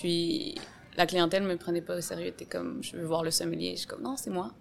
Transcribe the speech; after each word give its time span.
Puis 0.00 0.54
la 0.96 1.06
clientèle 1.06 1.42
me 1.42 1.56
prenait 1.56 1.80
pas 1.80 1.96
au 1.96 2.00
sérieux. 2.00 2.32
T'es 2.36 2.44
comme, 2.44 2.82
je 2.82 2.96
veux 2.96 3.04
voir 3.04 3.24
le 3.24 3.30
sommelier. 3.30 3.72
Je 3.72 3.80
suis 3.80 3.86
comme, 3.86 4.02
non, 4.02 4.16
c'est 4.16 4.30
moi. 4.30 4.52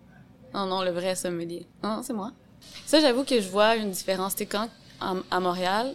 Non, 0.54 0.66
non, 0.66 0.82
le 0.82 0.92
vrai 0.92 1.16
sommelier. 1.16 1.68
Non, 1.84 2.02
c'est 2.04 2.14
moi. 2.14 2.32
Ça, 2.86 3.00
j'avoue 3.00 3.24
que 3.24 3.40
je 3.40 3.48
vois 3.48 3.76
une 3.76 3.92
différence. 3.92 4.34
C'est 4.36 4.48
quand, 4.48 4.68
à, 5.00 5.40
Montréal, 5.40 5.94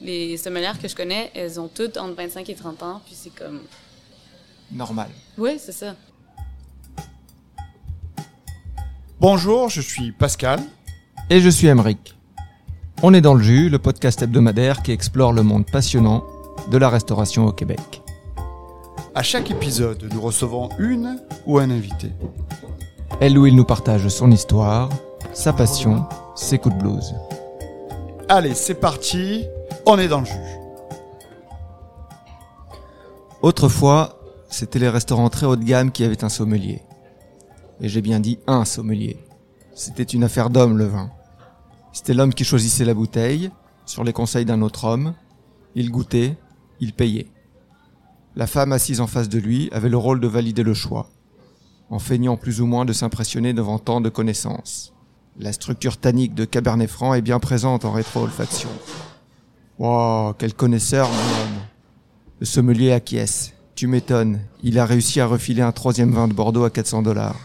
les 0.00 0.36
sommelières 0.36 0.80
que 0.80 0.88
je 0.88 0.96
connais, 0.96 1.30
elles 1.34 1.60
ont 1.60 1.68
toutes 1.68 1.96
entre 1.98 2.16
25 2.16 2.48
et 2.48 2.54
30 2.54 2.82
ans, 2.82 3.00
puis 3.04 3.14
c'est 3.14 3.34
comme... 3.34 3.60
Normal. 4.72 5.08
Oui, 5.38 5.58
c'est 5.58 5.72
ça. 5.72 5.94
Bonjour, 9.20 9.68
je 9.68 9.80
suis 9.80 10.12
Pascal. 10.12 10.60
Et 11.28 11.40
je 11.40 11.48
suis 11.48 11.68
Emeric. 11.68 12.16
On 13.02 13.14
est 13.14 13.20
dans 13.20 13.34
le 13.34 13.42
jus, 13.42 13.68
le 13.68 13.78
podcast 13.78 14.22
hebdomadaire 14.22 14.82
qui 14.82 14.90
explore 14.92 15.32
le 15.32 15.42
monde 15.42 15.64
passionnant 15.70 16.24
de 16.70 16.76
la 16.76 16.88
restauration 16.88 17.46
au 17.46 17.52
Québec. 17.52 17.99
À 19.12 19.24
chaque 19.24 19.50
épisode, 19.50 20.08
nous 20.12 20.20
recevons 20.20 20.68
une 20.78 21.20
ou 21.44 21.58
un 21.58 21.68
invité. 21.68 22.12
Elle 23.20 23.36
ou 23.36 23.46
il 23.46 23.56
nous 23.56 23.64
partage 23.64 24.06
son 24.06 24.30
histoire, 24.30 24.88
sa 25.32 25.52
passion, 25.52 26.06
ses 26.36 26.58
coups 26.58 26.76
de 26.76 26.80
blues. 26.80 27.14
Allez, 28.28 28.54
c'est 28.54 28.76
parti, 28.76 29.46
on 29.84 29.98
est 29.98 30.06
dans 30.06 30.20
le 30.20 30.26
jus. 30.26 30.32
Autrefois, 33.42 34.20
c'était 34.48 34.78
les 34.78 34.88
restaurants 34.88 35.28
très 35.28 35.46
haut 35.46 35.56
de 35.56 35.64
gamme 35.64 35.90
qui 35.90 36.04
avaient 36.04 36.22
un 36.22 36.28
sommelier. 36.28 36.80
Et 37.80 37.88
j'ai 37.88 38.02
bien 38.02 38.20
dit 38.20 38.38
un 38.46 38.64
sommelier. 38.64 39.18
C'était 39.74 40.04
une 40.04 40.22
affaire 40.22 40.50
d'homme 40.50 40.78
le 40.78 40.86
vin. 40.86 41.10
C'était 41.92 42.14
l'homme 42.14 42.32
qui 42.32 42.44
choisissait 42.44 42.84
la 42.84 42.94
bouteille, 42.94 43.50
sur 43.86 44.04
les 44.04 44.12
conseils 44.12 44.44
d'un 44.44 44.62
autre 44.62 44.84
homme. 44.84 45.14
Il 45.74 45.90
goûtait, 45.90 46.36
il 46.78 46.92
payait. 46.92 47.26
La 48.36 48.46
femme 48.46 48.72
assise 48.72 49.00
en 49.00 49.08
face 49.08 49.28
de 49.28 49.38
lui 49.38 49.68
avait 49.72 49.88
le 49.88 49.96
rôle 49.96 50.20
de 50.20 50.28
valider 50.28 50.62
le 50.62 50.74
choix, 50.74 51.10
en 51.90 51.98
feignant 51.98 52.36
plus 52.36 52.60
ou 52.60 52.66
moins 52.66 52.84
de 52.84 52.92
s'impressionner 52.92 53.52
devant 53.52 53.78
tant 53.78 54.00
de 54.00 54.08
connaissances. 54.08 54.92
La 55.38 55.52
structure 55.52 55.96
tannique 55.96 56.34
de 56.34 56.44
Cabernet 56.44 56.88
Franc 56.88 57.14
est 57.14 57.22
bien 57.22 57.40
présente 57.40 57.84
en 57.84 57.92
rétro-olfaction. 57.92 58.68
Wow, 59.78 60.34
quel 60.34 60.54
connaisseur, 60.54 61.08
mon 61.08 61.14
homme. 61.14 61.60
Le 62.38 62.46
sommelier 62.46 62.92
acquiesce. 62.92 63.52
Tu 63.74 63.86
m'étonnes, 63.86 64.40
il 64.62 64.78
a 64.78 64.84
réussi 64.84 65.20
à 65.20 65.26
refiler 65.26 65.62
un 65.62 65.72
troisième 65.72 66.12
vin 66.12 66.28
de 66.28 66.34
Bordeaux 66.34 66.64
à 66.64 66.70
400 66.70 67.02
dollars. 67.02 67.40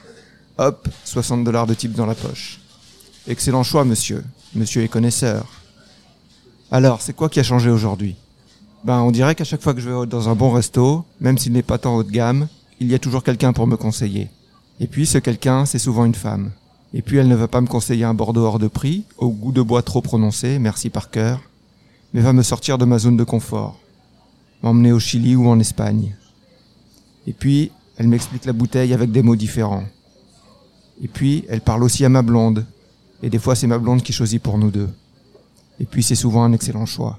Hop, 0.58 0.88
60 1.04 1.44
dollars 1.44 1.66
de 1.66 1.74
type 1.74 1.94
dans 1.94 2.06
la 2.06 2.16
poche. 2.16 2.60
Excellent 3.28 3.64
choix, 3.64 3.86
monsieur. 3.86 4.24
Monsieur 4.54 4.84
est 4.84 4.88
connaisseur. 4.88 5.48
Alors, 6.72 7.02
c'est 7.02 7.14
quoi 7.14 7.30
qui 7.30 7.40
a 7.40 7.44
changé 7.44 7.70
aujourd'hui? 7.70 8.16
Ben, 8.86 9.02
on 9.02 9.10
dirait 9.10 9.34
qu'à 9.34 9.44
chaque 9.44 9.64
fois 9.64 9.74
que 9.74 9.82
je 9.82 9.90
vais 9.90 10.06
dans 10.06 10.30
un 10.30 10.36
bon 10.36 10.52
resto, 10.52 11.06
même 11.20 11.40
s'il 11.40 11.54
n'est 11.54 11.64
pas 11.64 11.80
tant 11.80 11.96
haut 11.96 12.04
de 12.04 12.12
gamme, 12.12 12.48
il 12.80 12.88
y 12.88 12.94
a 12.94 13.00
toujours 13.00 13.24
quelqu'un 13.24 13.52
pour 13.52 13.66
me 13.66 13.78
conseiller. 13.78 14.30
Et 14.80 14.86
puis 14.86 15.08
ce 15.08 15.18
quelqu'un, 15.18 15.66
c'est 15.66 15.80
souvent 15.80 16.06
une 16.06 16.14
femme. 16.14 16.52
Et 16.94 17.02
puis 17.02 17.18
elle 17.18 17.28
ne 17.28 17.36
va 17.36 17.48
pas 17.48 17.62
me 17.62 17.68
conseiller 17.68 18.04
un 18.04 18.14
Bordeaux 18.14 18.46
hors 18.46 18.60
de 18.60 18.68
prix, 18.68 19.04
au 19.18 19.30
goût 19.32 19.52
de 19.52 19.64
bois 19.64 19.82
trop 19.82 20.02
prononcé, 20.02 20.60
merci 20.60 20.92
par 20.92 21.10
cœur, 21.10 21.42
mais 22.14 22.22
va 22.22 22.32
me 22.32 22.44
sortir 22.44 22.78
de 22.78 22.86
ma 22.86 23.00
zone 23.00 23.18
de 23.18 23.24
confort, 23.24 23.80
m'emmener 24.62 24.92
au 24.92 25.00
Chili 25.00 25.36
ou 25.36 25.48
en 25.48 25.60
Espagne. 25.60 26.16
Et 27.26 27.34
puis, 27.34 27.72
elle 27.98 28.08
m'explique 28.08 28.46
la 28.46 28.54
bouteille 28.54 28.94
avec 28.94 29.12
des 29.12 29.24
mots 29.24 29.36
différents. 29.36 29.86
Et 31.02 31.08
puis, 31.08 31.44
elle 31.50 31.62
parle 31.62 31.84
aussi 31.84 32.06
à 32.06 32.10
ma 32.10 32.22
blonde, 32.22 32.68
et 33.24 33.32
des 33.32 33.40
fois 33.40 33.56
c'est 33.56 33.66
ma 33.66 33.80
blonde 33.80 34.04
qui 34.04 34.14
choisit 34.14 34.44
pour 34.44 34.60
nous 34.60 34.70
deux. 34.70 34.90
Et 35.80 35.86
puis 35.86 36.04
c'est 36.04 36.14
souvent 36.14 36.44
un 36.44 36.54
excellent 36.54 36.86
choix. 36.86 37.18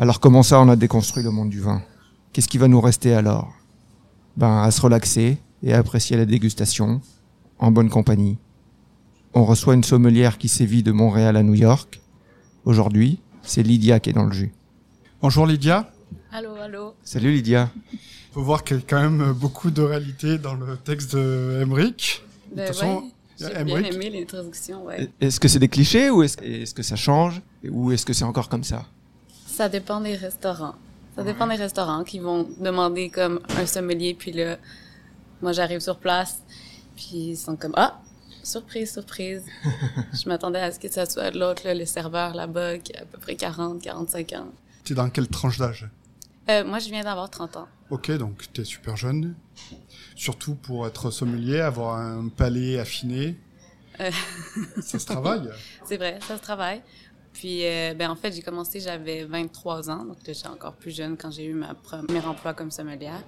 Alors 0.00 0.20
comment 0.20 0.44
ça 0.44 0.60
on 0.60 0.68
a 0.68 0.76
déconstruit 0.76 1.24
le 1.24 1.32
monde 1.32 1.50
du 1.50 1.60
vin? 1.60 1.82
Qu'est-ce 2.32 2.46
qui 2.46 2.58
va 2.58 2.68
nous 2.68 2.80
rester 2.80 3.14
alors? 3.14 3.52
Ben 4.36 4.62
à 4.62 4.70
se 4.70 4.80
relaxer 4.80 5.38
et 5.64 5.74
à 5.74 5.78
apprécier 5.78 6.16
la 6.16 6.24
dégustation 6.24 7.00
en 7.58 7.72
bonne 7.72 7.90
compagnie. 7.90 8.38
On 9.34 9.44
reçoit 9.44 9.74
une 9.74 9.82
sommelière 9.82 10.38
qui 10.38 10.46
sévit 10.46 10.84
de 10.84 10.92
Montréal 10.92 11.36
à 11.36 11.42
New 11.42 11.54
York. 11.54 12.00
Aujourd'hui, 12.64 13.18
c'est 13.42 13.64
Lydia 13.64 13.98
qui 13.98 14.10
est 14.10 14.12
dans 14.12 14.26
le 14.26 14.32
jus. 14.32 14.52
Bonjour 15.20 15.46
Lydia. 15.46 15.90
Allô, 16.30 16.54
allô. 16.54 16.94
Salut 17.02 17.32
Lydia. 17.32 17.68
Faut 18.32 18.42
voir 18.42 18.62
qu'il 18.62 18.76
y 18.76 18.80
a 18.80 18.82
quand 18.88 19.00
même 19.00 19.32
beaucoup 19.32 19.72
de 19.72 19.82
réalité 19.82 20.38
dans 20.38 20.54
le 20.54 20.76
texte 20.76 21.16
de 21.16 21.58
Emmerich. 21.60 22.22
de 22.52 22.60
toute 22.60 22.66
façon, 22.68 23.10
j'ai 23.36 23.64
bien 23.64 23.82
aimé 23.82 24.10
les 24.10 24.26
traductions, 24.26 24.84
ouais. 24.84 25.10
Est-ce 25.20 25.40
que 25.40 25.48
c'est 25.48 25.58
des 25.58 25.68
clichés 25.68 26.08
ou 26.08 26.22
est-ce 26.22 26.72
que 26.72 26.84
ça 26.84 26.94
change 26.94 27.42
ou 27.68 27.90
est-ce 27.90 28.06
que 28.06 28.12
c'est 28.12 28.24
encore 28.24 28.48
comme 28.48 28.62
ça? 28.62 28.86
Ça 29.58 29.68
dépend 29.68 30.00
des 30.00 30.14
restaurants. 30.14 30.76
Ça 31.16 31.24
dépend 31.24 31.48
des 31.48 31.56
restaurants 31.56 32.04
qui 32.04 32.20
vont 32.20 32.48
demander 32.60 33.10
comme 33.10 33.40
un 33.56 33.66
sommelier, 33.66 34.14
puis 34.14 34.30
là, 34.30 34.56
moi 35.42 35.50
j'arrive 35.50 35.80
sur 35.80 35.98
place, 35.98 36.44
puis 36.94 37.30
ils 37.30 37.36
sont 37.36 37.56
comme 37.56 37.74
ah 37.76 38.00
surprise 38.44 38.92
surprise. 38.92 39.44
je 40.12 40.28
m'attendais 40.28 40.60
à 40.60 40.70
ce 40.70 40.78
que 40.78 40.88
ça 40.88 41.06
soit 41.06 41.32
l'autre 41.32 41.62
le 41.66 41.84
serveur 41.86 42.34
là-bas 42.34 42.78
qui 42.78 42.94
a 42.94 43.02
à 43.02 43.04
peu 43.04 43.18
près 43.18 43.34
40 43.34 43.82
45 43.82 44.32
ans. 44.34 44.46
Tu 44.84 44.92
es 44.92 44.96
dans 44.96 45.10
quelle 45.10 45.26
tranche 45.26 45.58
d'âge? 45.58 45.88
Euh, 46.48 46.64
Moi 46.64 46.78
je 46.78 46.88
viens 46.88 47.02
d'avoir 47.02 47.28
30 47.28 47.56
ans. 47.56 47.68
Ok 47.90 48.12
donc 48.12 48.44
tu 48.52 48.60
es 48.60 48.64
super 48.64 48.96
jeune. 48.96 49.34
Surtout 50.14 50.54
pour 50.54 50.86
être 50.86 51.10
sommelier, 51.10 51.58
avoir 51.58 51.96
un 51.96 52.28
palais 52.28 52.78
affiné. 52.78 53.36
Euh. 53.98 54.12
ça 54.82 55.00
se 55.00 55.06
travaille? 55.06 55.50
C'est 55.84 55.96
vrai, 55.96 56.20
ça 56.28 56.36
se 56.36 56.42
travaille. 56.42 56.80
Puis, 57.32 57.64
euh, 57.64 57.94
ben, 57.94 58.10
en 58.10 58.16
fait, 58.16 58.32
j'ai 58.32 58.42
commencé, 58.42 58.80
j'avais 58.80 59.24
23 59.24 59.90
ans, 59.90 60.04
donc 60.04 60.16
j'étais 60.26 60.48
encore 60.48 60.74
plus 60.74 60.94
jeune 60.94 61.16
quand 61.16 61.30
j'ai 61.30 61.44
eu 61.44 61.54
ma 61.54 61.74
premier 61.74 62.24
emploi 62.24 62.54
comme 62.54 62.70
sommelière. 62.70 63.22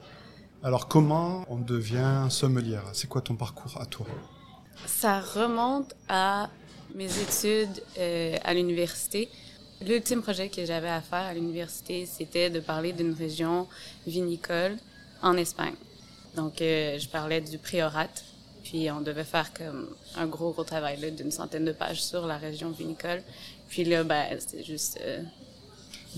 Alors, 0.63 0.89
comment 0.89 1.45
on 1.49 1.57
devient 1.59 2.27
sommelière? 2.29 2.85
C'est 2.93 3.09
quoi 3.09 3.21
ton 3.21 3.37
parcours 3.37 3.81
à 3.81 3.87
toi? 3.87 4.07
Ça 4.87 5.21
remonte 5.21 5.95
à 6.09 6.51
mes 6.95 7.07
études 7.19 7.83
euh, 7.99 8.37
à 8.45 8.53
l'université. 8.55 9.29
L'ultime 9.87 10.23
projet 10.23 10.49
que 10.49 10.65
j'avais 10.65 10.91
à 10.91 11.01
faire 11.01 11.21
à 11.25 11.35
l'université, 11.35 12.05
c'était 12.05 12.51
de 12.51 12.61
parler 12.61 12.93
d'une 12.93 13.15
région 13.15 13.67
vinicole 14.07 14.77
en 15.23 15.37
Espagne. 15.37 15.75
Donc, 16.37 16.61
euh, 16.61 16.99
je 16.99 17.09
parlais 17.09 17.41
du 17.41 17.59
priorat, 17.59 18.09
puis 18.63 18.91
on 18.91 19.01
devait 19.01 19.25
faire 19.25 19.53
comme 19.55 19.89
un 20.17 20.27
gros, 20.27 20.53
gros 20.53 20.65
travail 20.65 21.11
d'une 21.13 21.31
centaine 21.31 21.65
de 21.65 21.73
pages 21.73 22.03
sur 22.03 22.27
la 22.27 22.37
région 22.37 22.71
vinicole. 22.71 23.23
Puis 23.71 23.85
là, 23.85 24.05
ben, 24.05 24.27
c'est 24.47 24.65
juste. 24.65 24.99
Euh, 25.03 25.23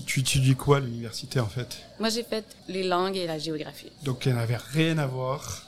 tu 0.07 0.21
étudies 0.21 0.55
quoi 0.55 0.77
à 0.77 0.79
l'université 0.79 1.39
en 1.39 1.47
fait? 1.47 1.77
Moi, 1.99 2.09
j'ai 2.09 2.23
fait 2.23 2.43
les 2.67 2.83
langues 2.83 3.15
et 3.15 3.27
la 3.27 3.37
géographie. 3.37 3.91
Donc, 4.03 4.25
il 4.25 4.33
n'avait 4.33 4.57
rien 4.57 4.97
à 4.97 5.05
voir. 5.05 5.63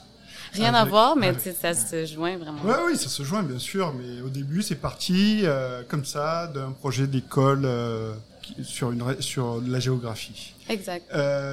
Rien 0.52 0.74
à 0.74 0.84
voir, 0.84 1.16
mais 1.16 1.32
ça 1.38 1.74
se 1.74 2.06
joint 2.06 2.36
vraiment. 2.36 2.58
Oui, 2.64 2.74
oui, 2.86 2.96
ça 2.96 3.08
se 3.08 3.22
joint 3.22 3.42
bien 3.42 3.58
sûr, 3.58 3.92
mais 3.94 4.20
au 4.22 4.28
début, 4.28 4.62
c'est 4.62 4.76
parti 4.76 5.42
euh, 5.44 5.82
comme 5.86 6.04
ça 6.04 6.46
d'un 6.48 6.72
projet 6.72 7.06
d'école 7.06 7.62
euh, 7.64 8.14
sur, 8.62 8.90
une, 8.90 9.20
sur 9.20 9.60
la 9.66 9.80
géographie. 9.80 10.54
Exact. 10.68 11.04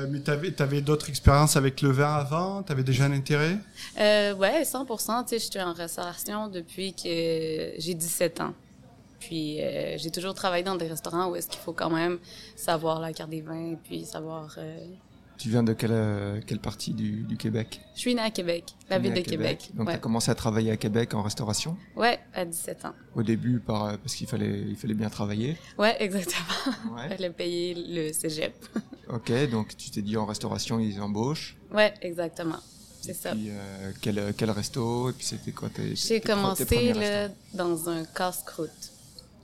mais 0.09 0.21
tu 0.21 0.31
avais, 0.31 0.59
avais 0.61 0.81
d'autres 0.81 1.09
expériences 1.09 1.55
avec 1.57 1.81
le 1.81 1.91
vin 1.91 2.15
avant? 2.15 2.63
Tu 2.63 2.71
avais 2.71 2.83
déjà 2.83 3.05
un 3.05 3.11
intérêt? 3.11 3.57
Euh, 3.99 4.33
Ouais, 4.35 4.63
100 4.63 4.85
Tu 4.85 4.95
sais, 5.29 5.39
j'étais 5.39 5.61
en 5.61 5.73
restauration 5.73 6.47
depuis 6.47 6.93
que 6.93 7.73
j'ai 7.77 7.93
17 7.93 8.41
ans. 8.41 8.53
Puis 9.27 9.61
euh, 9.61 9.97
j'ai 9.97 10.11
toujours 10.11 10.33
travaillé 10.33 10.63
dans 10.63 10.75
des 10.75 10.87
restaurants 10.87 11.29
où 11.29 11.35
est-ce 11.37 11.47
qu'il 11.47 11.61
faut 11.61 11.71
quand 11.71 11.89
même 11.89 12.19
savoir 12.57 12.99
la 12.99 13.13
carte 13.13 13.29
des 13.29 13.39
vins, 13.39 13.75
puis 13.81 14.05
savoir. 14.05 14.55
Euh, 14.57 14.77
tu 15.37 15.49
viens 15.49 15.63
de 15.63 15.71
quelle, 15.71 15.91
euh, 15.93 16.41
quelle 16.45 16.59
partie 16.59 16.93
du, 16.93 17.23
du, 17.23 17.37
Québec? 17.37 17.79
Je 17.95 18.01
suis 18.01 18.13
née 18.13 18.21
à 18.21 18.31
Québec, 18.31 18.65
la 18.89 18.99
ville 18.99 19.13
de 19.13 19.21
Québec. 19.21 19.71
Donc 19.75 19.87
tu 19.87 19.93
as 19.93 19.97
commencé 19.97 20.29
à 20.29 20.35
travailler 20.35 20.71
à 20.71 20.77
Québec 20.77 21.13
en 21.13 21.21
restauration? 21.21 21.77
Ouais, 21.95 22.19
à 22.33 22.43
17 22.43 22.85
ans. 22.85 22.93
Au 23.15 23.23
début, 23.23 23.59
par, 23.59 23.97
parce 23.97 24.13
qu'il 24.13 24.27
fallait, 24.27 24.59
il 24.59 24.75
fallait 24.75 24.93
bien 24.93 25.09
travailler? 25.09 25.57
Ouais, 25.77 25.95
exactement. 26.01 26.75
Il 27.05 27.09
fallait 27.15 27.29
payer 27.29 27.75
le 27.75 28.11
cégep. 28.11 28.53
ok, 29.09 29.49
donc 29.49 29.75
tu 29.77 29.89
t'es 29.89 30.01
dit 30.01 30.17
en 30.17 30.25
restauration, 30.25 30.79
ils 30.79 30.99
embauchent 31.01 31.55
Ouais, 31.71 31.93
exactement. 32.01 32.59
C'est 33.01 33.13
ça. 33.13 33.31
Puis, 33.31 33.49
quel, 34.01 34.33
quel 34.37 34.51
resto? 34.51 35.09
Et 35.09 35.13
puis 35.13 35.25
c'était 35.25 35.51
quoi 35.51 35.69
J'ai 35.93 36.21
commencé 36.21 36.93
dans 37.53 37.89
un 37.89 38.05
casse-croûte. 38.05 38.92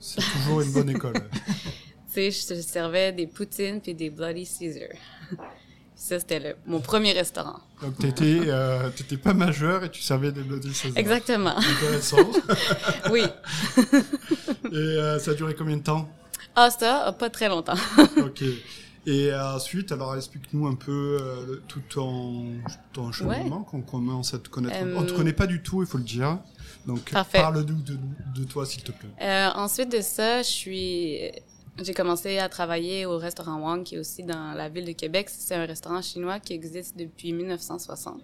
C'est 0.00 0.22
toujours 0.22 0.62
une 0.62 0.72
bonne 0.72 0.90
école. 0.90 1.12
tu 1.14 1.50
sais, 2.08 2.30
je 2.30 2.46
te 2.46 2.60
servais 2.62 3.12
des 3.12 3.26
poutines 3.26 3.80
puis 3.80 3.94
des 3.94 4.10
Bloody 4.10 4.46
Caesar. 4.46 4.88
Ça, 5.94 6.18
c'était 6.18 6.56
mon 6.66 6.80
premier 6.80 7.12
restaurant. 7.12 7.60
Donc, 7.82 7.98
tu 7.98 8.06
n'étais 8.06 8.40
euh, 8.46 8.88
pas 9.22 9.34
majeur 9.34 9.84
et 9.84 9.90
tu 9.90 10.00
servais 10.00 10.32
des 10.32 10.40
Bloody 10.40 10.72
Caesar. 10.72 10.96
Exactement. 10.96 11.58
Intéressant. 11.58 12.16
oui. 13.12 13.24
et 14.72 14.74
euh, 14.74 15.18
ça 15.18 15.32
a 15.32 15.34
duré 15.34 15.54
combien 15.54 15.76
de 15.76 15.82
temps? 15.82 16.08
Ah, 16.56 16.70
ça, 16.70 17.14
pas 17.18 17.28
très 17.28 17.50
longtemps. 17.50 17.76
ok. 18.16 18.42
Et 19.06 19.34
ensuite, 19.34 19.92
alors 19.92 20.16
explique-nous 20.16 20.66
un 20.66 20.74
peu 20.74 21.18
euh, 21.20 21.62
tout 21.68 21.80
ton, 21.88 22.46
ton 22.92 23.12
cheminement, 23.12 23.62
qu'on 23.62 23.80
commence 23.82 24.34
à 24.34 24.38
te 24.38 24.48
connaître. 24.48 24.78
On 24.96 25.02
ne 25.02 25.06
te 25.06 25.12
connaît 25.12 25.32
pas 25.32 25.46
du 25.46 25.62
tout, 25.62 25.82
il 25.82 25.88
faut 25.88 25.98
le 25.98 26.04
dire. 26.04 26.38
Donc, 26.86 27.10
parle-nous 27.32 27.82
de, 27.82 27.98
de, 28.34 28.44
toi, 28.44 28.64
s'il 28.66 28.82
te 28.82 28.92
plaît. 28.92 29.10
Euh, 29.20 29.50
ensuite 29.54 29.92
de 29.92 30.00
ça, 30.00 30.42
je 30.42 30.48
suis 30.48 31.32
j'ai 31.82 31.94
commencé 31.94 32.38
à 32.38 32.48
travailler 32.48 33.06
au 33.06 33.16
restaurant 33.16 33.58
Wang, 33.58 33.82
qui 33.84 33.94
est 33.94 33.98
aussi 33.98 34.22
dans 34.22 34.52
la 34.52 34.68
ville 34.68 34.84
de 34.84 34.92
Québec. 34.92 35.28
C'est 35.30 35.54
un 35.54 35.64
restaurant 35.66 36.02
chinois 36.02 36.38
qui 36.38 36.52
existe 36.52 36.96
depuis 36.96 37.32
1960. 37.32 38.20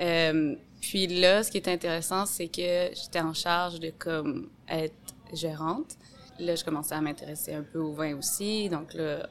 Euh, 0.00 0.54
puis 0.80 1.06
là, 1.06 1.42
ce 1.42 1.50
qui 1.50 1.58
est 1.58 1.68
intéressant, 1.68 2.26
c'est 2.26 2.48
que 2.48 2.90
j'étais 2.94 3.20
en 3.20 3.34
charge 3.34 3.80
de 3.80 3.92
comme 3.96 4.48
être 4.68 4.94
gérante. 5.32 5.96
Là, 6.38 6.54
je 6.54 6.64
commençais 6.64 6.94
à 6.94 7.00
m'intéresser 7.00 7.54
un 7.54 7.62
peu 7.62 7.78
au 7.78 7.92
vin 7.92 8.16
aussi. 8.16 8.68
Donc 8.70 8.94
là, 8.94 9.28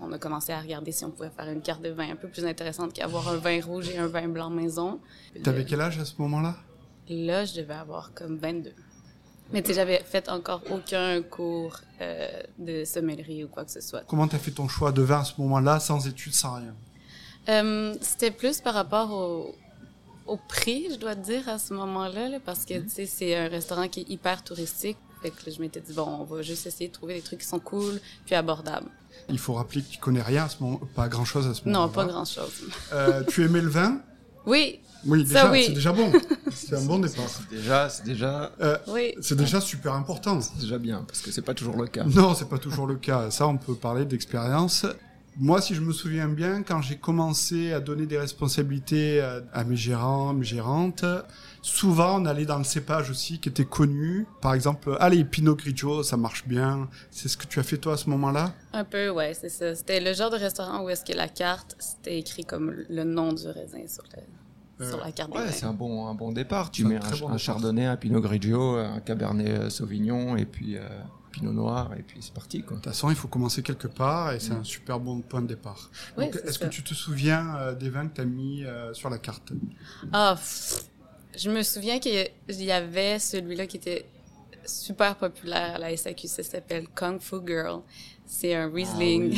on, 0.00 0.12
a 0.12 0.18
commencé 0.18 0.52
à 0.52 0.60
regarder 0.60 0.92
si 0.92 1.04
on 1.04 1.10
pouvait 1.10 1.30
faire 1.30 1.48
une 1.48 1.62
carte 1.62 1.82
de 1.82 1.88
vin 1.88 2.10
un 2.10 2.16
peu 2.16 2.28
plus 2.28 2.44
intéressante 2.44 2.92
qu'avoir 2.92 3.28
un 3.28 3.36
vin 3.36 3.60
rouge 3.62 3.88
et 3.88 3.98
un 3.98 4.08
vin 4.08 4.28
blanc 4.28 4.50
maison. 4.50 5.00
T'avais 5.42 5.64
quel 5.64 5.80
âge 5.80 5.98
à 5.98 6.04
ce 6.04 6.14
moment-là? 6.18 6.56
Là, 7.10 7.44
je 7.44 7.54
devais 7.54 7.74
avoir 7.74 8.14
comme 8.14 8.38
22. 8.38 8.72
Mais 9.52 9.62
tu 9.62 9.68
sais, 9.68 9.74
j'avais 9.74 9.98
fait 10.04 10.28
encore 10.28 10.62
aucun 10.70 11.22
cours 11.22 11.80
euh, 12.00 12.28
de 12.56 12.84
sommellerie 12.84 13.42
ou 13.42 13.48
quoi 13.48 13.64
que 13.64 13.72
ce 13.72 13.80
soit. 13.80 14.04
Comment 14.06 14.28
t'as 14.28 14.38
fait 14.38 14.52
ton 14.52 14.68
choix 14.68 14.92
de 14.92 15.02
vin 15.02 15.20
à 15.20 15.24
ce 15.24 15.32
moment-là, 15.40 15.80
sans 15.80 16.06
études, 16.06 16.34
sans 16.34 16.54
rien? 16.54 16.74
Euh, 17.48 17.96
c'était 18.00 18.30
plus 18.30 18.60
par 18.60 18.74
rapport 18.74 19.10
au, 19.10 19.56
au, 20.28 20.36
prix, 20.36 20.86
je 20.92 20.96
dois 20.96 21.16
te 21.16 21.24
dire, 21.24 21.48
à 21.48 21.58
ce 21.58 21.74
moment-là, 21.74 22.28
là, 22.28 22.38
parce 22.38 22.64
que, 22.64 22.74
mhm. 22.74 22.84
tu 22.84 22.90
sais, 22.90 23.06
c'est 23.06 23.34
un 23.36 23.48
restaurant 23.48 23.88
qui 23.88 24.00
est 24.02 24.10
hyper 24.10 24.44
touristique. 24.44 24.98
Fait 25.20 25.30
que 25.30 25.50
je 25.50 25.60
m'étais 25.60 25.80
dit, 25.80 25.92
bon, 25.92 26.06
on 26.20 26.24
va 26.24 26.42
juste 26.42 26.66
essayer 26.66 26.86
de 26.86 26.94
trouver 26.94 27.14
des 27.14 27.22
trucs 27.22 27.40
qui 27.40 27.46
sont 27.46 27.58
cool 27.58 28.00
puis 28.24 28.36
abordables. 28.36 28.88
Il 29.28 29.38
faut 29.38 29.54
rappeler 29.54 29.82
que 29.82 29.90
tu 29.90 29.98
connais 29.98 30.22
rien 30.22 30.44
à 30.44 30.48
ce 30.48 30.62
moment, 30.62 30.80
pas 30.94 31.08
grand-chose 31.08 31.48
à 31.48 31.54
ce 31.54 31.64
moment-là. 31.64 31.86
Non, 31.86 31.92
pas 31.92 32.04
grand-chose. 32.04 32.62
Euh, 32.92 33.24
tu 33.24 33.44
aimais 33.44 33.60
le 33.60 33.68
vin? 33.68 34.00
Oui, 34.46 34.80
oui, 35.06 35.24
déjà, 35.24 35.52
c'est 35.54 35.72
déjà 35.72 35.92
bon. 35.92 36.12
C'est 36.52 36.76
un 36.76 36.84
bon 36.84 36.98
départ. 36.98 37.28
C'est 37.28 37.48
déjà, 37.48 37.88
c'est 37.88 38.04
déjà, 38.04 38.50
euh, 38.60 38.76
oui. 38.88 39.14
c'est 39.20 39.36
déjà 39.36 39.60
super 39.60 39.94
important. 39.94 40.40
C'est 40.40 40.58
déjà 40.60 40.78
bien 40.78 41.04
parce 41.06 41.20
que 41.20 41.30
c'est 41.30 41.42
pas 41.42 41.54
toujours 41.54 41.76
le 41.76 41.86
cas. 41.86 42.04
Non, 42.04 42.34
c'est 42.34 42.48
pas 42.48 42.58
toujours 42.58 42.86
le 42.86 42.96
cas. 42.96 43.30
Ça, 43.30 43.46
on 43.46 43.56
peut 43.56 43.74
parler 43.74 44.04
d'expérience. 44.04 44.84
Moi, 45.38 45.62
si 45.62 45.74
je 45.74 45.80
me 45.80 45.92
souviens 45.92 46.28
bien, 46.28 46.62
quand 46.62 46.82
j'ai 46.82 46.96
commencé 46.96 47.72
à 47.72 47.80
donner 47.80 48.06
des 48.06 48.18
responsabilités 48.18 49.20
à, 49.52 49.64
mes 49.64 49.76
gérants, 49.76 50.34
mes 50.34 50.44
gérantes, 50.44 51.04
souvent 51.62 52.20
on 52.20 52.26
allait 52.26 52.46
dans 52.46 52.58
le 52.58 52.64
cépage 52.64 53.10
aussi 53.10 53.38
qui 53.38 53.48
était 53.48 53.64
connu. 53.64 54.26
Par 54.40 54.54
exemple, 54.54 54.96
allez, 55.00 55.24
Pinot 55.24 55.56
Grigio, 55.56 56.02
ça 56.02 56.16
marche 56.16 56.46
bien. 56.46 56.88
C'est 57.10 57.28
ce 57.28 57.36
que 57.36 57.46
tu 57.46 57.58
as 57.60 57.62
fait 57.62 57.78
toi 57.78 57.94
à 57.94 57.96
ce 57.96 58.08
moment-là 58.10 58.52
Un 58.72 58.84
peu, 58.84 59.10
ouais, 59.10 59.34
c'est 59.34 59.48
ça. 59.48 59.74
C'était 59.74 60.00
le 60.00 60.12
genre 60.12 60.30
de 60.30 60.36
restaurant 60.36 60.84
où 60.84 60.88
est-ce 60.88 61.04
que 61.04 61.16
la 61.16 61.28
carte, 61.28 61.76
c'était 61.78 62.18
écrit 62.18 62.44
comme 62.44 62.70
le 62.88 63.04
nom 63.04 63.32
du 63.32 63.46
raisin 63.48 63.86
sur 63.86 64.04
le 64.16 64.22
sur 64.88 64.98
la 64.98 65.12
carte 65.12 65.34
ouais, 65.34 65.52
c'est 65.52 65.66
un 65.66 65.72
bon, 65.72 66.06
un 66.06 66.14
bon 66.14 66.32
départ. 66.32 66.70
Tu 66.70 66.84
mets 66.84 66.96
un, 66.96 67.36
chardonnay, 67.36 67.86
un 67.86 67.96
pinot 67.96 68.20
grigio, 68.20 68.76
un 68.76 69.00
cabernet 69.00 69.50
euh, 69.50 69.70
sauvignon 69.70 70.36
et 70.36 70.46
puis 70.46 70.76
euh, 70.78 70.88
pinot 71.32 71.52
noir 71.52 71.90
et 71.98 72.02
puis 72.02 72.18
c'est 72.22 72.32
parti. 72.32 72.62
Quoi. 72.62 72.78
De 72.78 72.82
toute 72.82 72.92
façon, 72.92 73.10
il 73.10 73.16
faut 73.16 73.28
commencer 73.28 73.62
quelque 73.62 73.88
part 73.88 74.32
et 74.32 74.40
c'est 74.40 74.52
un 74.52 74.64
super 74.64 74.98
bon 74.98 75.20
point 75.20 75.42
de 75.42 75.48
départ. 75.48 75.90
est-ce 76.18 76.58
que 76.58 76.66
tu 76.66 76.82
te 76.82 76.94
souviens 76.94 77.56
euh, 77.56 77.74
des 77.74 77.90
vins 77.90 78.08
que 78.08 78.14
tu 78.14 78.20
as 78.22 78.24
mis 78.24 78.64
sur 78.92 79.10
la 79.10 79.18
carte? 79.18 79.52
Ah, 80.12 80.36
je 81.40 81.50
me 81.50 81.62
souviens 81.62 81.98
qu'il 81.98 82.28
y 82.48 82.72
avait 82.72 83.18
celui-là 83.18 83.66
qui 83.66 83.78
était 83.78 84.04
super 84.66 85.16
populaire 85.16 85.76
à 85.76 85.78
la 85.78 85.96
SAQ, 85.96 86.28
ça 86.28 86.42
s'appelle 86.42 86.86
Kung 86.94 87.20
Fu 87.20 87.36
Girl. 87.46 87.80
C'est 88.32 88.54
un 88.54 88.70
Riesling. 88.72 89.36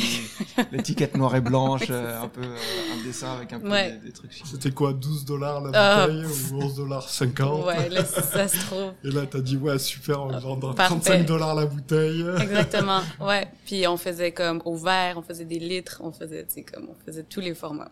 Ah 0.55 0.65
L'étiquette 0.71 1.17
noire 1.17 1.35
et 1.35 1.41
blanche, 1.41 1.85
euh, 1.89 2.21
un 2.21 2.27
peu 2.27 2.43
euh, 2.43 2.57
un 2.93 3.03
dessin 3.03 3.33
avec 3.33 3.51
un 3.51 3.59
peu 3.59 3.69
des, 4.05 4.11
trucs. 4.11 4.31
C'était 4.45 4.69
quoi, 4.69 4.93
12 4.93 5.25
dollars 5.25 5.61
la 5.61 5.71
ah. 5.73 6.07
bouteille 6.07 6.25
ou 6.51 6.61
11 6.61 6.75
dollars 6.75 7.09
50 7.09 7.65
Ouais, 7.65 7.89
là, 7.89 8.05
ça 8.05 8.47
se 8.47 8.57
trouve. 8.57 8.93
Et 9.03 9.09
là, 9.09 9.25
t'as 9.25 9.39
dit, 9.39 9.57
ouais, 9.57 9.79
super, 9.79 10.21
on 10.21 10.37
vend 10.37 10.73
35 10.75 11.25
dollars 11.25 11.55
la 11.55 11.65
bouteille. 11.65 12.23
Exactement, 12.39 13.01
ouais. 13.19 13.47
Puis 13.65 13.87
on 13.87 13.97
faisait 13.97 14.31
comme 14.31 14.61
au 14.63 14.75
verre, 14.75 15.17
on 15.17 15.23
faisait 15.23 15.45
des 15.45 15.59
litres, 15.59 15.99
on 16.03 16.11
faisait, 16.11 16.45
comme, 16.71 16.89
on 16.89 17.05
faisait 17.05 17.23
tous 17.23 17.39
les 17.39 17.55
formats. 17.55 17.91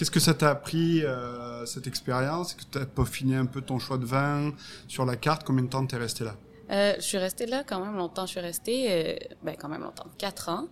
Qu'est-ce 0.00 0.10
que 0.10 0.18
ça 0.18 0.32
t'a 0.32 0.48
appris, 0.48 1.04
euh, 1.04 1.66
cette 1.66 1.86
expérience? 1.86 2.54
Que 2.54 2.62
tu 2.72 2.78
as 2.78 2.86
peaufiné 2.86 3.36
un 3.36 3.44
peu 3.44 3.60
ton 3.60 3.78
choix 3.78 3.98
de 3.98 4.06
vin 4.06 4.54
sur 4.88 5.04
la 5.04 5.14
carte? 5.14 5.44
Combien 5.44 5.64
de 5.64 5.68
temps 5.68 5.84
t'es 5.84 5.98
resté 5.98 6.24
là? 6.24 6.36
Euh, 6.70 6.94
je 6.96 7.02
suis 7.02 7.18
restée 7.18 7.44
là 7.44 7.64
quand 7.66 7.84
même 7.84 7.94
longtemps. 7.98 8.24
Je 8.24 8.30
suis 8.30 8.40
restée, 8.40 8.86
euh, 8.88 9.14
ben 9.42 9.56
quand 9.60 9.68
même 9.68 9.82
longtemps, 9.82 10.06
quatre 10.16 10.48
ans. 10.48 10.68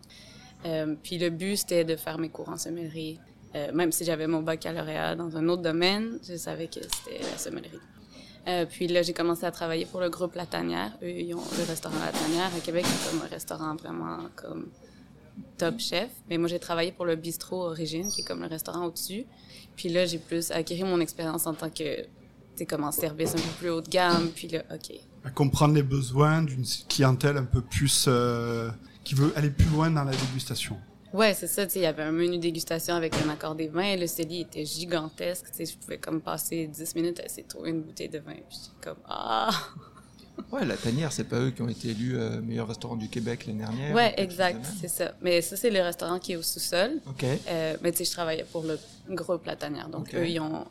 Puis 1.03 1.19
le 1.19 1.29
but, 1.29 1.59
c'était 1.59 1.85
de 1.85 1.95
faire 1.97 2.17
mes 2.17 2.31
cours 2.31 2.49
en 2.49 2.57
sommellerie. 2.57 3.21
Même 3.75 3.93
si 3.93 4.07
j'avais 4.07 4.27
mon 4.27 4.41
baccalauréat 4.41 5.15
dans 5.15 5.37
un 5.37 5.47
autre 5.51 5.61
domaine, 5.61 6.19
je 6.27 6.37
savais 6.37 6.69
que 6.69 6.81
c'était 6.81 7.23
la 7.23 7.37
sommellerie. 7.37 8.67
Puis 8.71 8.89
là, 8.89 9.03
j'ai 9.03 9.13
commencé 9.13 9.45
à 9.45 9.51
travailler 9.51 9.85
pour 9.85 10.01
le 10.01 10.09
groupe 10.09 10.37
La 10.37 10.47
Tanière. 10.47 10.93
Eux, 11.03 11.11
ils 11.11 11.35
ont 11.35 11.45
le 11.59 11.65
restaurant 11.65 11.99
La 11.99 12.13
Tanière 12.19 12.51
à 12.57 12.61
Québec, 12.61 12.87
c'est 12.87 13.11
comme 13.11 13.21
un 13.27 13.29
restaurant 13.29 13.77
vraiment 13.77 14.21
comme 14.37 14.71
top 15.57 15.79
chef. 15.79 16.11
Mais 16.29 16.39
moi, 16.39 16.49
j'ai 16.49 16.59
travaillé 16.59 16.93
pour 16.93 17.05
le 17.05 17.17
bistrot 17.17 17.67
Origine, 17.67 18.11
qui 18.11 18.23
est 18.23 18.25
comme 18.25 18.41
le 18.41 18.49
restaurant 18.49 18.87
au-dessus. 18.87 19.27
Puis 19.77 19.89
là, 19.89 20.07
j'ai 20.07 20.19
plus 20.19 20.51
acquis 20.51 20.83
mon 20.85 21.01
expérience 21.01 21.47
en 21.47 21.55
tant 21.55 21.71
que, 21.71 22.07
tu 22.57 22.67
comme 22.67 22.85
en 22.85 22.93
service 22.93 23.31
un 23.31 23.39
peu 23.39 23.55
plus 23.59 23.71
haut 23.71 23.81
de 23.81 23.89
gamme. 23.89 24.31
Puis 24.35 24.49
là, 24.49 24.63
OK, 24.73 24.93
à 25.25 25.31
comprendre 25.31 25.75
les 25.75 25.83
besoins 25.83 26.43
d'une 26.43 26.65
clientèle 26.89 27.37
un 27.37 27.45
peu 27.45 27.61
plus 27.61 28.07
euh, 28.09 28.71
qui 29.05 29.15
veut 29.15 29.33
aller 29.37 29.51
plus 29.51 29.69
loin 29.69 29.91
dans 29.91 30.05
la 30.05 30.13
dégustation. 30.13 30.77
Ouais, 31.13 31.33
c'est 31.35 31.47
ça. 31.47 31.65
Il 31.75 31.83
y 31.83 31.87
avait 31.87 32.03
un 32.03 32.13
menu 32.13 32.39
dégustation 32.39 32.95
avec 32.95 33.15
un 33.25 33.29
accord 33.31 33.55
des 33.55 33.69
vins. 33.69 33.97
Le 33.97 34.07
cellier 34.07 34.41
était 34.41 34.65
gigantesque. 34.65 35.47
Je 35.59 35.77
pouvais 35.77 35.99
comme 35.99 36.21
passer 36.21 36.67
10 36.67 36.95
minutes 36.95 37.21
à 37.21 37.25
essayer 37.25 37.45
de 37.45 37.49
trouver 37.49 37.71
une 37.71 37.83
bouteille 37.83 38.11
de 38.11 38.19
vin. 38.19 38.35
Puis 38.49 38.59
comme 38.83 38.99
ah. 39.07 39.51
Ouais, 40.53 40.65
la 40.65 40.77
tanière, 40.77 41.13
c'est 41.13 41.25
pas 41.25 41.39
eux 41.41 41.51
qui 41.51 41.63
ont 41.63 41.69
été 41.69 41.89
élus 41.89 42.19
euh, 42.19 42.41
meilleur 42.41 42.69
restaurant 42.69 42.97
du 42.97 43.09
Québec 43.09 43.47
l'année 43.47 43.61
dernière. 43.61 43.95
Ouais, 43.95 44.15
exact, 44.17 44.65
c'est 44.81 44.89
ça. 44.89 45.13
Mais 45.21 45.41
ça, 45.43 45.57
c'est 45.57 45.71
le 45.71 45.81
restaurant 45.81 46.19
qui 46.19 46.33
est 46.33 46.37
au 46.37 46.43
sous-sol. 46.43 47.01
OK. 47.07 47.25
Euh, 47.25 47.77
mais 47.83 47.93
tu 47.93 47.99
sais, 47.99 48.05
je 48.05 48.13
travaillais 48.13 48.47
pour 48.51 48.65
le 48.65 48.79
groupe 49.15 49.45
La 49.47 49.57
Tanière. 49.57 49.89
Donc, 49.89 50.15
eux, 50.15 50.29
ils 50.29 50.41
ont 50.41 50.67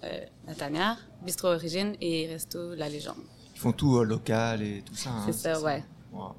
La 0.48 0.56
Tanière, 0.56 0.98
Bistrot 1.24 1.50
Origine 1.50 1.96
et 2.02 2.28
Resto 2.28 2.76
La 2.76 2.90
Légende. 2.90 3.16
Ils 3.56 3.60
font 3.60 3.72
tout 3.72 4.04
local 4.04 4.62
et 4.62 4.84
tout 4.86 4.96
ça. 4.96 5.10
Hein, 5.10 5.24
c'est 5.26 5.34
ça, 5.34 5.62
ouais. 5.62 5.84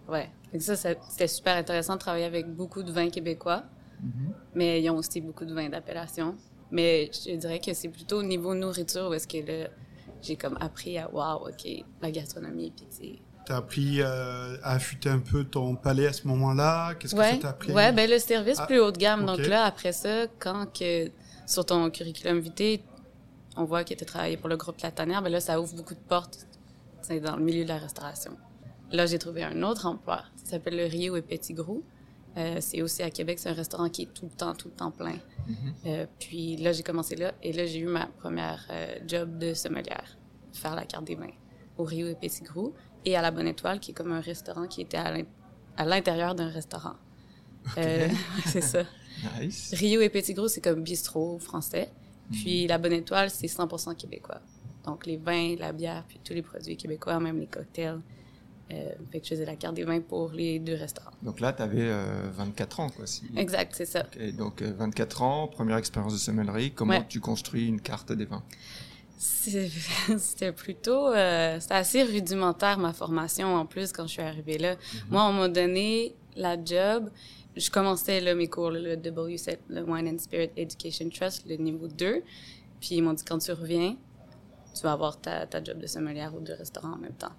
Ouais. 0.08 0.28
Et 0.52 0.60
ça, 0.60 0.76
c'était 0.76 1.28
super 1.28 1.56
intéressant 1.56 1.94
de 1.94 2.00
travailler 2.00 2.24
avec 2.24 2.46
beaucoup 2.48 2.82
de 2.82 2.90
vins 2.90 3.10
québécois, 3.10 3.64
mm-hmm. 4.02 4.32
mais 4.54 4.82
ils 4.82 4.90
ont 4.90 4.96
aussi 4.96 5.20
beaucoup 5.20 5.44
de 5.44 5.52
vins 5.52 5.68
d'appellation. 5.68 6.34
Mais 6.70 7.10
je 7.12 7.34
dirais 7.36 7.60
que 7.60 7.72
c'est 7.74 7.88
plutôt 7.88 8.18
au 8.18 8.22
niveau 8.22 8.54
nourriture 8.54 9.08
où 9.08 9.14
est-ce 9.14 9.28
que 9.28 9.38
là, 9.38 9.68
j'ai 10.22 10.36
comme 10.36 10.56
appris 10.60 10.98
à, 10.98 11.10
wow, 11.10 11.48
OK, 11.48 11.68
la 12.02 12.10
gastronomie, 12.10 12.72
puis 12.74 12.86
tu 13.46 13.52
as 13.52 13.56
appris 13.56 14.02
euh, 14.02 14.56
à 14.62 14.74
affûter 14.74 15.08
un 15.08 15.20
peu 15.20 15.44
ton 15.44 15.74
palais 15.74 16.06
à 16.06 16.12
ce 16.12 16.26
moment-là? 16.28 16.94
Qu'est-ce 16.94 17.14
que 17.14 17.22
ça 17.22 17.36
t'a 17.38 17.48
appris? 17.48 17.72
Ouais, 17.72 17.92
ben 17.92 18.08
le 18.10 18.18
service 18.18 18.58
ah, 18.60 18.66
plus 18.66 18.78
haut 18.78 18.90
de 18.90 18.98
gamme. 18.98 19.24
Donc 19.24 19.38
là, 19.46 19.64
après 19.64 19.92
ça, 19.92 20.26
quand 20.38 20.66
que 20.66 21.10
sur 21.46 21.64
ton 21.64 21.90
curriculum 21.90 22.40
vitae, 22.40 22.82
on 23.56 23.64
voit 23.64 23.84
que 23.84 23.94
tu 23.94 24.04
as 24.04 24.06
travaillé 24.06 24.36
pour 24.36 24.48
le 24.48 24.56
groupe 24.56 24.80
Latanière, 24.82 25.22
ben 25.22 25.30
là, 25.30 25.40
ça 25.40 25.60
ouvre 25.60 25.74
beaucoup 25.74 25.94
de 25.94 26.00
portes 26.00 26.46
dans 27.22 27.36
le 27.36 27.42
milieu 27.42 27.64
de 27.64 27.68
la 27.68 27.78
restauration. 27.78 28.36
Là, 28.92 29.06
j'ai 29.06 29.18
trouvé 29.18 29.42
un 29.42 29.62
autre 29.62 29.86
emploi. 29.86 30.22
Ça 30.36 30.52
s'appelle 30.52 30.76
le 30.76 30.84
Rio 30.84 31.16
et 31.16 31.22
Petit 31.22 31.54
Gros. 31.54 31.82
Euh, 32.38 32.58
c'est 32.60 32.82
aussi 32.82 33.02
à 33.02 33.10
Québec, 33.10 33.38
c'est 33.40 33.48
un 33.48 33.54
restaurant 33.54 33.88
qui 33.88 34.02
est 34.02 34.14
tout 34.14 34.26
le 34.26 34.30
temps, 34.30 34.54
tout 34.54 34.68
le 34.68 34.74
temps 34.74 34.92
plein. 34.92 35.14
Mm-hmm. 35.14 35.54
euh, 35.86 36.06
puis 36.20 36.56
là, 36.56 36.72
j'ai 36.72 36.84
commencé 36.84 37.16
là 37.16 37.34
et 37.42 37.52
là, 37.52 37.66
j'ai 37.66 37.80
eu 37.80 37.86
ma 37.86 38.06
première 38.06 38.64
euh, 38.70 38.98
job 39.06 39.38
de 39.38 39.54
sommelière, 39.54 40.16
faire 40.52 40.76
la 40.76 40.84
carte 40.84 41.04
des 41.04 41.16
vins 41.16 41.32
au 41.76 41.84
Rio 41.84 42.06
et 42.06 42.14
Petit 42.14 42.42
Gros 42.42 42.74
et 43.04 43.16
à 43.16 43.22
la 43.22 43.30
Bonne 43.30 43.48
Étoile, 43.48 43.80
qui 43.80 43.90
est 43.90 43.94
comme 43.94 44.12
un 44.12 44.20
restaurant 44.20 44.68
qui 44.68 44.82
était 44.82 44.98
à 45.76 45.84
l'intérieur 45.84 46.34
d'un 46.34 46.48
restaurant. 46.48 46.94
C'est 48.46 48.60
ça. 48.60 48.84
Nice. 49.40 49.74
Rio 49.76 50.00
et 50.00 50.08
Petit 50.08 50.32
Gros, 50.32 50.48
c'est 50.48 50.60
comme 50.60 50.82
bistrot 50.82 51.38
français. 51.40 51.90
Puis 52.30 52.64
mm-hmm. 52.64 52.68
la 52.68 52.78
Bonne 52.78 52.92
Étoile, 52.92 53.30
c'est 53.30 53.48
100% 53.48 53.96
québécois. 53.96 54.40
Donc, 54.84 55.06
les 55.06 55.16
vins, 55.16 55.56
la 55.58 55.72
bière, 55.72 56.04
puis 56.06 56.20
tous 56.22 56.34
les 56.34 56.42
produits 56.42 56.76
québécois, 56.76 57.18
même 57.18 57.38
les 57.40 57.46
cocktails. 57.46 58.00
Euh, 58.70 58.90
fait 59.10 59.20
que 59.20 59.24
je 59.24 59.30
faisais 59.30 59.46
la 59.46 59.56
carte 59.56 59.74
des 59.74 59.84
vins 59.84 60.00
pour 60.00 60.30
les 60.32 60.58
deux 60.58 60.74
restaurants. 60.74 61.12
Donc 61.22 61.40
là, 61.40 61.54
tu 61.54 61.62
avais 61.62 61.90
24 62.32 62.80
ans, 62.80 62.90
quoi. 62.90 63.06
Exact, 63.36 63.74
c'est 63.74 63.86
ça. 63.86 64.04
donc 64.36 64.62
24 64.62 65.22
euh, 65.22 65.24
ans, 65.24 65.48
première 65.48 65.78
expérience 65.78 66.12
de 66.12 66.18
sommellerie. 66.18 66.72
Comment 66.72 67.02
tu 67.02 67.20
construis 67.20 67.66
une 67.66 67.80
carte 67.80 68.12
des 68.12 68.26
vins? 68.26 68.42
C'était 69.18 70.52
plutôt... 70.52 71.08
Euh, 71.08 71.58
c'était 71.58 71.74
assez 71.74 72.02
rudimentaire, 72.04 72.78
ma 72.78 72.92
formation, 72.92 73.56
en 73.56 73.66
plus, 73.66 73.90
quand 73.90 74.06
je 74.06 74.12
suis 74.12 74.22
arrivée 74.22 74.58
là. 74.58 74.74
Mhm. 74.74 75.00
Moi, 75.10 75.24
on 75.24 75.32
m'a 75.32 75.48
donné 75.48 76.14
la 76.36 76.62
job. 76.62 77.10
Je 77.56 77.68
commençais 77.70 78.20
là, 78.20 78.34
mes 78.36 78.46
cours, 78.46 78.70
le 78.70 78.96
WSET, 78.96 79.58
le 79.68 79.82
Wine 79.82 80.08
and 80.08 80.18
Spirit 80.18 80.50
Education 80.56 81.08
Trust, 81.08 81.46
le 81.48 81.56
niveau 81.56 81.88
2. 81.88 82.22
Puis 82.80 82.90
ils 82.92 83.02
m'ont 83.02 83.14
dit, 83.14 83.24
quand 83.24 83.38
tu 83.38 83.50
reviens, 83.50 83.96
tu 84.72 84.82
vas 84.82 84.92
avoir 84.92 85.20
ta, 85.20 85.46
ta 85.46 85.64
job 85.64 85.78
de 85.78 85.86
sommelière 85.88 86.32
ou 86.36 86.40
de 86.40 86.52
restaurant 86.52 86.92
en 86.92 86.98
même 86.98 87.14
temps. 87.14 87.32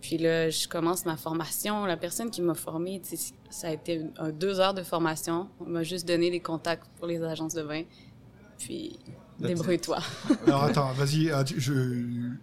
Puis 0.00 0.16
là, 0.18 0.48
je 0.48 0.66
commence 0.66 1.04
ma 1.04 1.16
formation. 1.16 1.84
La 1.84 1.96
personne 1.96 2.30
qui 2.30 2.40
m'a 2.40 2.54
formée, 2.54 3.02
ça 3.50 3.68
a 3.68 3.72
été 3.72 4.02
deux 4.34 4.58
heures 4.60 4.74
de 4.74 4.82
formation. 4.82 5.48
On 5.60 5.66
m'a 5.66 5.82
juste 5.82 6.08
donné 6.08 6.30
les 6.30 6.40
contacts 6.40 6.86
pour 6.96 7.06
les 7.06 7.22
agences 7.22 7.54
de 7.54 7.62
vin. 7.62 7.82
Puis, 8.58 8.98
débrouille-toi. 9.38 9.98
Alors 10.46 10.64
attends, 10.64 10.92
vas-y. 10.92 11.30
Ah, 11.30 11.44
je... 11.44 11.72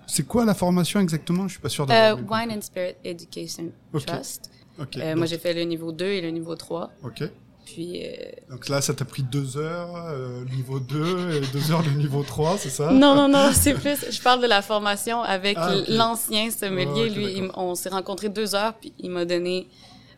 C'est 0.05 0.27
quoi 0.27 0.45
la 0.45 0.53
formation 0.53 0.99
exactement? 0.99 1.47
Je 1.47 1.53
suis 1.53 1.61
pas 1.61 1.69
sûr 1.69 1.85
d'avoir. 1.85 2.19
Euh, 2.19 2.21
Wine 2.29 2.57
and 2.57 2.61
Spirit 2.61 2.95
Education 3.03 3.71
Trust. 3.91 4.51
Ok. 4.79 4.97
Euh, 4.97 5.15
moi, 5.15 5.25
j'ai 5.25 5.37
fait 5.37 5.53
le 5.53 5.63
niveau 5.63 5.91
2 5.91 6.05
et 6.05 6.21
le 6.21 6.29
niveau 6.29 6.55
3. 6.55 6.91
Ok. 7.03 7.23
Puis, 7.67 8.01
euh, 8.05 8.15
Donc 8.49 8.69
là, 8.69 8.79
ça 8.81 8.93
t'a 8.93 9.03
pris 9.03 9.23
deux 9.23 9.57
heures, 9.57 9.93
euh, 10.07 10.45
niveau 10.55 10.79
2, 10.79 11.31
et 11.31 11.41
deux 11.51 11.69
heures 11.71 11.83
de 11.83 11.89
niveau 11.89 12.23
3, 12.23 12.57
c'est 12.57 12.69
ça? 12.69 12.93
Non, 12.93 13.13
non, 13.13 13.27
non, 13.27 13.51
c'est 13.53 13.73
plus, 13.73 14.05
je 14.09 14.21
parle 14.21 14.41
de 14.41 14.47
la 14.47 14.61
formation 14.61 15.21
avec 15.21 15.57
Ah, 15.59 15.75
l'ancien 15.89 16.49
sommelier. 16.49 17.03
Ah, 17.03 17.07
ok, 17.09 17.15
Lui, 17.15 17.25
il- 17.35 17.51
on 17.55 17.75
s'est 17.75 17.89
rencontrés 17.89 18.29
deux 18.29 18.55
heures, 18.55 18.73
puis 18.79 18.93
il 18.99 19.11
m'a 19.11 19.25
donné, 19.25 19.67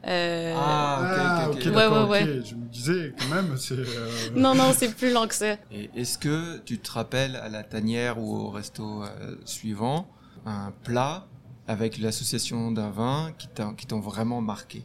euh, 0.05 0.53
Ah, 0.55 1.01
ok, 1.01 1.09
ok, 1.09 1.57
ok. 1.57 1.65
Ouais, 1.65 1.71
d'accord, 1.71 2.09
ouais, 2.11 2.23
ok. 2.23 2.45
Je 2.45 2.53
me 2.55 2.67
disais, 2.67 3.13
quand 3.17 3.27
même, 3.29 3.57
c'est... 3.57 3.73
euh, 3.73 4.09
non, 4.35 4.53
non, 4.53 4.71
c'est 4.77 4.89
plus 4.89 5.11
long 5.11 5.27
que 5.27 5.33
ça. 5.33 5.53
Et 5.71 5.89
est-ce 5.99 6.19
que 6.19 6.59
tu 6.59 6.77
te 6.77 6.91
rappelles 6.91 7.35
à 7.35 7.49
la 7.49 7.63
tanière 7.63 8.19
ou 8.19 8.37
au 8.37 8.51
resto 8.51 9.03
euh, 9.03 9.35
suivant 9.45 10.07
un 10.45 10.71
plat 10.83 11.25
avec 11.67 11.97
l'association 11.97 12.71
d'un 12.71 12.91
vin 12.91 13.33
qui 13.75 13.87
t'ont 13.87 13.99
vraiment 13.99 14.39
marqué? 14.39 14.83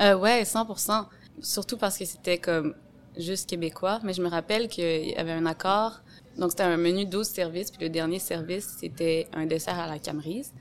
Euh, 0.00 0.14
ouais, 0.16 0.44
100%. 0.44 1.06
Surtout 1.42 1.76
parce 1.76 1.98
que 1.98 2.04
c'était 2.04 2.38
comme 2.38 2.74
juste 3.16 3.48
québécois. 3.48 4.00
Mais 4.02 4.12
je 4.12 4.22
me 4.22 4.28
rappelle 4.28 4.68
qu'il 4.68 5.08
y 5.08 5.16
avait 5.16 5.32
un 5.32 5.46
accord. 5.46 6.00
Donc, 6.38 6.50
c'était 6.50 6.62
un 6.64 6.76
menu 6.76 7.04
12 7.04 7.26
services. 7.26 7.70
Puis 7.70 7.82
le 7.82 7.90
dernier 7.90 8.18
service, 8.18 8.76
c'était 8.78 9.28
un 9.32 9.46
dessert 9.46 9.78
à 9.78 9.86
la 9.86 9.98
camerise. 9.98 10.52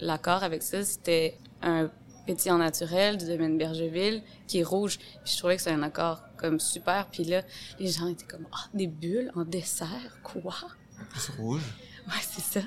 L'accord 0.00 0.42
avec 0.42 0.62
ça, 0.62 0.82
c'était 0.84 1.38
un 1.62 1.90
pétillant 2.26 2.58
naturel 2.58 3.16
du 3.16 3.26
domaine 3.26 3.56
Bergeville 3.56 4.22
qui 4.46 4.58
est 4.58 4.64
rouge. 4.64 4.98
Puis 4.98 5.32
je 5.32 5.38
trouvais 5.38 5.56
que 5.56 5.62
c'était 5.62 5.76
un 5.76 5.82
accord 5.82 6.22
comme 6.36 6.60
super. 6.60 7.06
Puis 7.10 7.24
là, 7.24 7.42
les 7.78 7.88
gens 7.88 8.08
étaient 8.08 8.26
comme, 8.26 8.46
ah, 8.52 8.68
des 8.74 8.88
bulles 8.88 9.30
en 9.34 9.44
dessert? 9.44 10.18
Quoi? 10.22 10.56
En 11.00 11.04
plus 11.04 11.30
rouge. 11.38 11.62
Ouais, 12.06 12.22
c'est 12.22 12.60
ça. 12.60 12.64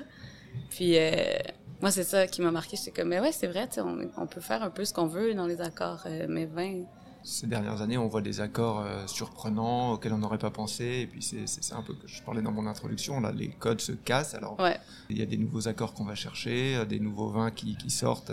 Puis 0.68 0.98
euh, 0.98 1.38
moi, 1.80 1.90
c'est 1.90 2.04
ça 2.04 2.26
qui 2.26 2.42
m'a 2.42 2.50
marqué. 2.50 2.76
J'étais 2.76 2.90
comme, 2.90 3.08
mais 3.08 3.20
ouais, 3.20 3.32
c'est 3.32 3.46
vrai, 3.46 3.66
on, 3.78 4.10
on 4.18 4.26
peut 4.26 4.42
faire 4.42 4.62
un 4.62 4.68
peu 4.68 4.84
ce 4.84 4.92
qu'on 4.92 5.06
veut 5.06 5.32
dans 5.32 5.46
les 5.46 5.62
accords, 5.62 6.02
euh, 6.04 6.26
mais 6.28 6.44
vin. 6.44 6.82
Ces 7.22 7.46
dernières 7.46 7.82
années, 7.82 7.98
on 7.98 8.08
voit 8.08 8.22
des 8.22 8.40
accords 8.40 8.80
euh, 8.80 9.06
surprenants 9.06 9.92
auxquels 9.92 10.12
on 10.12 10.18
n'aurait 10.18 10.38
pas 10.38 10.50
pensé. 10.50 10.84
Et 11.02 11.06
puis 11.06 11.22
c'est 11.22 11.74
un 11.74 11.82
peu 11.82 11.94
que 11.94 12.06
je 12.08 12.22
parlais 12.22 12.42
dans 12.42 12.52
mon 12.52 12.66
introduction. 12.66 13.20
Là, 13.20 13.30
les 13.32 13.48
codes 13.48 13.80
se 13.80 13.92
cassent. 13.92 14.34
Alors 14.34 14.58
Ouais. 14.58 14.78
il 15.10 15.18
y 15.18 15.22
a 15.22 15.26
des 15.26 15.36
nouveaux 15.36 15.68
accords 15.68 15.92
qu'on 15.94 16.04
va 16.04 16.14
chercher, 16.14 16.76
euh, 16.76 16.84
des 16.84 16.98
nouveaux 17.00 17.28
vins 17.28 17.50
qui, 17.50 17.76
qui 17.76 17.90
sortent. 17.90 18.32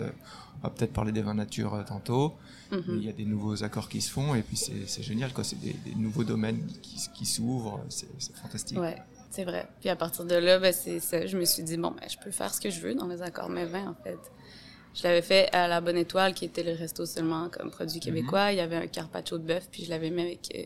On 0.60 0.66
va 0.66 0.70
peut-être 0.70 0.92
parler 0.92 1.12
des 1.12 1.22
vins 1.22 1.34
nature 1.34 1.74
euh, 1.74 1.82
tantôt. 1.84 2.34
Mhm. 2.72 2.82
Mais 2.88 2.94
il 2.96 3.04
y 3.04 3.08
a 3.08 3.12
des 3.12 3.24
nouveaux 3.24 3.62
accords 3.62 3.88
qui 3.88 4.00
se 4.00 4.10
font 4.10 4.34
et 4.34 4.42
puis 4.42 4.56
c'est 4.56 5.02
génial. 5.02 5.30
C'est 5.42 5.60
des, 5.60 5.74
des 5.84 5.94
nouveaux 5.94 6.24
domaines 6.24 6.66
qui, 6.82 6.96
qui 7.14 7.26
s'ouvrent. 7.26 7.80
C'est 7.88 8.08
fantastique. 8.36 8.78
Ouais, 8.78 8.96
c'est 9.30 9.44
vrai. 9.44 9.68
Puis 9.80 9.88
à 9.88 9.96
partir 9.96 10.24
de 10.24 10.34
là, 10.34 10.58
ben, 10.58 10.72
c'est. 10.72 11.26
Je 11.28 11.36
me 11.38 11.44
suis 11.44 11.62
dit, 11.62 11.76
bon, 11.76 11.90
ben, 11.92 12.08
je 12.10 12.16
peux 12.18 12.30
faire 12.30 12.52
ce 12.52 12.60
que 12.60 12.70
je 12.70 12.80
veux 12.80 12.94
dans 12.94 13.06
les 13.06 13.22
accords 13.22 13.48
mais 13.48 13.64
vins, 13.66 13.88
en 13.88 13.94
fait. 14.02 14.18
Je 14.94 15.02
l'avais 15.04 15.22
fait 15.22 15.48
à 15.54 15.68
la 15.68 15.80
Bonne 15.80 15.96
Étoile, 15.96 16.34
qui 16.34 16.44
était 16.44 16.62
le 16.64 16.72
resto 16.72 17.06
seulement 17.06 17.48
comme 17.50 17.70
produit 17.70 18.00
québécois. 18.00 18.52
Il 18.52 18.58
y 18.58 18.60
avait 18.60 18.76
un 18.76 18.86
carpaccio 18.88 19.38
de 19.38 19.44
bœuf, 19.44 19.68
puis 19.70 19.84
je 19.84 19.90
l'avais 19.90 20.10
mis 20.10 20.22
avec 20.22 20.52
euh, 20.56 20.62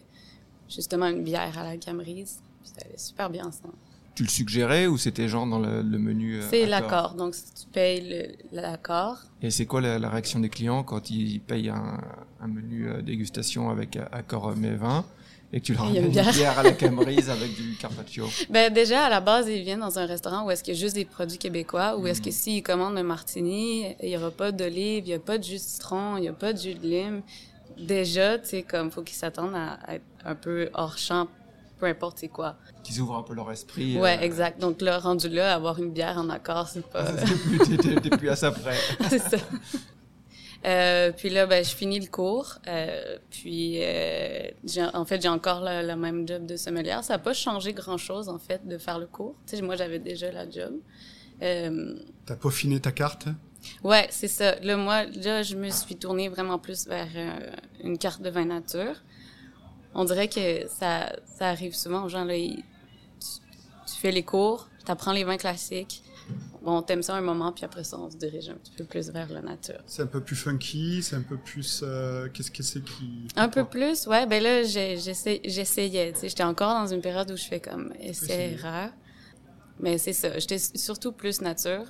justement 0.69 1.07
une 1.07 1.23
bière 1.23 1.59
à 1.59 1.65
la 1.65 1.77
camerise. 1.77 2.41
Ça 2.65 2.75
allait 2.87 2.97
super 2.99 3.29
bien 3.29 3.47
ensemble. 3.47 3.75
Tu 4.15 4.23
le 4.25 4.29
suggérais 4.29 4.87
ou 4.87 4.97
c'était 4.99 5.27
genre 5.29 5.47
dans 5.47 5.59
le, 5.59 5.83
le 5.83 5.99
menu 5.99 6.37
euh, 6.37 6.47
C'est 6.51 6.63
accord? 6.65 6.71
l'accord. 6.81 7.15
Donc, 7.15 7.35
tu 7.35 7.67
payes 7.73 8.37
l'accord, 8.53 9.19
Et 9.43 9.51
c'est 9.51 9.67
quoi 9.67 9.81
la, 9.81 9.99
la 9.99 10.09
réaction 10.11 10.39
des 10.41 10.49
clients 10.51 10.83
quand 10.83 11.11
ils 11.11 11.41
payent 11.41 11.71
un, 11.71 11.99
un 12.41 12.47
menu 12.47 12.89
euh, 12.89 13.03
dégustation 13.03 13.71
avec 13.71 13.99
accord 14.13 14.55
mets 14.57 14.77
vin 14.77 15.05
et 15.53 15.61
que 15.61 15.65
tu 15.67 15.75
leur 15.75 15.83
ramènes 15.85 16.05
une 16.07 16.11
bière. 16.11 16.33
bière 16.33 16.59
à 16.59 16.63
la 16.63 16.73
camerise 16.73 17.29
avec 17.29 17.55
du 17.55 17.77
carpaccio 17.77 18.27
Ben 18.51 18.73
déjà 18.73 19.05
à 19.05 19.11
la 19.11 19.21
base 19.21 19.49
ils 19.49 19.63
viennent 19.63 19.81
dans 19.81 19.99
un 19.99 20.07
restaurant 20.07 20.45
où 20.47 20.51
est-ce 20.51 20.63
qu'il 20.65 20.75
y 20.75 20.77
a 20.77 20.81
juste 20.81 20.95
des 20.95 21.05
produits 21.05 21.39
québécois 21.39 21.97
ou 21.99 22.07
est-ce 22.07 22.23
que 22.23 22.31
s'ils 22.31 22.63
commandent 22.63 22.97
un 22.97 23.03
martini, 23.03 23.95
il 24.03 24.09
y 24.09 24.17
aura 24.17 24.31
pas 24.31 24.51
d'olive, 24.53 25.05
il 25.07 25.11
y 25.11 25.15
a 25.15 25.19
pas 25.19 25.39
de 25.39 25.45
jus 25.45 25.55
de 25.55 25.59
citron, 25.59 26.17
il 26.17 26.25
y 26.25 26.29
a 26.29 26.33
pas 26.33 26.53
de 26.53 26.59
jus 26.59 26.75
de 26.75 26.83
lime. 26.87 27.23
Déjà, 27.79 28.39
tu 28.39 28.49
sais 28.49 28.63
comme 28.63 28.91
faut 28.91 29.03
qu'ils 29.03 29.17
s'attendent 29.17 29.55
à 29.55 29.79
être 29.95 30.05
un 30.25 30.35
peu 30.35 30.69
hors 30.75 30.97
champ 30.99 31.27
peu 31.81 31.87
importe 31.89 32.19
c'est 32.21 32.29
quoi. 32.29 32.55
qu'ils 32.85 33.01
ouvrent 33.01 33.17
un 33.17 33.23
peu 33.23 33.35
leur 33.35 33.51
esprit. 33.51 33.99
Ouais, 33.99 34.17
euh, 34.17 34.21
exact. 34.23 34.61
Donc 34.61 34.81
là 34.81 35.01
rendu 35.01 35.29
là 35.29 35.53
avoir 35.53 35.79
une 35.81 35.91
bière 35.91 36.17
en 36.17 36.31
accord, 36.31 36.69
c'est 36.69 36.87
pas 36.87 37.05
T'es 37.13 38.01
plus- 38.01 38.11
plus 38.11 38.29
à 38.31 38.37
ça 38.37 38.53
près. 38.53 38.77
c'est 39.11 39.19
ça. 39.19 39.37
Euh, 40.65 41.11
puis 41.13 41.29
là, 41.31 41.47
ben, 41.47 41.65
je 41.65 41.75
finis 41.75 41.99
le 41.99 42.07
cours. 42.07 42.59
Euh, 42.69 43.19
puis, 43.31 43.79
euh, 43.83 44.49
en 44.95 45.05
fait, 45.05 45.21
j'ai 45.21 45.29
encore 45.29 45.61
le, 45.61 45.87
le 45.87 45.97
même 45.97 46.27
job 46.29 46.47
de 46.47 46.57
sommelière. 46.57 47.03
Ça 47.03 47.15
n'a 47.15 47.19
pas 47.19 47.33
changé 47.35 47.73
grand-chose, 47.73 48.29
en 48.29 48.39
fait, 48.39 48.67
de 48.67 48.79
faire 48.79 48.99
le 48.99 49.07
cours. 49.07 49.35
Tu 49.47 49.57
sais, 49.57 49.63
moi, 49.63 49.75
j'avais 49.77 49.99
déjà 49.99 50.31
la 50.31 50.49
job. 50.49 50.75
T'as 52.27 52.37
peaufiné 52.37 52.79
ta 52.81 52.93
carte? 52.93 53.27
Ouais, 53.83 54.07
c'est 54.11 54.29
ça. 54.29 54.57
Là, 54.61 54.77
moi, 54.77 55.05
là, 55.05 55.43
je 55.43 55.57
me 55.57 55.69
suis 55.71 55.97
tournée 55.97 56.29
vraiment 56.29 56.59
plus 56.59 56.87
vers 56.87 57.09
une 57.83 57.99
carte 57.99 58.23
de 58.23 58.31
vin 58.31 58.45
nature. 58.45 59.03
On 59.95 60.05
dirait 60.05 60.29
que 60.29 60.67
ça, 60.69 61.13
ça 61.27 61.49
arrive 61.49 61.75
souvent 61.75 62.05
aux 62.05 62.09
gens, 62.09 62.25
là. 62.25 62.35
ils- 62.37 62.57
tu, 63.21 63.93
tu 63.93 64.01
fais 64.01 64.11
les 64.11 64.23
cours, 64.23 64.69
t'apprends 64.85 65.13
les 65.13 65.23
vins 65.25 65.37
classiques. 65.37 66.03
Bon, 66.63 66.81
t'aimes 66.83 67.03
ça 67.03 67.15
un 67.17 67.21
moment, 67.21 67.51
puis 67.53 67.65
après 67.65 67.83
ça, 67.83 67.99
on 67.99 68.09
se 68.11 68.17
dirige 68.17 68.49
un 68.49 68.55
petit 68.55 68.73
peu 68.77 68.85
plus 68.85 69.11
vers 69.11 69.31
la 69.33 69.43
nature. 69.43 69.81
C'est 69.87 70.03
un 70.03 70.07
peu 70.07 70.21
plus 70.21 70.37
funky, 70.37 71.03
c'est 71.03 71.17
un 71.17 71.23
peu 71.23 71.37
plus... 71.37 71.81
euh, 71.83 72.29
Qu'est-ce 72.33 72.51
que 72.53 72.63
c'est 72.63 72.85
qui... 72.85 73.27
Un 73.35 73.49
peu 73.49 73.65
plus, 73.65 74.07
ouais. 74.07 74.27
Ben 74.27 74.43
là, 74.43 74.63
j'essayais. 74.63 75.41
Tu 76.13 76.21
sais, 76.21 76.29
j'étais 76.29 76.45
encore 76.45 76.75
dans 76.75 76.87
une 76.87 77.01
période 77.01 77.31
où 77.31 77.37
je 77.37 77.45
fais 77.45 77.61
comme 77.61 77.93
essai 77.99 78.53
erreur. 78.53 78.91
Mais 79.81 79.99
c'est 79.99 80.13
ça. 80.13 80.39
J'étais 80.39 80.59
surtout 80.59 81.11
plus 81.11 81.41
nature. 81.41 81.85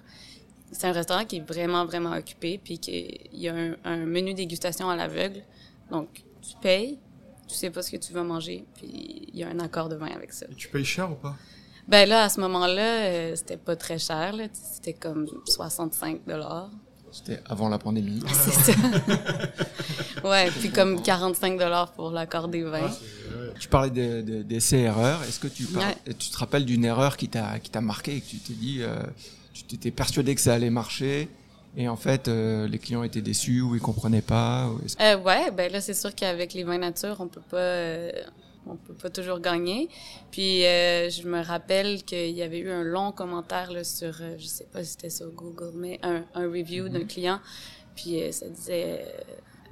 C'est 0.71 0.87
un 0.87 0.93
restaurant 0.93 1.27
qui 1.27 1.37
est 1.37 1.47
vraiment, 1.47 1.85
vraiment 1.85 2.13
occupé, 2.13 2.59
puis 2.63 2.79
qu'il 2.79 3.29
y 3.35 3.49
a 3.49 3.55
un, 3.55 3.77
un 3.85 3.99
menu 4.07 4.33
dégustation 4.33 4.89
à 4.89 4.97
l'aveugle. 4.97 5.43
Donc, 5.91 6.09
tu 6.41 6.57
payes, 6.63 6.99
tu 7.47 7.55
sais 7.55 7.69
pas 7.69 7.83
ce 7.83 7.91
que 7.91 7.99
tu 7.99 8.15
vas 8.15 8.23
manger, 8.23 8.65
puis 8.75 9.29
il 9.35 9.39
y 9.39 9.45
a 9.45 9.49
un 9.49 9.59
accord 9.61 9.91
de 9.91 9.97
vin 9.97 10.07
avec 10.07 10.33
ça. 10.33 10.47
Et 10.51 10.55
tu 10.55 10.69
payes 10.69 10.85
cher 10.87 11.13
ou 11.13 11.17
pas? 11.17 11.37
Ben 11.89 12.09
là, 12.09 12.25
à 12.25 12.29
ce 12.29 12.41
moment-là, 12.41 13.05
euh, 13.05 13.37
c'était 13.37 13.57
pas 13.57 13.77
très 13.77 13.99
cher, 13.99 14.35
C'était 14.53 14.93
comme 14.95 15.27
65 15.47 16.21
dollars. 16.27 16.71
C'était 17.11 17.41
avant 17.47 17.69
la 17.69 17.79
pandémie. 17.79 18.23
C'est 18.33 18.73
ça. 18.73 18.79
ouais, 20.25 20.51
puis 20.51 20.71
comme 20.71 21.03
45 21.03 21.59
dollars 21.59 21.93
pour 21.93 22.11
l'accord 22.11 22.49
des 22.49 22.63
vins. 22.63 22.91
Tu 23.61 23.69
parlais 23.69 23.91
de- 23.91 24.23
de- 24.23 24.43
d'essais-erreurs. 24.43 25.23
Est-ce 25.25 25.39
que 25.41 25.49
tu, 25.49 25.65
par- 25.65 25.83
Ouais. 25.83 26.15
tu 26.19 26.31
te 26.31 26.39
rappelles 26.39 26.65
d'une 26.65 26.85
erreur 26.85 27.17
qui 27.17 27.29
t'a 27.29 27.59
qui 27.59 27.71
t'a 27.71 27.81
marqué 27.83 28.17
et 28.17 28.21
que 28.21 28.27
tu 28.31 28.37
t'es 28.39 28.55
dit, 28.55 28.79
euh, 28.81 28.97
tu 29.53 29.65
t'étais 29.65 29.91
persuadé 29.91 30.35
que 30.35 30.41
ça 30.41 30.55
allait 30.55 30.71
marcher 30.71 31.29
et 31.77 31.87
en 31.89 31.97
fait 31.97 32.29
euh, 32.29 32.67
les 32.67 32.79
clients 32.79 33.03
étaient 33.03 33.21
déçus 33.21 33.61
ou 33.61 33.75
ils 33.75 33.81
comprenaient 33.81 34.23
pas 34.23 34.69
ou 34.69 34.81
est-ce- 34.85 34.97
Euh, 35.03 35.19
ouais, 35.19 35.51
ben 35.51 35.71
là, 35.71 35.81
c'est 35.83 35.95
sûr 35.95 36.15
qu'avec 36.15 36.55
les 36.55 36.65
vins 36.65 36.79
nature, 36.79 37.17
on 37.19 37.29
peut 37.29 37.43
pas, 37.51 37.57
euh, 37.59 38.11
on 38.67 38.77
peut 38.77 38.95
pas 38.95 39.11
toujours 39.11 39.41
gagner. 39.41 39.89
Puis, 40.31 40.65
euh, 40.65 41.11
je 41.11 41.27
me 41.27 41.43
rappelle 41.43 42.03
qu'il 42.05 42.31
y 42.31 42.43
avait 42.43 42.59
eu 42.59 42.71
un 42.71 42.83
long 42.85 43.13
commentaire 43.13 43.73
là, 43.73 43.85
sur, 43.85 44.15
euh, 44.21 44.37
je 44.39 44.47
sais 44.47 44.67
pas 44.73 44.85
si 44.85 44.93
c'était 44.93 45.11
sur 45.11 45.31
Google, 45.31 45.73
mais 45.75 45.99
un, 46.03 46.25
un 46.35 46.47
review 46.49 46.89
d'un 46.89 47.05
client. 47.05 47.41
Puis, 47.97 48.23
euh, 48.23 48.33
ça 48.33 48.49
disait 48.49 49.05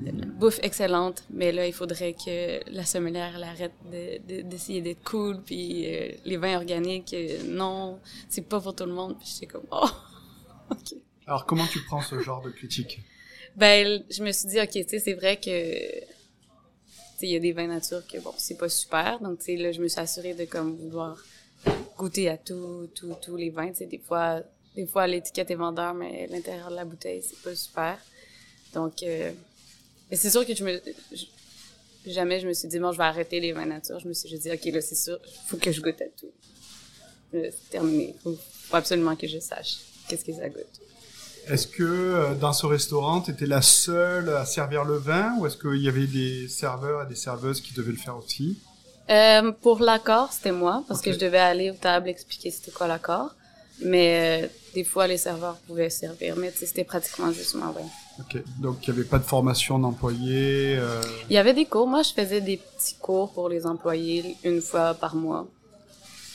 euh, 0.03 0.11
bouffe 0.39 0.59
excellente, 0.63 1.25
mais 1.31 1.53
là, 1.53 1.67
il 1.67 1.73
faudrait 1.73 2.15
que 2.15 2.61
la 2.71 2.85
sommelière 2.85 3.33
elle 3.37 3.45
arrête 3.45 3.73
de- 3.93 4.19
de- 4.27 4.43
d'essayer 4.43 4.81
d'être 4.81 5.03
cool. 5.05 5.41
Puis, 5.43 5.87
les 6.25 6.37
vins 6.37 6.57
organiques, 6.57 7.15
non, 7.47 7.99
c'est 8.29 8.47
pas 8.49 8.61
pour 8.61 8.75
tout 8.75 8.87
le 8.87 8.93
monde. 8.93 9.17
Puis, 9.19 9.29
j'étais 9.35 9.47
comme, 9.47 9.67
oh, 9.71 9.89
ok. 10.71 10.95
Alors 11.27 11.47
comment 11.47 11.67
tu 11.67 11.81
prends 11.85 12.01
ce 12.03 12.19
genre 12.21 12.43
de 12.43 12.51
critique? 12.51 13.01
Ben, 13.57 14.03
je 14.11 14.23
me 14.23 14.33
suis 14.33 14.49
dit, 14.49 14.61
OK, 14.61 14.71
tu 14.71 14.85
sais, 14.89 14.99
c'est 14.99 15.13
vrai 15.15 15.37
que, 15.39 15.51
il 17.27 17.33
y 17.33 17.37
a 17.37 17.41
des 17.41 17.53
vins 17.53 17.67
nature 17.67 18.07
que, 18.07 18.19
bon, 18.19 18.33
c'est 18.39 18.57
pas 18.57 18.69
super. 18.69 19.21
Donc, 19.21 19.39
tu 19.39 19.47
sais, 19.47 19.57
là, 19.57 19.73
je 19.73 19.81
me 19.81 19.89
suis 19.89 20.01
assurée 20.01 20.35
de, 20.35 20.45
comme, 20.45 20.77
vouloir 20.77 21.23
goûter 21.97 22.29
à 22.29 22.39
tout, 22.39 22.89
tout, 22.95 23.15
tous 23.21 23.37
les 23.37 23.51
vins. 23.51 23.73
Tu 23.73 23.87
des 23.87 23.99
fois, 23.99 24.43
des 24.75 24.87
fois, 24.87 25.07
l'étiquette 25.07 25.51
est 25.51 25.57
vendeur, 25.57 25.95
mais 25.95 26.27
l'intérieur 26.29 26.71
de 26.71 26.77
la 26.77 26.85
bouteille, 26.85 27.23
c'est 27.23 27.41
pas 27.43 27.55
super. 27.55 27.99
Donc, 28.75 29.03
euh, 29.03 29.33
c'est 30.13 30.31
sûr 30.31 30.47
que 30.47 30.53
jamais 32.07 32.41
je 32.41 32.49
me 32.49 32.53
suis 32.53 32.69
dit, 32.69 32.79
bon, 32.79 32.93
je 32.93 32.99
vais 32.99 33.05
arrêter 33.05 33.41
les 33.41 33.53
vins 33.53 33.67
nature. 33.67 33.99
Je 34.01 34.09
me 34.09 34.15
suis 34.15 34.39
dit, 34.39 34.51
OK, 34.51 34.65
là, 34.67 34.81
c'est 34.81 34.95
sûr, 34.95 35.19
faut 35.47 35.57
que 35.57 35.73
je 35.73 35.81
goûte 35.81 36.01
à 36.01 36.09
tout. 36.19 36.31
Là, 37.33 37.51
C'est 37.51 37.71
terminé. 37.71 38.15
Faut, 38.23 38.35
faut 38.35 38.77
absolument 38.77 39.17
que 39.17 39.27
je 39.27 39.39
sache 39.39 39.79
qu'est-ce 40.09 40.25
que 40.25 40.33
ça 40.33 40.49
goûte. 40.49 40.90
Est-ce 41.51 41.67
que 41.67 41.83
euh, 41.83 42.35
dans 42.35 42.53
ce 42.53 42.65
restaurant, 42.65 43.21
tu 43.21 43.33
étais 43.33 43.47
la 43.47 43.61
seule 43.61 44.29
à 44.31 44.45
servir 44.45 44.85
le 44.85 44.97
vin 44.99 45.35
ou 45.39 45.47
est-ce 45.47 45.57
qu'il 45.57 45.83
y 45.83 45.89
avait 45.89 46.07
des 46.07 46.47
serveurs 46.49 47.03
et 47.03 47.07
des 47.09 47.17
serveuses 47.17 47.61
qui 47.61 47.75
devaient 47.75 47.91
le 47.91 47.99
faire 47.99 48.17
aussi? 48.17 48.59
Euh, 49.11 49.51
pour 49.51 49.81
l'accord, 49.81 50.33
c'était 50.33 50.53
moi, 50.53 50.85
parce 50.87 51.01
que 51.01 51.13
je 51.13 51.19
devais 51.19 51.39
aller 51.39 51.71
aux 51.73 51.75
tables 51.75 52.09
expliquer 52.09 52.53
c'était 52.53 52.71
quoi 52.71 52.87
l'accord. 52.87 53.35
Mais 53.83 54.45
euh, 54.45 54.47
des 54.75 54.85
fois, 54.85 55.09
les 55.09 55.17
serveurs 55.17 55.57
pouvaient 55.67 55.91
servir, 55.91 56.37
mais 56.37 56.53
c'était 56.55 56.85
pratiquement 56.85 57.33
juste 57.33 57.55
moi, 57.57 57.75
ouais. 57.77 57.87
Ok, 58.21 58.43
donc 58.61 58.87
il 58.87 58.93
n'y 58.93 59.01
avait 59.01 59.09
pas 59.09 59.19
de 59.19 59.25
formation 59.25 59.79
d'employés. 59.79 60.77
euh, 60.79 61.01
Il 61.31 61.35
y 61.35 61.39
avait 61.39 61.55
des 61.55 61.65
cours. 61.65 61.89
Moi, 61.89 62.03
je 62.03 62.13
faisais 62.13 62.41
des 62.43 62.59
petits 62.59 62.95
cours 63.01 63.33
pour 63.33 63.49
les 63.49 63.67
employés 63.67 64.37
une 64.45 64.61
fois 64.61 64.95
par 64.95 65.17
mois. 65.17 65.49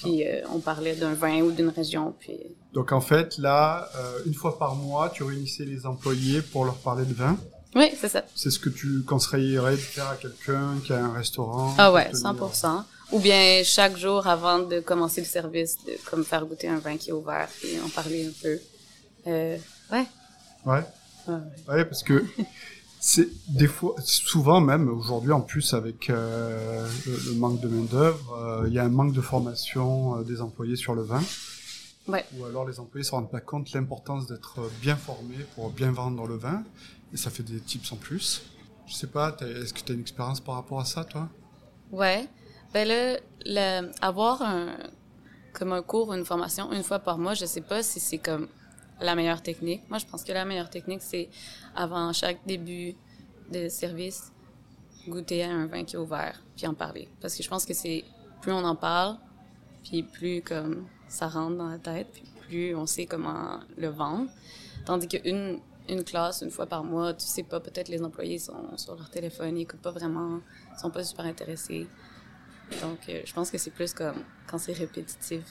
Puis 0.02 0.28
euh, 0.28 0.42
on 0.54 0.60
parlait 0.60 0.96
d'un 0.96 1.14
vin 1.14 1.42
ou 1.42 1.52
d'une 1.52 1.70
région. 1.70 2.14
Puis 2.20 2.38
Donc 2.76 2.92
en 2.92 3.02
fait, 3.02 3.38
là, 3.38 3.90
euh, 3.96 4.20
une 4.26 4.34
fois 4.36 4.60
par 4.60 4.76
mois, 4.76 5.10
tu 5.10 5.24
réunissais 5.24 5.66
les 5.66 5.86
employés 5.86 6.42
pour 6.42 6.66
leur 6.66 6.76
parler 6.76 7.06
de 7.06 7.14
vin. 7.14 7.38
Oui, 7.74 7.90
c'est 8.00 8.10
ça. 8.10 8.24
C'est 8.36 8.52
ce 8.52 8.60
que 8.60 8.70
tu 8.70 9.02
conseillerais 9.04 9.72
de 9.74 9.78
faire 9.78 10.08
à 10.10 10.16
quelqu'un 10.16 10.76
qui 10.86 10.94
a 10.94 11.04
un 11.04 11.14
restaurant 11.14 11.74
Ah 11.78 11.92
ouais, 11.92 12.10
pour 12.12 12.20
tenir- 12.20 12.52
100%. 12.52 12.84
Ou 13.12 13.20
bien 13.20 13.62
chaque 13.64 13.98
jour 13.98 14.28
avant 14.28 14.60
de 14.60 14.80
commencer 14.82 15.22
le 15.22 15.28
service, 15.28 15.78
de 15.86 15.94
comme 16.10 16.24
faire 16.26 16.46
goûter 16.46 16.68
un 16.68 16.80
vin 16.80 16.98
qui 16.98 17.10
est 17.10 17.14
ouvert 17.14 17.48
et 17.64 17.80
en 17.80 17.90
parler 17.90 18.28
un 18.28 18.32
peu. 18.42 18.60
Euh, 19.28 19.58
ouais. 19.92 20.06
Ouais. 20.66 20.84
Ouais, 21.28 21.34
Ouais, 21.68 21.86
parce 21.86 22.04
que 22.04 22.24
c'est 23.00 23.30
des 23.50 23.68
fois, 23.68 23.96
souvent 24.04 24.60
même 24.62 24.90
aujourd'hui 24.90 25.32
en 25.32 25.42
plus 25.42 25.74
avec 25.74 26.10
euh, 26.10 26.88
le, 27.06 27.18
le 27.28 27.34
manque 27.36 27.62
de 27.62 27.68
main 27.68 27.86
d'œuvre, 27.86 28.64
il 28.68 28.74
y 28.74 28.80
a 28.80 28.84
un 28.84 28.90
manque 28.90 29.14
de 29.14 29.22
formation 29.22 30.18
euh, 30.18 30.24
des 30.24 30.42
employés 30.42 30.76
sur 30.76 30.94
le 30.96 31.04
vin. 31.04 31.22
Ouais. 32.08 32.26
Ou 32.38 32.46
alors 32.46 32.68
les 32.68 32.80
employés 32.80 33.04
se 33.04 33.12
rendent 33.12 33.32
pas 33.32 33.42
compte 33.42 33.72
de 33.72 33.78
l'importance 33.78 34.28
d'être 34.28 34.70
bien 34.82 34.96
formés 34.96 35.44
pour 35.56 35.72
bien 35.72 35.92
vendre 35.92 36.28
le 36.28 36.36
vin, 36.36 36.64
et 37.14 37.18
ça 37.18 37.30
fait 37.30 37.44
des 37.44 37.60
tips 37.60 37.92
en 37.92 37.96
plus. 37.96 38.44
Je 38.86 38.94
sais 38.94 39.08
pas, 39.08 39.36
est-ce 39.42 39.74
que 39.74 39.80
tu 39.80 39.92
as 39.92 39.96
une 39.96 40.02
expérience 40.02 40.40
par 40.40 40.56
rapport 40.56 40.80
à 40.80 40.86
ça, 40.86 41.04
toi? 41.04 41.28
Ouais. 41.92 42.28
Ben 42.74 42.88
là, 42.88 43.18
le, 43.46 43.92
avoir 44.02 44.42
un, 44.42 44.78
comme 45.54 45.74
un 45.74 45.82
cours 45.82 46.10
ou 46.10 46.14
une 46.14 46.26
formation 46.26 46.72
une 46.72 46.84
fois 46.84 47.00
par 47.00 47.18
mois, 47.18 47.34
je 47.34 47.46
sais 47.46 47.62
pas 47.62 47.82
si 47.82 48.00
c'est 48.00 48.18
comme 48.20 48.48
la 49.00 49.16
meilleure 49.16 49.42
technique. 49.42 49.82
Moi, 49.90 49.98
je 49.98 50.06
pense 50.06 50.24
que 50.24 50.32
la 50.32 50.46
meilleure 50.46 50.70
technique, 50.70 51.02
c'est 51.02 51.30
avant 51.76 52.14
chaque 52.14 52.46
début 52.46 52.96
de 53.52 53.70
service, 53.70 54.32
goûter 55.08 55.44
à 55.44 55.52
un 55.52 55.66
vin 55.68 55.84
qui 55.84 55.96
est 55.96 56.00
ouvert, 56.00 56.44
puis 56.56 56.68
en 56.68 56.74
parler. 56.74 57.10
Parce 57.22 57.36
que 57.36 57.44
je 57.44 57.50
pense 57.50 57.66
que 57.66 57.74
c'est 57.74 58.04
plus 58.42 58.52
on 58.52 58.64
en 58.64 58.76
parle, 58.76 59.18
puis 59.84 60.04
plus 60.04 60.42
comme 60.42 60.86
ça 61.08 61.28
rentre 61.28 61.58
dans 61.58 61.70
la 61.70 61.78
tête, 61.78 62.08
puis 62.14 62.24
plus 62.48 62.76
on 62.76 62.86
sait 62.86 63.06
comment 63.06 63.60
le 63.78 63.88
vendre. 63.88 64.30
Tandis 64.86 65.08
qu'une 65.08 65.60
une 65.88 66.04
classe, 66.04 66.42
une 66.42 66.50
fois 66.50 66.66
par 66.66 66.84
mois, 66.84 67.14
tu 67.14 67.26
sais 67.26 67.44
pas, 67.44 67.60
peut-être 67.60 67.90
les 67.90 68.02
employés 68.02 68.40
sont 68.40 68.76
sur 68.76 68.96
leur 68.96 69.10
téléphone, 69.12 69.56
ils 69.58 69.62
écoutent 69.62 69.82
pas 69.82 69.92
vraiment, 69.92 70.40
ils 70.76 70.80
sont 70.80 70.90
pas 70.90 71.04
super 71.04 71.26
intéressés. 71.26 71.88
Donc, 72.82 72.98
euh, 73.08 73.22
je 73.24 73.32
pense 73.34 73.52
que 73.52 73.60
c'est 73.60 73.70
plus 73.70 73.94
comme 73.94 74.16
quand 74.48 74.58
c'est 74.58 74.74
répétitif. 74.74 75.44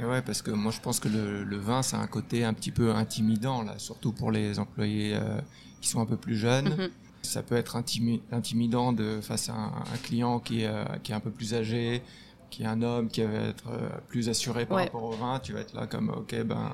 Et 0.00 0.04
ouais, 0.06 0.22
parce 0.22 0.40
que 0.40 0.50
moi 0.50 0.72
je 0.72 0.80
pense 0.80 1.00
que 1.00 1.08
le, 1.08 1.44
le 1.44 1.56
vin, 1.58 1.82
c'est 1.82 1.96
un 1.96 2.06
côté 2.06 2.44
un 2.44 2.54
petit 2.54 2.70
peu 2.70 2.92
intimidant, 2.92 3.62
là, 3.62 3.78
surtout 3.78 4.12
pour 4.12 4.30
les 4.30 4.58
employés 4.58 5.14
euh, 5.16 5.38
qui 5.82 5.88
sont 5.88 6.00
un 6.00 6.06
peu 6.06 6.16
plus 6.16 6.36
jeunes. 6.36 6.70
Mhm. 6.70 6.88
Ça 7.20 7.42
peut 7.42 7.56
être 7.56 7.76
intimi- 7.76 8.22
intimidant 8.32 8.92
de 8.94 9.20
face 9.20 9.50
à 9.50 9.54
un, 9.54 9.66
un 9.92 9.96
client 10.02 10.40
qui 10.40 10.62
est, 10.62 10.68
euh, 10.68 10.84
qui 11.02 11.12
est 11.12 11.14
un 11.14 11.20
peu 11.20 11.30
plus 11.32 11.52
âgé, 11.52 12.02
qui 12.50 12.62
est 12.62 12.66
un 12.66 12.82
homme, 12.82 13.08
qui 13.08 13.22
va 13.22 13.32
être 13.32 13.68
euh, 13.68 13.88
plus 14.08 14.28
assuré 14.28 14.66
par 14.66 14.76
Ouais. 14.78 14.84
rapport 14.84 15.04
au 15.04 15.12
vin. 15.12 15.38
Tu 15.40 15.52
vas 15.52 15.60
être 15.60 15.74
là 15.74 15.86
comme, 15.86 16.10
ok, 16.10 16.42
ben, 16.44 16.70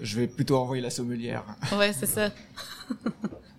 je 0.00 0.16
vais 0.20 0.26
plutôt 0.26 0.56
envoyer 0.58 0.82
la 0.82 0.90
sommelière. 0.90 1.44
Ouais, 1.76 1.92
c'est 1.92 2.06
ça. 2.06 2.30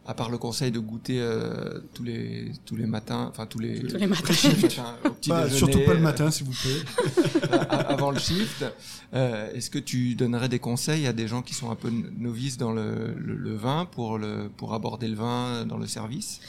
À 0.05 0.15
part 0.15 0.31
le 0.31 0.39
conseil 0.39 0.71
de 0.71 0.79
goûter 0.79 1.19
euh, 1.21 1.81
tous 1.93 2.03
les 2.03 2.51
tous 2.65 2.75
les 2.75 2.87
matins, 2.87 3.27
enfin 3.29 3.45
tous 3.45 3.59
les 3.59 3.79
Tous 3.79 3.97
les 3.97 4.07
matins. 4.07 4.23
matins 4.63 4.95
au 5.05 5.09
petit 5.11 5.29
déjeuner, 5.29 5.49
Surtout 5.55 5.81
pas 5.85 5.93
le 5.93 5.99
matin, 5.99 6.31
s'il 6.31 6.47
vous 6.47 6.53
plaît. 6.53 7.49
a- 7.51 7.91
avant 7.93 8.09
le 8.09 8.17
shift. 8.17 8.65
Euh, 9.13 9.53
Est-ce 9.53 9.69
que 9.69 9.77
tu 9.77 10.15
donnerais 10.15 10.49
des 10.49 10.57
conseils 10.57 11.05
à 11.05 11.13
des 11.13 11.27
gens 11.27 11.43
qui 11.43 11.53
sont 11.53 11.69
un 11.69 11.75
peu 11.75 11.91
novices 12.17 12.57
dans 12.57 12.71
le, 12.71 13.13
le, 13.19 13.35
le 13.35 13.55
vin 13.55 13.85
pour 13.85 14.17
le 14.17 14.49
pour 14.57 14.73
aborder 14.73 15.07
le 15.09 15.15
vin 15.15 15.65
dans 15.67 15.77
le 15.77 15.85
service? 15.85 16.39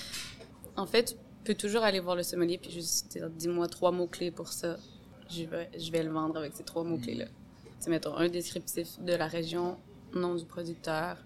En 0.76 0.87
fait, 0.87 1.18
peux 1.44 1.54
toujours 1.54 1.82
aller 1.82 2.00
voir 2.00 2.16
le 2.16 2.23
sommelier 2.23 2.59
puis 2.59 2.70
juste 2.70 3.12
dire 3.12 3.28
dis-moi 3.30 3.66
trois 3.68 3.92
mots-clés 3.92 4.30
pour 4.30 4.49
ça. 4.52 4.76
Je 5.30 5.44
vais, 5.44 5.70
je 5.78 5.90
vais 5.92 6.02
le 6.02 6.11
vendre 6.11 6.37
avec 6.38 6.52
ces 6.54 6.64
trois 6.64 6.82
mots-clés-là. 6.85 7.26
Tu 7.26 7.30
sais, 7.80 7.90
mettons 7.90 8.16
un 8.16 8.28
descriptif 8.28 8.99
de 9.00 9.14
la 9.14 9.26
région, 9.26 9.76
nom 10.14 10.35
du 10.35 10.44
producteur, 10.44 11.16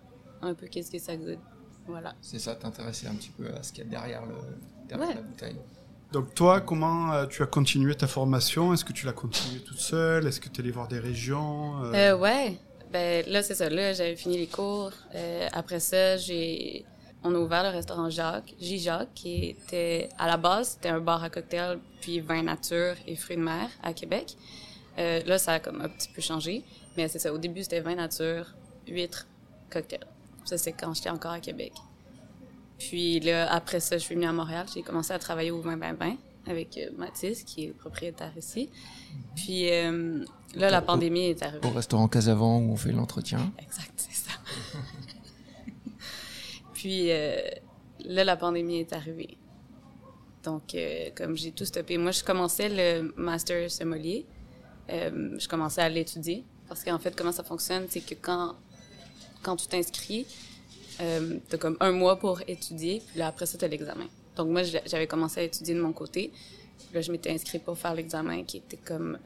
un 0.43 0.55
peu 0.55 0.67
qu'est-ce 0.67 0.91
que 0.91 0.99
ça 0.99 1.17
goûte. 1.17 1.39
Voilà. 1.87 2.15
C'est 2.21 2.39
ça, 2.39 2.55
t'intéresser 2.55 3.07
un 3.09 3.15
petit 3.15 3.31
peu 3.31 3.47
à 3.49 3.63
ce 3.63 3.73
qu'il 3.73 3.85
y 3.85 3.87
a 3.87 3.91
derrière 3.91 4.25
le 4.27 4.35
derrière 4.89 5.09
Ouais. 5.09 5.15
la 5.15 5.21
bouteille. 5.23 5.57
Donc 6.13 6.35
toi, 6.35 6.61
comment 6.61 7.13
euh, 7.13 7.27
tu 7.27 7.43
as 7.43 7.47
continué 7.47 7.95
ta 7.95 8.07
formation? 8.07 8.73
Est-ce 8.73 8.85
que 8.85 8.93
tu 8.93 9.05
l'as 9.07 9.13
continué 9.13 9.61
toute 9.61 9.81
seule? 9.81 10.27
Est-ce 10.27 10.41
que 10.41 10.49
tu 10.49 10.61
es 10.61 10.65
allé 10.65 10.71
voir 10.71 10.87
des 10.87 10.99
régions 11.01 11.83
Euh, 11.85 11.93
Euh, 12.13 12.17
ouais. 12.19 12.57
Ben 12.93 13.25
là, 13.27 13.43
c'est 13.43 13.55
ça. 13.57 13.69
Là, 13.69 13.93
j'avais 13.95 14.15
fini 14.15 14.37
les 14.39 14.47
cours. 14.47 14.93
Euh, 15.15 15.49
après 15.53 15.81
ça, 15.81 16.17
j'ai... 16.17 16.85
On 17.25 17.35
a 17.35 17.39
ouvert 17.39 17.63
le 17.63 17.71
restaurant 17.71 18.11
Jacques, 18.11 18.55
J-Jacques, 18.61 19.15
qui 19.15 19.47
était... 19.47 20.11
À 20.19 20.27
la 20.27 20.37
base, 20.37 20.73
c'était 20.73 20.91
un 20.91 21.01
bar 21.01 21.25
à 21.25 21.31
cocktail, 21.31 21.79
puis 22.03 22.21
vin 22.21 22.43
nature 22.43 22.95
et 23.07 23.17
fruits 23.17 23.37
de 23.37 23.43
mer 23.43 23.71
à 23.83 23.95
Québec. 23.95 24.37
Euh, 24.99 25.23
là, 25.25 25.39
ça 25.39 25.55
a 25.55 25.61
comme 25.61 25.81
un 25.81 25.89
petit 25.89 26.09
peu 26.15 26.21
changé. 26.21 26.63
Mais 26.97 27.09
c'est 27.09 27.19
ça. 27.19 27.33
Au 27.33 27.39
début, 27.39 27.63
c'était 27.63 27.81
vin 27.81 27.95
nature, 27.95 28.55
huîtres, 28.87 29.27
cocktail. 29.71 30.07
Ça, 30.45 30.59
c'est 30.59 30.73
quand 30.73 30.93
j'étais 30.95 31.11
encore 31.11 31.33
à 31.33 31.41
Québec. 31.41 31.73
Puis 32.79 33.21
là, 33.21 33.51
après 33.53 33.81
ça, 33.81 33.97
je 33.97 34.05
suis 34.05 34.15
venue 34.15 34.27
à 34.27 34.33
Montréal. 34.33 34.67
J'ai 34.73 34.83
commencé 34.83 35.13
à 35.13 35.19
travailler 35.19 35.51
au 35.51 35.63
20-20-20 35.63 36.17
avec 36.47 36.77
euh, 36.77 36.91
Mathis, 36.99 37.43
qui 37.45 37.65
est 37.65 37.69
le 37.69 37.73
propriétaire 37.73 38.33
ici. 38.37 38.69
Puis 39.35 39.71
euh, 39.73 40.25
là, 40.55 40.71
la 40.71 40.83
pandémie 40.83 41.27
est 41.27 41.43
arrivée. 41.43 41.67
Au 41.67 41.71
restaurant 41.71 42.07
Casavant 42.09 42.59
où 42.59 42.73
on 42.73 42.77
fait 42.77 42.93
l'entretien. 42.93 43.51
Exact. 43.59 44.09
Puis 46.85 47.11
euh, 47.13 47.41
là, 48.05 48.25
la 48.25 48.37
pandémie 48.37 48.81
est 48.81 48.93
arrivée. 48.93 49.39
Donc, 50.43 50.75
euh, 50.75 51.09
comme 51.15 51.35
j'ai 51.35 51.51
tout 51.51 51.65
stoppé, 51.65 51.97
moi, 51.97 52.11
je 52.11 52.23
commençais 52.23 52.69
le 52.69 53.11
master 53.17 53.71
sommelier. 53.71 54.27
Euh, 54.91 55.35
je 55.39 55.49
commençais 55.49 55.81
à 55.81 55.89
l'étudier. 55.89 56.45
Parce 56.69 56.85
qu'en 56.85 56.99
fait, 56.99 57.17
comment 57.17 57.33
ça 57.33 57.43
fonctionne, 57.43 57.87
c'est 57.89 58.03
que 58.03 58.15
quand, 58.21 58.55
quand 59.43 59.57
tu 59.57 59.67
t'inscris, 59.67 60.27
euh, 61.01 61.39
tu 61.49 61.55
as 61.55 61.59
comme 61.59 61.79
un 61.81 61.93
mois 61.93 62.19
pour 62.19 62.43
étudier, 62.47 63.03
puis 63.07 63.19
là, 63.19 63.29
après 63.29 63.47
ça, 63.47 63.57
tu 63.57 63.65
as 63.65 63.69
l'examen. 63.69 64.07
Donc, 64.37 64.51
moi, 64.51 64.61
j'avais 64.63 65.07
commencé 65.07 65.41
à 65.41 65.45
étudier 65.45 65.75
de 65.75 65.81
mon 65.81 65.95
côté. 65.95 66.33
Puis 66.77 66.89
là, 66.93 67.01
je 67.01 67.11
m'étais 67.13 67.31
inscrite 67.31 67.65
pour 67.65 67.79
faire 67.79 67.95
l'examen 67.95 68.45
qui 68.45 68.59
était 68.59 68.77
comme, 68.77 69.17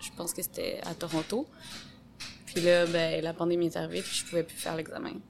je 0.00 0.08
pense 0.16 0.32
que 0.32 0.40
c'était 0.40 0.80
à 0.86 0.94
Toronto. 0.94 1.46
Puis 2.46 2.62
là, 2.62 2.86
ben, 2.86 3.22
la 3.22 3.34
pandémie 3.34 3.66
est 3.66 3.76
arrivée, 3.76 4.00
puis 4.00 4.16
je 4.16 4.24
pouvais 4.24 4.44
plus 4.44 4.56
faire 4.56 4.76
l'examen. 4.76 5.20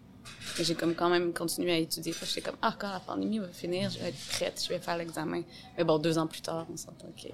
Et 0.59 0.65
J'ai 0.65 0.75
comme 0.75 0.95
quand 0.95 1.09
même 1.09 1.33
continué 1.33 1.73
à 1.73 1.79
étudier. 1.79 2.15
J'étais 2.25 2.41
comme, 2.41 2.59
ah, 2.63 2.75
quand 2.79 2.91
la 2.91 3.01
pandémie 3.01 3.39
va 3.39 3.49
finir, 3.49 3.91
je 3.91 3.99
vais 3.99 4.09
être 4.09 4.29
prête, 4.31 4.63
je 4.63 4.69
vais 4.73 4.79
faire 4.79 4.97
l'examen. 4.97 5.43
Mais 5.77 5.85
bon, 5.85 5.99
deux 5.99 6.19
ans 6.19 6.27
plus 6.27 6.41
tard, 6.43 6.67
on 6.73 6.77
s'entend 6.77 7.09
que 7.17 7.29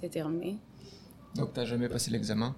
c'est 0.00 0.08
terminé. 0.08 0.58
Donc 1.34 1.52
t'as 1.52 1.64
jamais 1.64 1.88
passé 1.88 2.10
l'examen? 2.10 2.54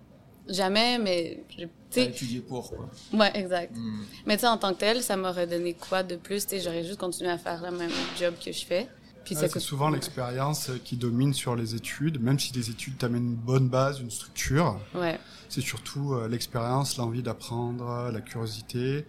Jamais, 0.48 0.98
mais, 0.98 1.42
sais, 1.90 2.06
étudié 2.06 2.40
pour 2.40 2.68
quoi 2.70 2.90
ouais, 3.14 3.30
exact. 3.34 3.74
Hmm. 3.74 4.02
Mais 4.26 4.36
tu 4.36 4.42
sais, 4.42 4.46
en 4.46 4.58
tant 4.58 4.74
que 4.74 4.80
tel, 4.80 5.02
ça 5.02 5.16
m'aurait 5.16 5.46
donné 5.46 5.72
quoi 5.74 6.02
de 6.02 6.16
plus? 6.16 6.44
Tu 6.44 6.56
sais, 6.56 6.60
j'aurais 6.60 6.84
juste 6.84 6.98
continué 7.00 7.30
à 7.30 7.38
faire 7.38 7.62
le 7.62 7.74
même 7.76 7.90
job 8.18 8.34
que 8.44 8.52
je 8.52 8.64
fais. 8.66 8.88
Puis 9.24 9.34
Ouais, 9.34 9.40
ça 9.40 9.46
c'est 9.46 9.54
coûte... 9.54 9.62
souvent 9.62 9.88
l'expérience 9.88 10.68
euh, 10.68 10.78
qui 10.84 10.96
domine 10.96 11.32
sur 11.32 11.56
les 11.56 11.74
études, 11.74 12.20
même 12.20 12.38
si 12.38 12.52
les 12.52 12.68
études 12.68 12.98
t'amènent 12.98 13.24
une 13.24 13.36
bonne 13.36 13.68
base, 13.70 14.00
une 14.00 14.10
structure. 14.10 14.78
Ouais. 14.94 15.18
C'est 15.48 15.62
surtout 15.62 16.12
euh, 16.12 16.28
l'expérience, 16.28 16.98
l'envie 16.98 17.22
d'apprendre, 17.22 18.10
la 18.12 18.20
curiosité. 18.20 19.06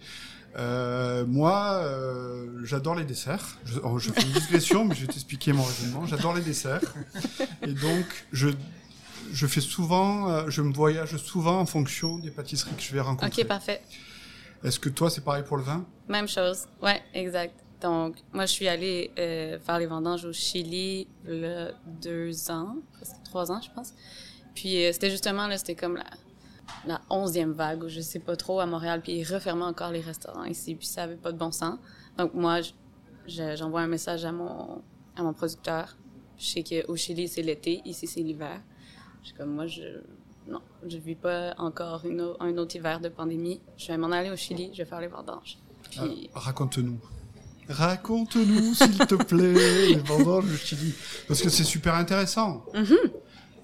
Euh, 0.58 1.26
moi, 1.26 1.80
euh, 1.82 2.64
j'adore 2.64 2.94
les 2.94 3.04
desserts. 3.04 3.58
Je, 3.64 3.78
oh, 3.82 3.98
je 3.98 4.10
fais 4.10 4.22
une 4.22 4.32
digression, 4.32 4.84
mais 4.84 4.94
je 4.94 5.02
vais 5.02 5.12
t'expliquer 5.12 5.52
mon 5.52 5.62
raisonnement. 5.62 6.06
J'adore 6.06 6.34
les 6.34 6.42
desserts. 6.42 6.80
Et 7.62 7.72
donc, 7.72 8.06
je, 8.32 8.48
je 9.32 9.46
fais 9.46 9.60
souvent, 9.60 10.30
euh, 10.30 10.44
je 10.48 10.62
me 10.62 10.72
voyage 10.72 11.16
souvent 11.18 11.60
en 11.60 11.66
fonction 11.66 12.18
des 12.18 12.30
pâtisseries 12.30 12.74
que 12.74 12.82
je 12.82 12.92
vais 12.92 13.00
rencontrer. 13.00 13.42
OK, 13.42 13.48
parfait. 13.48 13.82
Est-ce 14.64 14.80
que 14.80 14.88
toi, 14.88 15.10
c'est 15.10 15.22
pareil 15.22 15.44
pour 15.44 15.58
le 15.58 15.62
vin? 15.62 15.84
Même 16.08 16.28
chose. 16.28 16.66
Ouais, 16.82 17.02
exact. 17.12 17.54
Donc, 17.82 18.16
moi, 18.32 18.46
je 18.46 18.52
suis 18.52 18.68
allée 18.68 19.10
euh, 19.18 19.58
faire 19.60 19.78
les 19.78 19.86
vendanges 19.86 20.24
au 20.24 20.32
Chili 20.32 21.06
a 21.28 21.72
deux 22.00 22.50
ans, 22.50 22.76
trois 23.24 23.52
ans, 23.52 23.60
je 23.62 23.70
pense. 23.74 23.92
Puis, 24.54 24.84
euh, 24.84 24.92
c'était 24.92 25.10
justement, 25.10 25.46
là, 25.46 25.58
c'était 25.58 25.74
comme 25.74 25.96
la, 25.96 26.06
la 26.86 27.00
onzième 27.10 27.52
vague, 27.52 27.84
ou 27.84 27.88
je 27.88 28.00
sais 28.00 28.18
pas 28.18 28.36
trop, 28.36 28.60
à 28.60 28.66
Montréal. 28.66 29.00
Puis, 29.02 29.12
ils 29.18 29.24
refermaient 29.24 29.64
encore 29.64 29.90
les 29.92 30.00
restaurants 30.00 30.44
ici, 30.44 30.74
puis 30.74 30.86
ça 30.86 31.04
avait 31.04 31.16
pas 31.16 31.32
de 31.32 31.38
bon 31.38 31.52
sens. 31.52 31.78
Donc, 32.18 32.34
moi, 32.34 32.60
je- 32.60 32.70
je- 33.28 33.56
j'envoie 33.56 33.80
un 33.82 33.86
message 33.86 34.24
à 34.24 34.32
mon, 34.32 34.82
à 35.16 35.22
mon 35.22 35.32
producteur. 35.32 35.96
Je 36.38 36.46
sais 36.46 36.62
qu'au 36.64 36.96
Chili, 36.96 37.28
c'est 37.28 37.42
l'été, 37.42 37.80
ici, 37.84 38.06
c'est 38.06 38.20
l'hiver. 38.20 38.60
Je 39.22 39.28
suis 39.28 39.36
comme, 39.36 39.54
moi, 39.54 39.66
je... 39.66 39.82
Non, 40.48 40.60
je 40.86 40.96
vis 40.98 41.16
pas 41.16 41.54
encore 41.58 42.04
une 42.04 42.20
au- 42.20 42.36
un 42.40 42.56
autre 42.58 42.76
hiver 42.76 43.00
de 43.00 43.08
pandémie. 43.08 43.60
Je 43.76 43.88
vais 43.88 43.96
m'en 43.98 44.12
aller 44.12 44.30
au 44.30 44.36
Chili, 44.36 44.70
je 44.72 44.78
vais 44.78 44.84
faire 44.88 45.00
les 45.00 45.08
vendanges. 45.08 45.58
Puis... 45.90 46.30
Ah, 46.34 46.38
Raconte-nous. 46.40 46.98
Raconte-nous, 47.68 48.74
s'il 48.74 48.96
te 48.98 49.14
plaît, 49.16 49.52
les 49.88 49.96
vendanges 49.96 50.46
du 50.46 50.56
Chili. 50.56 50.94
Parce 51.26 51.42
que 51.42 51.48
c'est 51.48 51.64
super 51.64 51.94
intéressant. 51.94 52.64
Mhm. 52.74 52.96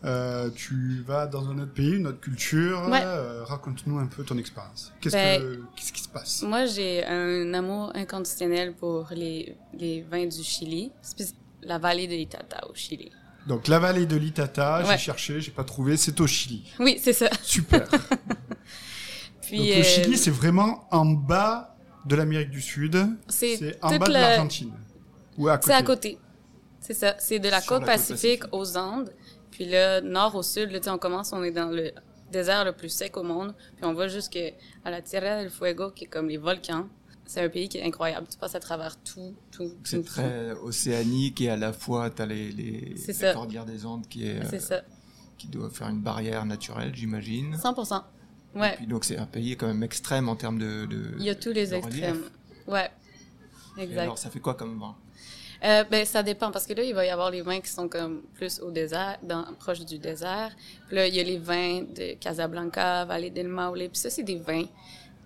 Euh, 0.04 0.50
tu 0.54 1.02
vas 1.06 1.26
dans 1.28 1.48
un 1.48 1.58
autre 1.60 1.72
pays, 1.74 1.92
une 1.96 2.08
autre 2.08 2.20
culture. 2.20 2.88
Ouais. 2.88 3.00
euh, 3.04 3.44
Raconte-nous 3.44 3.98
un 3.98 4.06
peu 4.06 4.24
ton 4.24 4.36
expérience. 4.36 4.92
Qu'est-ce, 5.00 5.14
Ben, 5.14 5.40
que, 5.40 5.60
qu'est-ce 5.76 5.92
qui 5.92 6.02
se 6.02 6.08
passe? 6.08 6.42
Moi, 6.42 6.66
j'ai 6.66 7.04
un 7.06 7.54
amour 7.54 7.92
inconditionnel 7.94 8.74
pour 8.74 9.08
les, 9.12 9.56
les 9.78 10.02
vins 10.02 10.26
du 10.26 10.42
Chili, 10.42 10.90
la 11.62 11.78
vallée 11.78 12.08
de 12.08 12.14
l'Itata 12.14 12.66
au 12.68 12.74
Chili. 12.74 13.12
Donc 13.46 13.66
la 13.68 13.78
vallée 13.80 14.06
de 14.06 14.16
l'Itata, 14.16 14.82
j'ai 14.88 14.98
cherché, 14.98 15.40
j'ai 15.40 15.50
pas 15.50 15.64
trouvé, 15.64 15.96
c'est 15.96 16.20
au 16.20 16.26
Chili. 16.26 16.64
Oui, 16.78 16.98
c'est 17.02 17.12
ça. 17.12 17.28
Super. 17.42 17.88
Puis, 19.42 19.58
Donc 19.58 19.66
euh, 19.68 19.76
le 19.78 19.82
Chili, 19.82 20.16
c'est 20.16 20.30
vraiment 20.30 20.86
en 20.90 21.04
bas 21.06 21.76
de 22.06 22.16
l'Amérique 22.16 22.50
du 22.50 22.60
Sud. 22.60 22.96
C'est 23.28 23.78
en 23.82 23.96
bas 23.98 24.06
de 24.06 24.12
la- 24.12 24.20
l'Argentine. 24.20 24.72
Ou 25.38 25.48
à 25.48 25.58
côté. 25.58 25.66
C'est 25.68 25.74
à 25.76 25.82
côté. 25.82 26.18
C'est 26.80 26.94
ça. 26.94 27.14
C'est 27.18 27.38
de 27.38 27.48
la 27.48 27.60
côte 27.60 27.70
la 27.70 27.78
côte 27.78 27.86
pacifique 27.86 28.40
pacifique. 28.40 28.44
aux 28.54 28.76
Andes. 28.76 29.12
Puis 29.52 29.66
là, 29.66 30.00
nord 30.00 30.34
au 30.34 30.42
sud, 30.42 30.72
là, 30.72 30.80
tu 30.80 30.88
on 30.88 30.98
commence, 30.98 31.32
on 31.32 31.42
est 31.44 31.52
dans 31.52 31.68
le 31.70 31.92
désert 32.32 32.64
le 32.64 32.72
plus 32.72 32.88
sec 32.88 33.16
au 33.16 33.22
monde. 33.22 33.54
Puis 33.76 33.84
on 33.84 33.92
va 33.94 34.08
jusqu'à 34.08 34.50
la 34.84 35.00
Tierra 35.02 35.40
del 35.42 35.50
Fuego, 35.50 35.90
qui 35.92 36.04
est 36.04 36.08
comme 36.08 36.28
les 36.28 36.38
volcans. 36.38 36.88
C'est 37.24 37.40
un 37.42 37.48
pays 37.48 37.68
qui 37.68 37.78
est 37.78 37.84
incroyable. 37.84 38.26
Tu 38.30 38.36
passes 38.36 38.54
à 38.56 38.60
travers 38.60 38.96
tout, 39.02 39.34
tout, 39.52 39.68
tout. 39.68 39.74
C'est 39.84 40.04
très 40.04 40.50
océanique 40.52 41.40
et 41.40 41.50
à 41.50 41.56
la 41.56 41.72
fois 41.72 42.10
t'as 42.10 42.26
les, 42.26 42.50
les, 42.50 42.94
C'est 42.96 43.12
la 43.22 43.28
ça. 43.28 43.32
cordillère 43.34 43.64
des 43.64 43.86
Andes 43.86 44.06
qui 44.08 44.26
est, 44.26 44.42
euh, 44.52 44.58
ça. 44.58 44.82
qui 45.38 45.46
doit 45.46 45.70
faire 45.70 45.88
une 45.88 46.00
barrière 46.02 46.44
naturelle, 46.44 46.92
j'imagine. 46.94 47.54
100%. 47.54 48.02
Et 48.54 48.58
Ouais. 48.58 48.74
puis 48.76 48.86
donc 48.86 49.04
c'est 49.04 49.16
un 49.16 49.24
pays 49.26 49.56
quand 49.56 49.66
même 49.68 49.82
extrême 49.82 50.28
en 50.28 50.36
termes 50.36 50.58
de. 50.58 50.84
de 50.86 51.14
Il 51.18 51.24
y 51.24 51.30
a 51.30 51.34
tous 51.34 51.52
les 51.52 51.68
de 51.68 51.76
relief. 51.76 51.86
extrêmes. 51.86 52.22
Ouais. 52.66 52.90
Et 53.78 53.82
Exact. 53.84 54.00
alors 54.02 54.18
ça 54.18 54.28
fait 54.28 54.40
quoi 54.40 54.54
comme 54.54 54.78
vin 54.78 54.94
Euh, 55.64 55.84
ben, 55.84 56.04
ça 56.04 56.22
dépend 56.22 56.50
parce 56.50 56.66
que 56.66 56.72
là, 56.72 56.82
il 56.82 56.94
va 56.94 57.06
y 57.06 57.10
avoir 57.10 57.30
les 57.30 57.42
vins 57.42 57.60
qui 57.60 57.70
sont 57.70 57.88
comme 57.88 58.22
plus 58.34 58.60
au 58.60 58.70
désert, 58.70 59.18
dans, 59.22 59.44
proche 59.58 59.84
du 59.84 59.98
désert. 59.98 60.50
Puis 60.88 60.96
là, 60.96 61.06
il 61.06 61.14
y 61.14 61.20
a 61.20 61.22
les 61.22 61.38
vins 61.38 61.82
de 61.82 62.14
Casablanca, 62.14 63.04
Vallée 63.04 63.30
del 63.30 63.48
Maule. 63.48 63.88
Puis 63.88 63.98
ça, 63.98 64.10
c'est 64.10 64.24
des 64.24 64.38
vins 64.38 64.66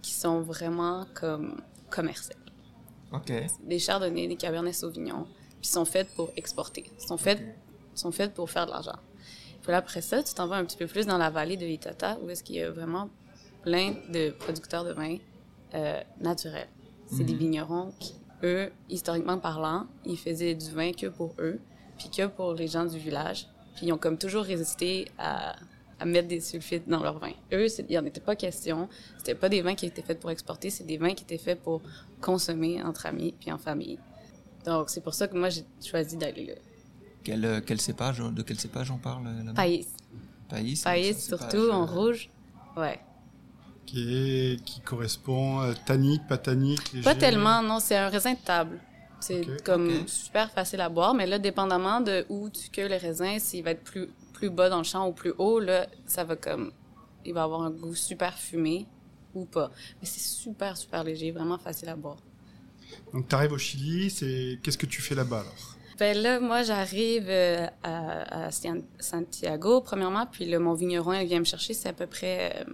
qui 0.03 0.12
sont 0.12 0.42
vraiment 0.42 1.07
comme 1.14 1.61
commerciaux. 1.90 2.37
Ok. 3.12 3.33
Des 3.64 3.79
chardonnays, 3.79 4.29
des 4.29 4.37
cabernets 4.37 4.75
sauvignon. 4.75 5.27
Puis 5.61 5.70
sont 5.70 5.87
faits 5.87 6.09
pour 6.14 6.31
exporter. 6.37 6.85
sont 6.99 7.16
faits, 7.16 7.42
sont 7.94 8.12
faits 8.12 8.35
pour 8.35 8.51
faire 8.51 8.66
de 8.66 8.72
l'argent. 8.72 8.99
Puis 9.62 9.72
là, 9.72 9.79
après 9.79 10.03
ça, 10.03 10.22
tu 10.22 10.35
t'en 10.35 10.46
vas 10.46 10.57
un 10.57 10.64
petit 10.64 10.77
peu 10.77 10.87
plus 10.87 11.07
dans 11.07 11.18
la 11.18 11.31
vallée 11.31 11.57
de 11.57 11.66
Itata, 11.66 12.18
où 12.22 12.29
est-ce 12.29 12.44
qu'il 12.44 12.57
y 12.57 12.62
a 12.62 12.70
vraiment 12.70 13.09
plein 13.62 13.94
de 14.11 14.31
producteurs 14.31 14.85
de 14.85 14.92
vins 14.92 15.16
euh, 15.75 16.01
naturels. 16.20 16.68
C'est 17.09 17.25
des 17.25 17.35
vignerons 17.35 17.92
qui, 17.99 18.14
eux, 18.46 18.70
historiquement 18.88 19.38
parlant, 19.38 19.87
ils 20.04 20.16
faisaient 20.16 20.54
du 20.54 20.70
vin 20.70 20.92
que 20.92 21.06
pour 21.06 21.35
eux, 21.38 21.59
puis 21.98 22.09
que 22.11 22.26
pour 22.26 22.54
les 22.54 22.68
gens 22.68 22.87
du 22.87 22.98
village. 22.98 23.46
Puis 23.74 23.87
ils 23.87 23.92
ont 23.92 23.98
comme 23.98 24.16
toujours 24.16 24.44
résisté 24.44 25.09
à, 25.18 25.56
à 25.98 26.04
mettre 26.04 26.28
des 26.28 26.40
sulfites 26.40 26.88
dans 26.88 27.02
leur 27.02 27.18
vin. 27.18 27.32
Eux, 27.52 27.66
il 27.78 27.87
n'y 27.87 27.98
en 27.98 28.04
était 28.04 28.20
pas 28.20 28.37
question. 28.37 28.88
C'était 29.18 29.35
pas 29.35 29.48
des 29.48 29.62
vins 29.62 29.74
qui 29.74 29.87
étaient 29.87 30.02
faits 30.02 30.20
pour 30.20 30.30
exporter, 30.30 30.70
c'est 30.70 30.85
des 30.85 30.96
vins 30.98 31.14
qui 31.14 31.24
étaient 31.24 31.38
faits 31.38 31.61
pour 31.62 31.82
consommer 32.20 32.82
entre 32.82 33.06
amis 33.06 33.35
puis 33.38 33.50
en 33.52 33.59
famille. 33.59 33.98
Donc, 34.64 34.90
c'est 34.90 35.00
pour 35.00 35.14
ça 35.14 35.28
que 35.28 35.37
moi, 35.37 35.48
j'ai 35.48 35.64
choisi 35.80 36.16
d'aller 36.16 36.46
là. 36.46 36.54
Quel, 37.22 37.44
euh, 37.44 37.61
quel 37.64 37.80
cépage 37.80 38.18
De 38.18 38.42
quel 38.42 38.59
cépage 38.59 38.90
on 38.90 38.98
parle 38.98 39.24
là-bas 39.24 39.52
Païs. 39.54 39.88
Païs. 40.48 40.82
Païs, 40.82 41.26
surtout, 41.26 41.70
en 41.70 41.82
euh, 41.82 41.87
rouge. 41.87 42.30
Ouais. 42.76 43.00
Qui, 43.87 44.16
est, 44.16 44.64
qui 44.64 44.81
correspond 44.81 45.62
euh, 45.62 45.72
tannique, 45.87 46.27
pas 46.27 46.38
tannique, 46.38 46.92
léger? 46.92 47.05
Pas 47.05 47.14
tellement, 47.14 47.62
non, 47.62 47.79
c'est 47.79 47.96
un 47.96 48.09
raisin 48.09 48.33
de 48.33 48.38
table. 48.38 48.81
C'est 49.20 49.62
comme 49.64 50.07
super 50.07 50.51
facile 50.51 50.81
à 50.81 50.88
boire, 50.88 51.14
mais 51.14 51.27
là, 51.27 51.38
dépendamment 51.38 52.01
de 52.01 52.27
où 52.29 52.51
tu 52.51 52.68
cueilles 52.68 52.88
le 52.88 52.96
raisin, 52.96 53.38
s'il 53.38 53.64
va 53.64 53.70
être 53.70 53.83
plus, 53.83 54.09
plus 54.33 54.51
bas 54.51 54.68
dans 54.68 54.79
le 54.79 54.85
champ 54.85 55.09
ou 55.09 55.12
plus 55.12 55.33
haut, 55.38 55.59
là, 55.61 55.87
ça 56.05 56.25
va 56.25 56.37
comme. 56.37 56.72
Il 57.25 57.33
va 57.33 57.44
avoir 57.44 57.62
un 57.62 57.70
goût 57.70 57.94
super 57.94 58.35
fumé 58.35 58.87
ou 59.35 59.44
pas. 59.44 59.70
Mais 60.01 60.07
c'est 60.07 60.20
super, 60.20 60.77
super 60.77 61.03
léger, 61.03 61.31
vraiment 61.31 61.59
facile 61.59 61.88
à 61.88 61.96
boire. 61.96 62.18
Donc 63.12 63.29
tu 63.29 63.35
arrives 63.35 63.53
au 63.53 63.59
Chili, 63.59 64.11
c'est 64.11 64.59
qu'est-ce 64.62 64.79
que 64.79 64.87
tu 64.87 65.01
fais 65.01 65.14
là-bas 65.14 65.40
alors? 65.40 65.77
Ben 65.99 66.16
là, 66.16 66.40
moi, 66.40 66.62
j'arrive 66.62 67.27
euh, 67.29 67.66
à, 67.83 68.49
à 68.49 68.51
Santiago, 69.01 69.81
premièrement, 69.81 70.27
puis 70.27 70.44
là, 70.44 70.59
mon 70.59 70.75
vigneron, 70.75 71.14
il 71.14 71.27
vient 71.27 71.38
me 71.40 71.44
chercher, 71.44 71.72
c'est 71.72 71.88
à 71.88 71.94
peu 71.94 72.07
près 72.07 72.55
euh, 72.55 72.64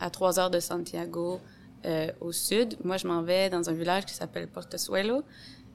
à 0.00 0.10
trois 0.10 0.38
heures 0.38 0.50
de 0.50 0.60
Santiago 0.60 1.40
euh, 1.84 2.10
au 2.20 2.32
sud. 2.32 2.76
Moi, 2.84 2.96
je 2.96 3.06
m'en 3.06 3.22
vais 3.22 3.50
dans 3.50 3.68
un 3.68 3.72
village 3.72 4.06
qui 4.06 4.14
s'appelle 4.14 4.48
Portezuelo, 4.48 5.22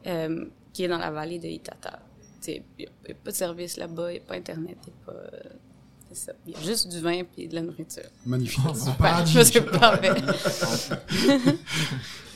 euh, 0.07 0.45
qui 0.71 0.83
est 0.83 0.87
dans 0.87 0.97
la 0.97 1.11
vallée 1.11 1.39
de 1.39 1.47
Itata. 1.47 1.99
Il 2.47 2.63
n'y 2.77 2.85
a, 2.85 3.13
pas 3.23 3.31
de 3.31 3.35
service 3.35 3.77
là-bas, 3.77 4.11
il 4.11 4.15
n'y 4.15 4.19
a 4.19 4.23
pas 4.23 4.35
Internet, 4.35 4.77
il 4.85 4.93
n'y 4.93 4.99
a 5.01 5.05
pas... 5.05 5.11
euh, 5.13 5.49
c'est 6.09 6.25
ça. 6.25 6.33
Il 6.45 6.53
y 6.53 6.55
a 6.55 6.59
juste 6.59 6.89
du 6.89 6.99
vin 6.99 7.23
et 7.37 7.47
de 7.47 7.55
la 7.55 7.61
nourriture. 7.61 8.03
Magnifique. 8.25 8.59
Ouais, 8.65 8.93
paradis. 8.99 9.31
je 9.31 9.43
c'est 9.43 9.61
parfait. 9.61 10.11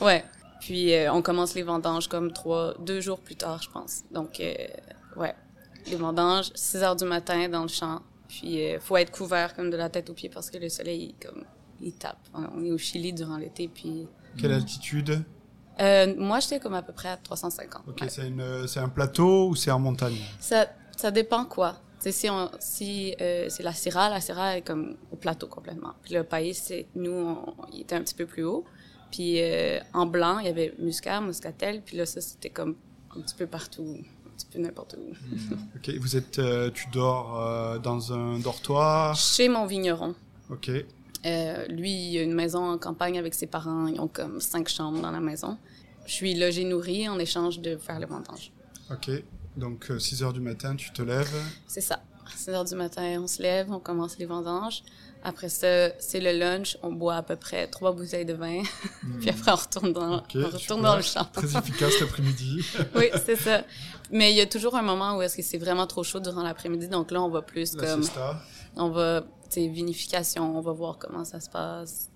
ouais. 0.00 0.24
Puis 0.60 0.94
euh, 0.94 1.12
on 1.12 1.22
commence 1.22 1.54
les 1.54 1.62
vendanges 1.62 2.08
comme 2.08 2.32
trois, 2.32 2.74
deux 2.78 3.00
jours 3.00 3.20
plus 3.20 3.36
tard, 3.36 3.62
je 3.62 3.70
pense. 3.70 4.02
Donc, 4.10 4.40
euh, 4.40 4.54
ouais. 5.16 5.34
Les 5.86 5.96
vendanges, 5.96 6.50
6 6.54 6.82
heures 6.82 6.96
du 6.96 7.04
matin 7.04 7.48
dans 7.48 7.62
le 7.62 7.68
champ. 7.68 8.02
Puis 8.28 8.62
euh, 8.62 8.80
faut 8.80 8.96
être 8.96 9.10
couvert 9.10 9.54
comme 9.54 9.70
de 9.70 9.76
la 9.76 9.88
tête 9.88 10.10
aux 10.10 10.12
pieds 10.12 10.28
parce 10.28 10.50
que 10.50 10.58
le 10.58 10.68
soleil, 10.68 11.14
il, 11.14 11.26
comme, 11.26 11.44
il 11.80 11.92
tape. 11.92 12.18
On 12.34 12.64
est 12.64 12.70
au 12.70 12.78
Chili 12.78 13.12
durant 13.12 13.36
l'été, 13.36 13.68
puis... 13.68 14.06
Quelle 14.36 14.52
altitude? 14.52 15.24
Euh, 15.80 16.14
moi, 16.16 16.40
j'étais 16.40 16.58
comme 16.58 16.74
à 16.74 16.82
peu 16.82 16.92
près 16.92 17.08
à 17.08 17.16
350. 17.16 17.82
Ok, 17.88 18.00
ouais. 18.00 18.08
c'est 18.08 18.26
une, 18.26 18.66
c'est 18.66 18.80
un 18.80 18.88
plateau 18.88 19.48
ou 19.48 19.54
c'est 19.54 19.70
en 19.70 19.78
montagne? 19.78 20.18
Ça, 20.40 20.66
ça 20.96 21.10
dépend 21.10 21.44
quoi. 21.44 21.80
Tu 22.00 22.04
sais, 22.04 22.12
si, 22.12 22.30
on, 22.30 22.50
si 22.58 23.14
euh, 23.20 23.46
c'est 23.48 23.62
la 23.62 23.72
Syrah, 23.72 24.08
la 24.10 24.20
Syrah 24.20 24.58
est 24.58 24.62
comme 24.62 24.96
au 25.12 25.16
plateau 25.16 25.46
complètement. 25.46 25.94
Puis 26.02 26.14
le 26.14 26.24
pays, 26.24 26.54
c'est 26.54 26.86
nous, 26.94 27.12
on, 27.12 27.54
il 27.72 27.82
était 27.82 27.94
un 27.94 28.02
petit 28.02 28.14
peu 28.14 28.26
plus 28.26 28.44
haut. 28.44 28.64
Puis 29.10 29.40
euh, 29.40 29.78
en 29.94 30.06
blanc, 30.06 30.38
il 30.38 30.46
y 30.46 30.48
avait 30.48 30.74
Muscat, 30.78 31.20
Muscatel. 31.20 31.82
Puis 31.82 31.96
là, 31.96 32.06
ça, 32.06 32.20
c'était 32.20 32.50
comme 32.50 32.76
un 33.16 33.20
petit 33.20 33.34
peu 33.34 33.46
partout, 33.46 33.98
un 34.26 34.30
petit 34.36 34.46
peu 34.46 34.58
n'importe 34.58 34.96
où. 34.98 35.12
Ok, 35.76 35.90
vous 35.98 36.16
êtes, 36.16 36.38
euh, 36.38 36.70
tu 36.70 36.86
dors 36.92 37.40
euh, 37.40 37.78
dans 37.78 38.12
un 38.12 38.38
dortoir? 38.38 39.16
Chez 39.16 39.48
mon 39.48 39.66
vigneron. 39.66 40.14
Ok. 40.50 40.70
Euh, 41.26 41.66
lui, 41.66 41.90
il 42.10 42.18
a 42.18 42.22
une 42.22 42.34
maison 42.34 42.64
en 42.72 42.78
campagne 42.78 43.18
avec 43.18 43.34
ses 43.34 43.46
parents. 43.46 43.86
Ils 43.86 44.00
ont 44.00 44.08
comme 44.08 44.40
cinq 44.40 44.68
chambres 44.68 45.00
dans 45.00 45.10
la 45.10 45.20
maison. 45.20 45.58
Je 46.06 46.12
suis 46.12 46.34
logée 46.34 46.64
nourrie 46.64 47.08
en 47.08 47.18
échange 47.18 47.60
de 47.60 47.76
faire 47.76 47.98
le 48.00 48.06
vendange. 48.06 48.52
Ok. 48.90 49.10
Donc 49.56 49.90
6 49.98 50.22
heures 50.22 50.32
du 50.32 50.40
matin, 50.40 50.76
tu 50.76 50.92
te 50.92 51.02
lèves. 51.02 51.34
C'est 51.66 51.80
ça. 51.80 51.96
À 52.26 52.30
6 52.36 52.50
heures 52.50 52.64
du 52.64 52.74
matin, 52.76 53.20
on 53.20 53.26
se 53.26 53.42
lève, 53.42 53.70
on 53.72 53.80
commence 53.80 54.16
les 54.18 54.26
vendanges. 54.26 54.82
Après 55.24 55.48
ça, 55.48 55.90
c'est 55.98 56.20
le 56.20 56.38
lunch. 56.38 56.78
On 56.82 56.92
boit 56.92 57.16
à 57.16 57.22
peu 57.22 57.34
près 57.34 57.66
trois 57.66 57.92
bouteilles 57.92 58.24
de 58.24 58.34
vin. 58.34 58.62
Puis 59.20 59.30
après, 59.30 59.50
on 59.50 59.56
retourne 59.56 59.92
dans, 59.92 60.18
Ok, 60.18 60.24
on 60.36 60.44
retourne 60.44 60.58
super. 60.60 60.76
dans 60.82 60.96
le 60.96 61.02
champ. 61.02 61.24
Très 61.32 61.56
efficace 61.58 61.92
l'après-midi. 62.00 62.64
oui, 62.94 63.06
c'est 63.26 63.34
ça. 63.36 63.64
Mais 64.12 64.30
il 64.30 64.36
y 64.36 64.40
a 64.40 64.46
toujours 64.46 64.76
un 64.76 64.82
moment 64.82 65.16
où 65.16 65.22
est-ce 65.22 65.36
que 65.36 65.42
c'est 65.42 65.58
vraiment 65.58 65.88
trop 65.88 66.04
chaud 66.04 66.20
durant 66.20 66.44
l'après-midi. 66.44 66.86
Donc 66.88 67.10
là, 67.10 67.20
on 67.20 67.28
va 67.28 67.42
plus 67.42 67.74
La 67.74 67.86
comme... 67.86 68.02
siesta. 68.04 68.40
On 68.76 68.90
va, 68.90 69.24
vinification, 69.56 70.56
on 70.56 70.60
va 70.60 70.72
voir 70.72 70.98
comment 70.98 71.24
ça 71.24 71.40
se 71.40 71.48
passe. 71.50 72.10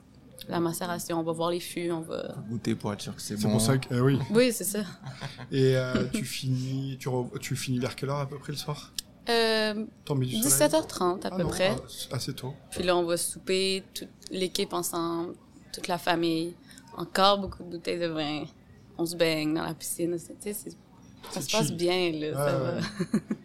La 0.49 0.59
macération, 0.59 1.21
on 1.21 1.23
va 1.23 1.33
voir 1.33 1.51
les 1.51 1.61
fûts, 1.61 1.91
on 1.93 2.01
va... 2.01 2.35
Goûter 2.49 2.75
pour 2.75 2.93
être 2.93 3.01
sûr 3.01 3.15
que 3.15 3.23
c'est 3.23 3.37
C'est 3.37 3.45
bon. 3.45 3.53
pour 3.53 3.61
ça 3.61 3.79
que. 3.79 3.95
eh 3.95 4.01
oui. 4.01 4.19
Oui, 4.31 4.51
c'est 4.53 4.65
ça. 4.65 4.81
Et 5.53 5.77
euh, 5.77 6.05
tu 6.13 6.25
finis, 6.25 6.97
tu, 6.99 7.09
re- 7.09 7.39
tu 7.39 7.55
finis 7.55 7.79
vers 7.79 7.95
quelle 7.95 8.11
heure 8.11 8.19
à 8.19 8.29
peu 8.29 8.39
près 8.39 8.51
le 8.53 8.59
soir? 8.59 8.93
Euh, 9.29 9.87
Tombé 10.05 10.27
du 10.27 10.37
soleil? 10.43 10.69
17h30 10.71 11.23
à 11.25 11.29
Ah 11.31 11.37
peu 11.37 11.43
non, 11.45 11.49
près. 11.49 11.77
ah, 11.79 11.85
c'est 11.89 12.13
assez 12.13 12.35
tôt. 12.35 12.55
Puis 12.73 12.83
là, 12.83 12.97
on 12.97 13.05
va 13.05 13.17
souper, 13.17 13.85
toute 13.95 14.09
l'équipe 14.33 14.73
ensemble, 14.73 15.35
toute 15.73 15.87
la 15.87 15.99
famille. 15.99 16.57
Encore 16.97 17.39
beaucoup 17.39 17.63
de 17.63 17.69
bouteilles 17.71 18.01
de 18.01 18.09
vin. 18.09 18.45
On 18.99 19.07
se 19.07 19.15
baigne 19.15 19.55
dans 19.55 19.63
la 19.63 19.75
piscine. 19.75 20.19
C'est- 20.19 20.35
tu 20.35 20.53
sais, 20.53 20.55
c'est- 20.55 20.77
ça 21.31 21.41
C'est 21.41 21.51
se 21.51 21.57
passe 21.57 21.73
bien, 21.73 22.13
là. 22.13 22.35
Ça 22.35 22.59
va. 22.59 22.73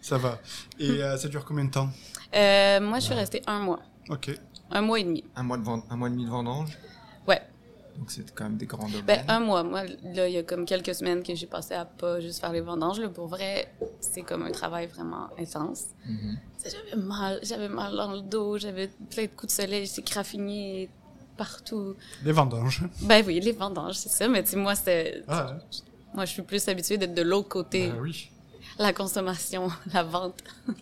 Ça 0.01 0.17
va. 0.17 0.39
Et 0.79 0.89
euh, 1.03 1.17
ça 1.17 1.27
dure 1.27 1.45
combien 1.45 1.65
de 1.65 1.71
temps? 1.71 1.89
Euh, 2.35 2.79
moi, 2.81 2.99
je 2.99 3.05
suis 3.05 3.13
restée 3.13 3.41
un 3.47 3.59
mois. 3.59 3.79
Ok. 4.09 4.31
Un 4.71 4.81
mois 4.81 4.99
et 4.99 5.03
demi. 5.03 5.23
Un 5.35 5.43
mois 5.43 5.57
de 5.57 5.63
vend- 5.63 5.83
un 5.89 5.95
mois 5.95 6.07
et 6.07 6.11
demi 6.11 6.25
de 6.25 6.29
vendange? 6.29 6.77
Ouais. 7.27 7.41
Donc 7.97 8.11
c'est 8.11 8.29
quand 8.35 8.43
même 8.43 8.57
des 8.57 8.65
grands 8.65 8.85
domaines. 8.87 9.05
Ben, 9.05 9.23
un 9.27 9.39
mois. 9.39 9.63
Moi, 9.63 9.83
là, 10.13 10.27
il 10.27 10.33
y 10.33 10.37
a 10.37 10.43
comme 10.43 10.65
quelques 10.65 10.93
semaines 10.93 11.23
que 11.23 11.33
j'ai 11.33 11.47
passé 11.47 11.73
à 11.73 11.85
pas 11.85 12.19
juste 12.19 12.39
faire 12.39 12.51
les 12.51 12.61
vendanges. 12.61 12.99
Là, 12.99 13.09
pour 13.09 13.27
vrai, 13.27 13.73
c'est 14.01 14.21
comme 14.21 14.43
un 14.43 14.51
travail 14.51 14.87
vraiment 14.87 15.29
intense. 15.39 15.85
Mhm. 16.05 16.37
Sais, 16.57 16.69
J'avais 16.69 17.01
mal, 17.01 17.39
j'avais 17.43 17.69
mal 17.69 17.95
dans 17.95 18.11
le 18.11 18.21
dos, 18.21 18.57
j'avais 18.57 18.89
plein 19.09 19.23
de 19.23 19.29
coups 19.29 19.55
de 19.55 19.61
soleil, 19.61 19.85
j'étais 19.85 20.01
craffignée 20.03 20.89
partout. 21.37 21.95
Les 22.23 22.31
vendanges. 22.33 22.83
Ben 23.01 23.23
oui, 23.25 23.39
les 23.39 23.51
vendanges, 23.53 23.95
c'est 23.95 24.09
ça. 24.09 24.27
Mais 24.27 24.43
tu 24.43 24.51
sais, 24.51 24.57
moi, 24.57 24.75
c'était... 24.75 25.23
Ah, 25.27 25.53
ouais. 25.53 25.77
Moi, 26.13 26.25
je 26.25 26.31
suis 26.33 26.41
plus 26.41 26.67
habituée 26.67 26.97
d'être 26.97 27.13
de 27.13 27.21
l'autre 27.21 27.49
côté. 27.49 27.89
Bah 27.89 27.97
oui. 28.01 28.31
La 28.79 28.93
consommation, 28.93 29.69
la 29.93 30.03
vente. 30.03 30.43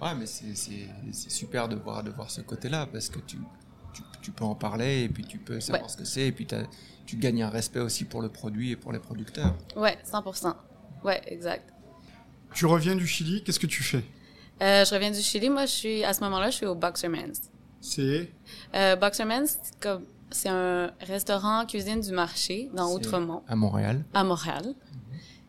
Ouais, 0.00 0.14
mais 0.14 0.26
c'est 0.26 0.54
c'est- 0.54 0.88
c'est 1.10 1.28
super 1.30 1.68
de 1.68 1.74
voir, 1.74 2.04
de 2.04 2.10
voir 2.10 2.30
ce 2.30 2.40
côté-là 2.40 2.86
parce 2.86 3.08
que 3.08 3.18
tu, 3.18 3.36
tu, 3.92 4.02
tu 4.22 4.30
peux 4.30 4.44
en 4.44 4.54
parler 4.54 5.02
et 5.02 5.08
puis 5.08 5.24
tu 5.24 5.38
peux 5.38 5.58
savoir 5.58 5.82
Ouais. 5.82 5.88
ce 5.88 5.96
que 5.96 6.04
c'est 6.04 6.28
et 6.28 6.30
puis 6.30 6.46
tu 7.04 7.16
gagnes 7.16 7.42
un 7.42 7.48
respect 7.50 7.80
aussi 7.80 8.04
pour 8.04 8.22
le 8.22 8.28
produit 8.28 8.70
et 8.70 8.76
pour 8.76 8.92
les 8.92 9.00
producteurs. 9.00 9.56
Ouais, 9.74 9.98
100%. 10.08 10.54
Ouais, 11.02 11.20
exact. 11.26 11.72
Tu 12.54 12.64
reviens 12.66 12.94
du 12.94 13.08
Chili, 13.08 13.42
qu'est-ce 13.42 13.58
que 13.58 13.66
tu 13.66 13.82
fais? 13.82 14.04
Euh, 14.62 14.84
je 14.84 14.94
reviens 14.94 15.10
du 15.10 15.20
Chili. 15.20 15.50
Moi, 15.50 15.66
je 15.66 15.72
suis, 15.72 16.04
à 16.04 16.12
ce 16.14 16.20
moment-là, 16.20 16.50
je 16.50 16.56
suis 16.58 16.66
au 16.66 16.76
Boxerman's. 16.76 17.50
C'est? 17.80 18.30
Euh, 18.76 18.94
Boxerman's, 18.94 19.58
c'est 19.64 19.80
comme, 19.80 20.04
c'est 20.30 20.48
un 20.48 20.90
restaurant 21.00 21.64
cuisine 21.66 22.00
du 22.00 22.12
marché 22.12 22.70
dans 22.74 22.92
Outremont, 22.92 23.42
À 23.48 23.56
Montréal. 23.56 24.04
à 24.14 24.24
Montréal. 24.24 24.74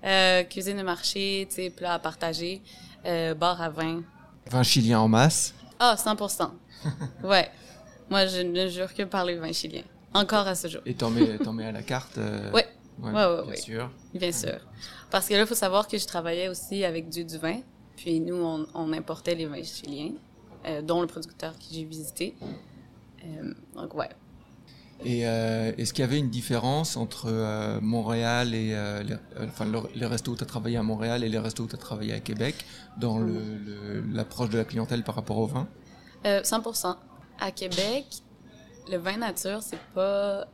Euh, 0.06 0.44
cuisine 0.44 0.78
de 0.78 0.84
marché, 0.84 1.46
tu 1.50 1.56
sais, 1.56 1.70
plat 1.70 1.94
à 1.96 2.00
partager, 2.00 2.62
euh, 3.06 3.34
bar 3.34 3.62
à 3.62 3.70
vin. 3.70 4.02
Vin 4.50 4.64
chilien 4.64 5.00
en 5.00 5.08
masse. 5.10 5.54
Ah, 5.80 5.96
100%. 5.98 6.52
ouais. 7.24 7.50
Moi, 8.10 8.26
je 8.26 8.42
ne 8.42 8.68
jure 8.68 8.94
que 8.94 9.04
par 9.04 9.26
les 9.26 9.36
vins 9.36 9.52
chiliens. 9.52 9.84
Encore 10.14 10.48
à 10.48 10.56
ce 10.56 10.68
jour. 10.68 10.82
Et 10.86 10.94
t'en 10.96 11.10
mets, 11.12 11.66
à 11.66 11.72
la 11.72 11.84
carte 11.84 12.18
euh, 12.18 12.50
Ouais. 12.54 12.66
Ouais, 13.02 13.12
Ouais, 13.12 13.26
ouais, 13.26 13.46
bien 13.48 13.56
sûr. 13.56 13.92
Bien 14.14 14.32
sûr. 14.32 14.60
Parce 15.12 15.28
que 15.28 15.34
là, 15.34 15.42
il 15.42 15.48
faut 15.48 15.56
savoir 15.56 15.88
que 15.88 15.98
je 15.98 16.06
travaillais 16.06 16.48
aussi 16.50 16.84
avec 16.84 17.10
du, 17.10 17.24
du 17.24 17.38
vin. 17.38 17.60
Puis 17.96 18.20
nous, 18.20 18.36
on, 18.36 18.66
on 18.74 18.94
importait 18.94 19.36
les 19.36 19.46
vins 19.46 19.64
chiliens, 19.64 20.12
euh, 20.66 20.82
dont 20.82 21.02
le 21.02 21.08
producteur 21.08 21.54
que 21.54 21.64
j'ai 21.72 21.84
visité. 21.84 22.36
Euh, 23.26 23.54
donc, 23.76 23.94
ouais. 23.96 24.10
Et 25.06 25.26
euh, 25.26 25.72
est-ce 25.78 25.94
qu'il 25.94 26.04
y 26.04 26.08
avait 26.08 26.20
une 26.20 26.30
différence 26.30 26.98
entre 26.98 27.28
euh, 27.30 27.80
Montréal 27.82 28.54
et 28.54 28.72
euh, 28.74 29.02
les, 29.04 29.16
enfin, 29.46 29.64
le- 29.66 29.80
les 29.96 30.06
restos 30.06 30.34
où 30.34 30.36
tu 30.36 30.44
as 30.44 30.48
travaillé 30.48 30.76
à 30.78 30.84
Montréal 30.84 31.24
et 31.24 31.30
les 31.30 31.40
restos 31.40 31.64
où 31.64 31.68
tu 31.68 31.76
as 31.76 31.80
travaillé 31.80 32.14
à 32.14 32.20
Québec 32.20 32.56
dans 32.98 33.18
l'approche 34.12 34.50
de 34.50 34.58
la 34.58 34.66
clientèle 34.66 35.04
par 35.04 35.16
rapport 35.16 35.38
au 35.38 35.46
vin? 35.48 35.68
Euh, 36.26 36.42
100% 36.44 36.96
À 37.40 37.52
Québec, 37.52 38.06
le 38.92 38.98
vin 38.98 39.16
nature, 39.18 39.60
c'est 39.64 39.80
pas... 39.96 40.46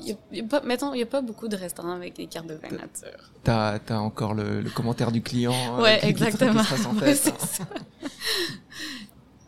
Y 0.00 0.12
a, 0.12 0.14
y 0.32 0.40
a 0.40 0.44
pas... 0.44 0.60
Mettons, 0.60 0.92
il 0.92 0.98
n'y 0.98 1.02
a 1.02 1.06
pas 1.06 1.20
beaucoup 1.20 1.48
de 1.48 1.56
restaurants 1.56 1.92
avec 1.96 2.14
des 2.14 2.26
cartes 2.26 2.46
de 2.46 2.54
vin 2.54 2.70
nature. 2.70 3.30
T'as 3.42 3.78
as 3.88 3.98
encore 4.00 4.34
le, 4.34 4.60
le 4.60 4.70
commentaire 4.70 5.10
du 5.10 5.20
client 5.22 5.80
Ouais, 5.80 5.98
qui- 6.00 6.06
qui 6.08 6.12
te- 6.14 6.18
qui 6.18 6.24
exactement. 6.44 6.62
tête, 7.00 7.16
c'est 7.16 7.30
hein. 7.30 7.36
ça. 7.40 7.64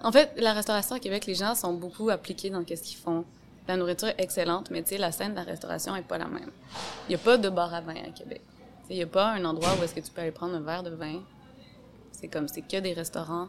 en 0.02 0.10
fait, 0.12 0.32
la 0.36 0.52
restauration 0.52 0.96
à 0.96 0.98
Québec, 1.00 1.26
les 1.26 1.34
gens 1.34 1.54
sont 1.54 1.72
beaucoup 1.74 2.10
appliqués 2.10 2.50
dans 2.50 2.64
qu'est-ce 2.64 2.82
qu'ils 2.82 2.98
font. 2.98 3.24
La 3.68 3.76
nourriture 3.76 4.08
est 4.08 4.20
excellente, 4.20 4.70
mais 4.70 4.82
tu 4.82 4.90
sais, 4.90 4.98
la 4.98 5.10
scène 5.10 5.32
de 5.32 5.36
la 5.36 5.42
restauration 5.42 5.96
est 5.96 6.02
pas 6.02 6.18
la 6.18 6.28
même. 6.28 6.50
Il 7.08 7.12
y 7.12 7.14
a 7.14 7.18
pas 7.18 7.36
de 7.36 7.48
bar 7.48 7.72
à 7.74 7.80
vin 7.80 7.96
à 7.96 8.10
Québec. 8.10 8.42
Tu 8.46 8.88
sais, 8.88 8.94
Il 8.94 8.96
y 8.96 9.02
a 9.02 9.06
pas 9.06 9.32
un 9.32 9.44
endroit 9.44 9.70
où 9.78 9.82
est-ce 9.82 9.94
que 9.94 10.00
tu 10.00 10.10
peux 10.10 10.20
aller 10.20 10.30
prendre 10.30 10.54
un 10.54 10.60
verre 10.60 10.82
de 10.82 10.90
vin. 10.90 11.22
C'est 12.12 12.28
comme, 12.28 12.48
c'est 12.48 12.62
que 12.62 12.78
des 12.78 12.92
restaurants. 12.92 13.48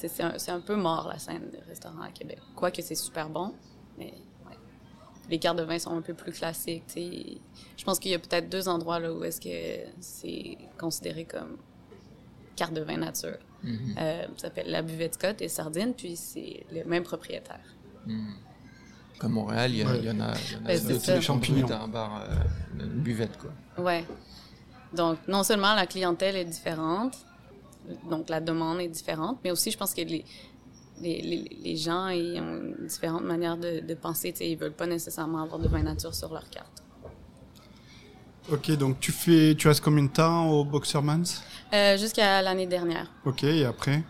Tu 0.00 0.08
sais, 0.08 0.32
C'est 0.36 0.50
un, 0.50 0.60
peu 0.60 0.74
mort, 0.76 1.08
la 1.08 1.18
scène 1.18 1.48
des 1.50 1.60
restaurants 1.60 2.02
à 2.02 2.10
Québec. 2.10 2.38
Quoique 2.56 2.82
c'est 2.82 2.96
super 2.96 3.28
bon, 3.28 3.54
mais 3.98 4.14
ouais. 4.48 4.58
Les 5.30 5.38
cartes 5.38 5.58
de 5.58 5.62
vin 5.62 5.78
sont 5.78 5.96
un 5.96 6.02
peu 6.02 6.14
plus 6.14 6.32
classiques, 6.32 6.86
tu 6.88 6.94
sais. 6.94 7.38
Je 7.76 7.84
pense 7.84 7.98
qu'il 8.00 8.10
y 8.10 8.14
a 8.14 8.18
peut-être 8.18 8.48
deux 8.48 8.68
endroits 8.68 8.98
là 8.98 9.12
où 9.12 9.22
est-ce 9.22 9.40
que 9.40 9.90
c'est 10.00 10.58
considéré 10.78 11.24
comme 11.24 11.58
carte 12.56 12.74
de 12.74 12.82
vin 12.82 12.96
nature. 12.96 13.38
Mhm. 13.62 13.94
Euh, 13.98 14.26
ça 14.36 14.48
s'appelle 14.48 14.70
la 14.70 14.82
buvette 14.82 15.14
Scott 15.14 15.40
et 15.40 15.48
Sardine, 15.48 15.94
puis 15.94 16.16
c'est 16.16 16.66
le 16.72 16.84
même 16.84 17.04
propriétaire. 17.04 17.60
Mhm. 18.06 18.34
Comme 19.22 19.32
Montréal, 19.32 19.70
il 19.70 19.76
y, 19.78 19.82
a- 19.82 19.86
Ouais. 19.86 19.98
il 20.00 20.04
y 20.04 20.10
en 20.10 20.20
a, 20.20 20.32
il 20.34 20.52
y 20.52 20.56
en 20.56 20.64
a 20.64 20.68
Ben, 20.68 20.78
c'est 20.78 20.88
deux 20.88 20.98
ça. 20.98 21.12
types 21.14 21.22
Champignons. 21.22 21.70
Un 21.70 21.86
bar, 21.88 22.22
euh, 22.28 22.34
une 22.84 22.86
buvette 23.00 23.38
quoi. 23.38 23.50
Ouais. 23.82 24.04
Donc, 24.92 25.18
non 25.28 25.42
seulement 25.44 25.74
la 25.74 25.86
clientèle 25.86 26.36
est 26.36 26.44
différente, 26.44 27.16
donc 28.10 28.28
la 28.28 28.40
demande 28.40 28.80
est 28.80 28.88
différente, 28.88 29.38
mais 29.44 29.50
aussi 29.52 29.70
je 29.70 29.78
pense 29.78 29.94
que 29.94 30.00
les, 30.02 30.24
les, 31.00 31.22
les, 31.22 31.58
les 31.62 31.76
gens 31.76 32.08
ils 32.08 32.38
ont 32.40 32.56
une 32.80 32.86
différente 32.86 33.22
manière 33.22 33.56
de, 33.56 33.78
de 33.80 33.94
penser. 33.94 34.34
Ils 34.40 34.56
veulent 34.58 34.72
pas 34.74 34.86
nécessairement 34.86 35.42
avoir 35.42 35.60
de 35.60 35.68
vin 35.68 35.82
nature 35.84 36.14
sur 36.14 36.32
leur 36.32 36.50
carte. 36.50 36.82
Ok, 38.50 38.72
donc 38.72 38.98
tu 38.98 39.12
fais, 39.12 39.54
tu 39.56 39.68
restes 39.68 39.82
combien 39.84 40.02
de 40.02 40.08
temps 40.10 40.50
au 40.50 40.64
Boxerman's 40.64 41.42
Euh, 41.72 41.96
Jusqu'à 41.96 42.42
l'année 42.42 42.66
dernière, 42.66 43.08
Ok, 43.24 43.44
et 43.44 43.64
après? 43.64 44.02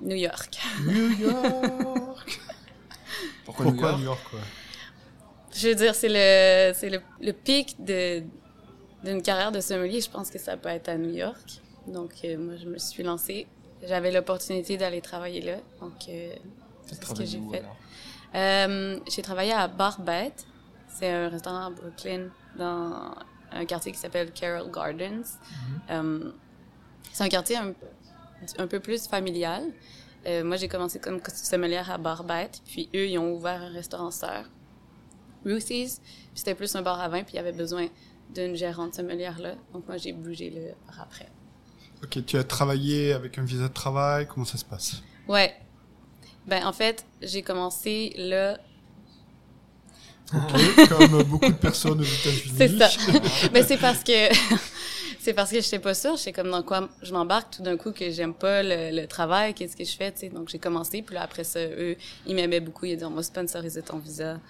New 0.00 0.16
York. 0.16 0.58
New 0.86 1.10
York 1.20 2.40
Pourquoi, 3.44 3.66
Pourquoi 3.66 3.92
New 3.92 3.98
New 3.98 4.04
York 4.04 4.20
quoi 4.30 4.40
Je 5.54 5.68
veux 5.68 5.74
dire, 5.74 5.94
c'est 5.94 6.08
le, 6.08 6.72
c'est 6.74 6.90
le, 6.90 7.00
le 7.20 7.32
pic 7.32 7.82
de, 7.82 8.22
d'une 9.04 9.22
carrière 9.22 9.52
de 9.52 9.60
sommelier. 9.60 10.00
Je 10.00 10.10
pense 10.10 10.30
que 10.30 10.38
ça 10.38 10.56
peut 10.56 10.68
être 10.68 10.88
à 10.88 10.96
New 10.96 11.14
York. 11.14 11.60
Donc, 11.86 12.12
euh, 12.24 12.36
moi, 12.38 12.54
je 12.56 12.66
me 12.66 12.78
suis 12.78 13.02
lancée. 13.02 13.46
J'avais 13.86 14.10
l'opportunité 14.12 14.76
d'aller 14.76 15.00
travailler 15.00 15.40
là. 15.40 15.56
Donc, 15.80 15.94
euh, 16.08 16.34
c'est 16.86 17.02
ce 17.04 17.14
que 17.14 17.24
j'ai 17.24 17.38
où, 17.38 17.50
fait. 17.50 17.64
Euh, 18.34 18.98
j'ai 19.08 19.22
travaillé 19.22 19.52
à 19.52 19.66
Barbette. 19.68 20.46
C'est 20.88 21.10
un 21.10 21.28
restaurant 21.28 21.66
à 21.66 21.70
Brooklyn, 21.70 22.28
dans 22.56 23.14
un 23.52 23.64
quartier 23.64 23.90
qui 23.92 23.98
s'appelle 23.98 24.32
Carroll 24.32 24.70
Gardens. 24.70 25.22
Euh, 25.90 26.30
c'est 27.12 27.24
un 27.24 27.28
quartier 27.28 27.56
un, 27.56 27.72
un 28.58 28.66
peu 28.66 28.80
plus 28.80 29.06
familial. 29.08 29.64
Euh, 30.26 30.44
moi, 30.44 30.56
j'ai 30.56 30.68
commencé 30.68 30.98
comme 30.98 31.20
sommelière 31.32 31.90
à 31.90 31.98
Barbette, 31.98 32.60
puis 32.66 32.88
eux, 32.94 33.08
ils 33.08 33.18
ont 33.18 33.32
ouvert 33.32 33.62
un 33.62 33.72
restaurant 33.72 34.10
sœur, 34.10 34.44
Ruthie's. 35.44 36.00
Puis 36.00 36.30
C'était 36.34 36.54
plus 36.54 36.74
un 36.76 36.82
bar 36.82 37.00
à 37.00 37.08
vin, 37.08 37.22
puis 37.22 37.34
il 37.34 37.36
y 37.36 37.40
avait 37.40 37.52
besoin 37.52 37.88
d'une 38.34 38.54
gérante 38.54 38.94
sommelière 38.94 39.38
là. 39.40 39.54
Donc 39.72 39.86
moi, 39.88 39.96
j'ai 39.96 40.12
bougé 40.12 40.50
là 40.50 40.74
par 40.86 41.00
après. 41.00 41.28
Ok, 42.02 42.24
tu 42.24 42.36
as 42.36 42.44
travaillé 42.44 43.12
avec 43.12 43.38
un 43.38 43.44
visa 43.44 43.68
de 43.68 43.72
travail, 43.72 44.26
comment 44.26 44.46
ça 44.46 44.56
se 44.58 44.64
passe? 44.64 45.02
Ouais. 45.28 45.54
Ben, 46.46 46.66
en 46.66 46.72
fait, 46.72 47.04
j'ai 47.20 47.42
commencé 47.42 48.12
là 48.16 48.58
Ok, 50.32 50.88
comme 50.88 51.22
beaucoup 51.24 51.48
de 51.48 51.54
personnes 51.54 52.00
aux 52.00 52.04
États-Unis. 52.04 52.54
C'est 52.56 52.78
ça. 52.78 52.88
Mais 53.52 53.64
c'est 53.64 53.78
parce 53.78 54.04
que 54.04 54.28
c'est 55.30 55.34
parce 55.34 55.52
que 55.52 55.60
j'étais 55.60 55.78
pas 55.78 55.94
sûre, 55.94 56.16
je 56.16 56.22
sais 56.22 56.32
comme 56.32 56.50
dans 56.50 56.64
quoi 56.64 56.88
je 57.02 57.12
m'embarque? 57.12 57.54
Tout 57.56 57.62
d'un 57.62 57.76
coup 57.76 57.92
que 57.92 58.10
j'aime 58.10 58.34
pas 58.34 58.64
le, 58.64 58.90
le 58.90 59.06
travail, 59.06 59.54
qu'est-ce 59.54 59.76
que 59.76 59.84
je 59.84 59.96
fais, 59.96 60.10
tu 60.10 60.18
sais? 60.20 60.28
Donc 60.28 60.48
j'ai 60.48 60.58
commencé 60.58 61.02
puis 61.02 61.14
là 61.14 61.22
après 61.22 61.44
ça 61.44 61.60
eux, 61.60 61.96
ils 62.26 62.34
m'aimaient 62.34 62.58
beaucoup, 62.58 62.86
ils 62.86 62.94
disaient 62.96 63.06
on 63.06 63.10
va 63.10 63.22
sponsoriser 63.22 63.80
ton 63.82 63.98
visa. 63.98 64.40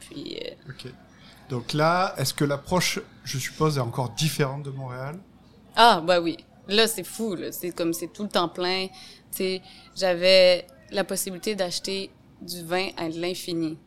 Puis 0.00 0.38
euh, 0.44 0.70
Ok. 0.70 0.92
Donc 1.48 1.72
là, 1.72 2.14
est-ce 2.18 2.34
que 2.34 2.44
l'approche, 2.44 2.98
je 3.24 3.38
suppose, 3.38 3.78
est 3.78 3.80
encore 3.80 4.10
différente 4.10 4.64
de 4.64 4.70
Montréal? 4.70 5.18
Ah 5.74 6.02
bah 6.06 6.20
oui. 6.20 6.36
Là 6.68 6.86
c'est 6.86 7.04
fou 7.04 7.34
là, 7.34 7.50
c'est 7.50 7.70
comme 7.70 7.94
c'est 7.94 8.12
tout 8.12 8.24
le 8.24 8.28
temps 8.28 8.50
plein. 8.50 8.88
Tu 8.88 9.38
sais, 9.38 9.62
j'avais 9.96 10.66
la 10.90 11.04
possibilité 11.04 11.54
d'acheter 11.54 12.10
du 12.42 12.62
vin 12.62 12.88
à 12.98 13.08
l'infini. 13.08 13.78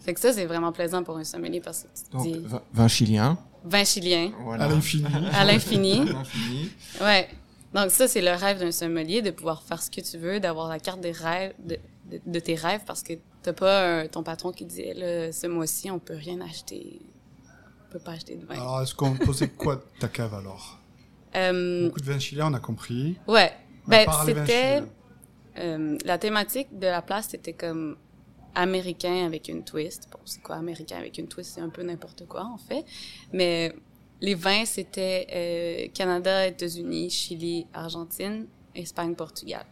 Fait 0.00 0.14
que 0.14 0.20
ça 0.20 0.32
c'est 0.32 0.46
vraiment 0.46 0.72
plaisant 0.72 1.04
pour 1.04 1.16
un 1.16 1.22
sommelier 1.22 1.60
parce 1.60 1.84
que 1.84 1.88
tu 1.94 2.10
Donc, 2.10 2.24
dis 2.26 2.44
vin 2.72 2.88
chilien. 2.88 3.38
Vin 3.64 3.84
chilien 3.84 4.32
À 4.58 4.68
l'infini. 4.68 5.04
à 5.32 5.44
l'infini. 5.44 6.00
À 6.00 6.04
l'infini. 6.12 6.70
Ouais. 7.00 7.28
Donc 7.74 7.90
ça, 7.90 8.06
c'est 8.08 8.20
le 8.20 8.32
rêve 8.32 8.58
d'un 8.58 8.72
sommelier, 8.72 9.22
de 9.22 9.30
pouvoir 9.30 9.62
faire 9.62 9.80
ce 9.82 9.90
que 9.90 10.00
tu 10.00 10.18
veux, 10.18 10.40
d'avoir 10.40 10.68
la 10.68 10.78
carte 10.78 11.00
des 11.00 11.12
rêves, 11.12 11.54
de, 11.64 11.78
de, 12.10 12.20
de 12.26 12.38
tes 12.38 12.54
rêves, 12.54 12.82
parce 12.86 13.02
que 13.02 13.14
t'as 13.42 13.54
pas 13.54 14.00
un- 14.02 14.06
ton 14.08 14.22
patron 14.22 14.52
qui 14.52 14.66
dit, 14.66 14.92
là, 14.94 15.32
ce 15.32 15.46
mois-ci, 15.46 15.90
on 15.90 15.98
peut 15.98 16.14
rien 16.16 16.40
acheter. 16.42 17.00
On 17.88 17.92
peut 17.92 17.98
pas 17.98 18.12
acheter 18.12 18.36
de 18.36 18.44
vin. 18.44 18.54
Alors, 18.54 18.82
est-ce 18.82 18.94
qu'on 18.94 19.14
posait 19.14 19.48
quoi 19.48 19.76
de 19.76 19.82
ta 20.00 20.08
cave 20.08 20.34
alors? 20.34 20.78
Euh, 21.34 21.86
Beaucoup 21.86 22.00
de 22.00 22.06
vins 22.12 22.18
chiliens, 22.18 22.48
on 22.50 22.54
a 22.54 22.60
compris. 22.60 23.16
ouais. 23.26 23.52
Ben, 23.86 24.06
c'était, 24.26 24.46
chiliens. 24.46 24.86
euh, 25.58 25.98
la 26.04 26.18
thématique 26.18 26.78
de 26.78 26.86
la 26.86 27.02
place, 27.02 27.28
c'était 27.30 27.52
comme 27.54 27.96
américain 28.54 29.26
avec 29.26 29.48
une 29.48 29.64
twist. 29.64 30.08
Bon, 30.12 30.18
c'est 30.24 30.42
quoi 30.42 30.56
américain 30.56 30.96
avec 30.98 31.18
une 31.18 31.28
twist? 31.28 31.52
C'est 31.54 31.60
un 31.60 31.68
peu 31.70 31.82
n'importe 31.82 32.26
quoi, 32.26 32.44
en 32.44 32.58
fait. 32.58 32.84
Mais 33.32 33.74
les 34.20 34.34
vins, 34.34 34.64
c'était 34.64 35.26
euh, 35.32 35.88
Canada, 35.94 36.46
États-Unis, 36.46 37.10
Chili, 37.10 37.66
Argentine, 37.72 38.46
Espagne, 38.74 39.14
Portugal. 39.14 39.64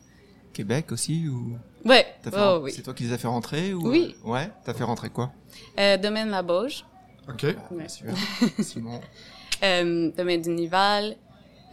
Québec 0.53 0.91
aussi 0.93 1.29
ou? 1.29 1.57
Ouais, 1.85 2.07
T'as 2.23 2.31
fait 2.31 2.37
oh, 2.39 2.41
ren- 2.57 2.59
oui. 2.63 2.73
C'est 2.75 2.83
toi 2.83 2.93
qui 2.93 3.05
les 3.05 3.13
as 3.13 3.19
fait 3.19 3.29
rentrer 3.29 3.73
ou 3.73 3.89
Oui. 3.89 4.17
euh, 4.25 4.29
Ouais? 4.29 4.51
T'as 4.65 4.75
fait 4.75 4.85
rentrer 4.85 5.09
quoi? 5.11 5.33
Euh, 5.79 5.97
domaine 5.97 6.29
La 6.31 6.43
Bauge, 6.43 6.85
Ok. 7.29 7.45
Ah, 7.57 7.73
Ouais. 7.73 7.79
Bien 7.79 7.89
sûr. 7.89 8.07
Simon. 8.61 9.01
euh, 9.63 10.11
domaine 10.11 10.43
du 10.43 10.51
Nival, 10.51 11.17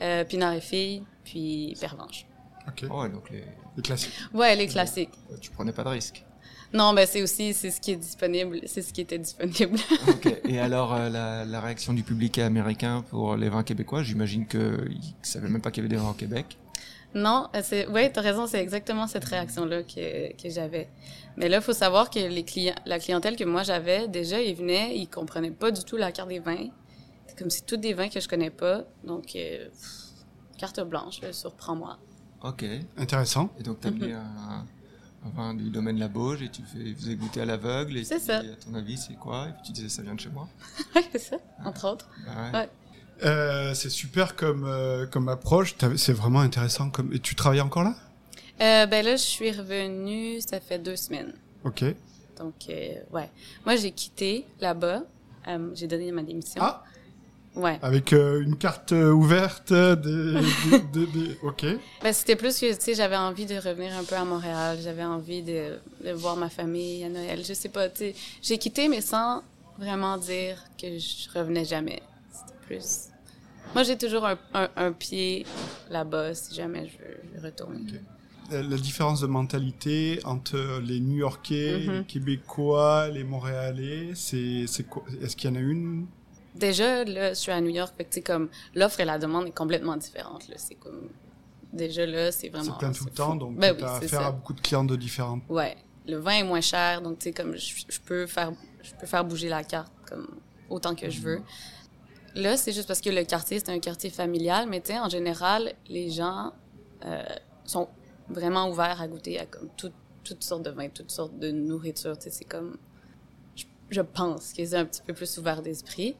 euh, 0.01 0.23
Pinard 0.25 0.53
et 0.53 0.61
Filles, 0.61 1.03
puis 1.23 1.75
Pervenche. 1.81 2.27
Ok. 2.67 2.85
Oh, 2.91 3.01
ouais, 3.01 3.09
donc 3.09 3.29
les... 3.31 3.43
Les 3.75 3.81
classiques. 3.83 4.13
Ouais, 4.33 4.55
les 4.55 4.67
classiques. 4.67 5.09
tu 5.41 5.49
prenais 5.51 5.71
pas 5.71 5.83
de 5.83 5.89
risque. 5.89 6.23
Non, 6.73 6.93
ben 6.93 7.07
c'est 7.07 7.21
aussi 7.23 7.53
c'est 7.53 7.71
ce 7.71 7.79
qui 7.79 7.91
est 7.91 7.95
disponible, 7.95 8.59
c'est 8.65 8.81
ce 8.81 8.91
qui 8.91 9.01
était 9.01 9.17
disponible. 9.19 9.79
Ok. 10.09 10.35
Et 10.45 10.59
alors 10.67 10.93
euh, 10.93 11.09
la, 11.09 11.45
la 11.45 11.61
réaction 11.61 11.93
du 11.93 12.03
public 12.03 12.37
américain 12.39 13.03
pour 13.09 13.35
les 13.37 13.49
vins 13.49 13.63
québécois, 13.63 14.03
j'imagine 14.03 14.45
que 14.45 14.85
ils 14.89 15.13
savaient 15.21 15.47
même 15.49 15.61
pas 15.61 15.71
qu'il 15.71 15.83
y 15.83 15.87
avait 15.87 15.95
des 15.95 16.01
vins 16.01 16.09
au 16.09 16.13
Québec. 16.13 16.57
non, 17.15 17.47
euh, 17.55 17.61
c'est 17.63 17.87
ouais, 17.87 18.11
t'as 18.11 18.21
raison, 18.21 18.47
c'est 18.47 18.61
exactement 18.61 19.07
cette 19.07 19.23
réaction 19.25 19.63
là 19.65 19.81
que 19.83 20.33
que 20.33 20.49
j'avais. 20.49 20.89
Mais 21.37 21.47
là, 21.49 21.61
faut 21.61 21.73
savoir 21.73 22.09
que 22.09 22.19
les 22.19 22.43
clients, 22.43 22.75
la 22.85 22.99
clientèle 22.99 23.35
que 23.37 23.45
moi 23.45 23.63
j'avais, 23.63 24.07
déjà 24.09 24.41
ils 24.41 24.55
venaient, 24.55 24.97
ils 24.97 25.07
comprenaient 25.07 25.51
pas 25.51 25.71
du 25.71 25.83
tout 25.85 25.95
la 25.97 26.11
carte 26.11 26.29
des 26.29 26.39
vins. 26.39 26.67
C'est 27.27 27.37
comme 27.39 27.49
c'est 27.49 27.65
tous 27.65 27.77
des 27.77 27.93
vins 27.93 28.09
que 28.09 28.19
je 28.19 28.27
connais 28.27 28.49
pas, 28.49 28.83
donc 29.05 29.35
euh, 29.35 29.69
pff, 29.69 30.57
carte 30.57 30.81
blanche, 30.81 31.21
surprends-moi. 31.31 31.97
Ok. 32.43 32.65
Intéressant. 32.97 33.49
Et 33.59 33.63
donc 33.63 33.79
t'as 33.79 33.89
Mhm. 33.91 33.99
pris 33.99 34.11
un, 34.13 34.19
un 34.19 34.65
vin 35.35 35.53
du 35.53 35.69
domaine 35.69 35.99
La 35.99 36.07
Bauge 36.07 36.41
et 36.41 36.49
tu 36.49 36.61
fais, 36.63 36.93
faisais 36.93 37.15
goûter 37.15 37.41
à 37.41 37.45
l'aveugle 37.45 37.97
et 37.97 38.03
C'est 38.03 38.19
tu 38.19 38.25
ça. 38.25 38.41
dis, 38.41 38.49
à 38.49 38.55
ton 38.55 38.73
avis 38.75 38.97
c'est 38.97 39.15
quoi? 39.15 39.47
Et 39.49 39.51
puis 39.53 39.61
tu 39.67 39.71
disais 39.73 39.89
ça 39.89 40.01
vient 40.01 40.15
de 40.15 40.19
chez 40.19 40.29
moi. 40.29 40.47
Ouais, 40.95 41.03
c'est 41.11 41.19
ça, 41.19 41.37
entre 41.65 41.87
autres. 41.91 42.09
Bah 42.25 42.31
ouais. 42.53 42.59
Ouais. 42.59 42.69
Euh, 43.25 43.73
c'est 43.73 43.89
super 43.89 44.35
comme, 44.35 44.63
euh, 44.65 45.05
comme 45.07 45.27
approche. 45.27 45.75
C'est 45.95 46.13
vraiment 46.13 46.39
intéressant. 46.41 46.89
Comme... 46.91 47.11
Et 47.13 47.19
tu 47.19 47.33
travailles 47.35 47.61
encore 47.61 47.83
là? 47.83 47.95
Euh, 48.61 48.85
ben 48.85 49.03
là, 49.03 49.15
je 49.15 49.21
suis 49.23 49.51
revenue, 49.51 50.39
ça 50.41 50.59
fait 50.59 50.77
deux 50.79 50.95
semaines. 50.95 51.33
Ok. 51.63 51.83
Donc, 52.37 52.53
euh, 52.69 52.93
ouais. 53.11 53.29
Moi, 53.65 53.75
j'ai 53.75 53.91
quitté 53.91 54.45
là-bas. 54.61 55.01
Euh, 55.47 55.71
j'ai 55.73 55.87
donné 55.87 56.11
ma 56.11 56.21
démission. 56.23 56.61
Ah, 56.63 56.83
Ouais. 57.57 57.79
avec 57.81 58.13
euh, 58.13 58.41
une 58.43 58.55
carte 58.55 58.91
euh, 58.93 59.11
ouverte. 59.11 59.71
euh, 59.71 59.95
Des, 59.95 61.05
des- 61.07 61.37
Ok. 61.43 61.65
Ben, 62.03 62.13
c'était 62.13 62.35
plus 62.35 62.57
que, 62.59 62.71
tu 62.73 62.79
sais, 62.79 62.93
j'avais 62.93 63.17
envie 63.17 63.45
de 63.45 63.55
revenir 63.55 63.93
un 63.97 64.03
peu 64.03 64.15
à 64.15 64.23
Montréal. 64.23 64.77
J'avais 64.81 65.03
envie 65.03 65.41
de, 65.43 65.79
de 66.05 66.11
voir 66.11 66.35
ma 66.37 66.49
famille 66.49 67.03
à 67.03 67.09
Noël. 67.09 67.43
Je 67.43 67.53
sais 67.53 67.69
pas, 67.69 67.89
tu 67.89 67.97
sais. 67.97 68.15
J'ai 68.41 68.57
quitté, 68.57 68.87
mais 68.87 69.01
sans 69.01 69.41
vraiment 69.79 70.17
dire 70.17 70.63
que 70.81 70.97
je 70.99 71.29
revenais 71.37 71.65
jamais. 71.65 72.01
C'était 72.31 72.59
plus. 72.65 73.05
Moi, 73.73 73.83
j'ai 73.83 73.97
toujours 73.97 74.25
un, 74.25 74.37
un, 74.53 74.69
un 74.75 74.91
pied 74.93 75.45
là-bas 75.89 76.33
si 76.35 76.55
jamais 76.55 76.87
je. 76.87 76.97
Euh, 78.53 78.63
La 78.63 78.77
différence 78.77 79.19
de 79.21 79.27
mentalité 79.27 80.19
entre 80.23 80.79
les 80.81 80.99
New-Yorkais, 80.99 81.79
Mhm. 81.85 81.93
les 81.97 82.03
Québécois, 82.05 83.09
les 83.09 83.23
Montréalais, 83.23 84.11
c'est 84.15 84.65
quoi? 84.89 85.03
Est-ce 85.21 85.35
qu'il 85.35 85.49
y 85.49 85.53
en 85.53 85.57
a 85.57 85.59
une 85.59 86.07
Déjà, 86.57 87.03
là, 87.03 87.29
je 87.29 87.33
suis 87.35 87.51
à 87.51 87.61
New 87.61 87.69
York, 87.69 87.93
fait 87.97 88.05
que, 88.05 88.19
comme, 88.19 88.49
l'offre 88.75 88.99
et 88.99 89.05
la 89.05 89.17
demande 89.19 89.47
est 89.47 89.51
complètement 89.55 89.95
différente, 89.97 90.47
là. 90.47 90.55
C'est 90.57 90.75
comme, 90.75 91.09
déjà, 91.73 92.05
là, 92.05 92.31
c'est 92.31 92.49
vraiment. 92.49 92.73
C'est 92.73 92.79
plein 92.79 92.91
tout 92.91 93.05
le 93.05 93.11
temps, 93.11 93.31
fou. 93.33 93.37
donc 93.39 93.57
Ben 93.57 93.75
tu 93.75 93.83
as 93.83 93.95
affaire 93.95 94.09
ça. 94.21 94.27
à 94.27 94.31
beaucoup 94.31 94.53
de 94.53 94.61
clients 94.61 94.83
de 94.83 94.95
différentes. 94.95 95.43
Ouais. 95.49 95.75
Le 96.07 96.17
vin 96.17 96.31
est 96.37 96.43
moins 96.43 96.61
cher, 96.61 97.01
donc, 97.01 97.19
tu 97.19 97.25
sais, 97.25 97.33
comme, 97.33 97.55
je, 97.55 97.83
je 97.89 97.99
peux 97.99 98.25
faire, 98.27 98.51
je 98.81 98.91
peux 98.99 99.05
faire 99.07 99.23
bouger 99.25 99.49
la 99.49 99.63
carte, 99.63 99.91
comme, 100.09 100.27
autant 100.69 100.95
que 100.95 101.09
je 101.09 101.19
veux. 101.21 101.41
Là, 102.35 102.55
c'est 102.55 102.71
juste 102.71 102.87
parce 102.87 103.01
que 103.01 103.09
le 103.09 103.23
quartier, 103.23 103.59
c'est 103.59 103.69
un 103.69 103.79
quartier 103.79 104.09
familial, 104.09 104.67
mais 104.69 104.79
tu 104.81 104.91
sais, 104.93 104.99
en 104.99 105.09
général, 105.09 105.73
les 105.89 106.09
gens 106.09 106.53
euh, 107.05 107.23
sont 107.65 107.87
vraiment 108.29 108.69
ouverts 108.69 109.01
à 109.01 109.07
goûter 109.07 109.39
à 109.39 109.45
comme 109.45 109.69
tout- 109.75 109.91
toutes 110.23 110.43
sortes 110.43 110.63
de 110.63 110.69
vins, 110.69 110.89
toutes 110.89 111.09
sortes 111.11 111.37
de 111.39 111.51
nourriture. 111.51 112.17
Tu 112.17 112.25
sais, 112.25 112.29
c'est 112.29 112.43
comme, 112.45 112.77
je, 113.55 113.63
je 113.89 114.01
pense 114.01 114.51
qu'ils 114.53 114.67
sont 114.69 114.75
un 114.75 114.85
petit 114.85 115.01
peu 115.01 115.13
plus 115.13 115.37
ouverts 115.37 115.61
d'esprit. 115.61 116.15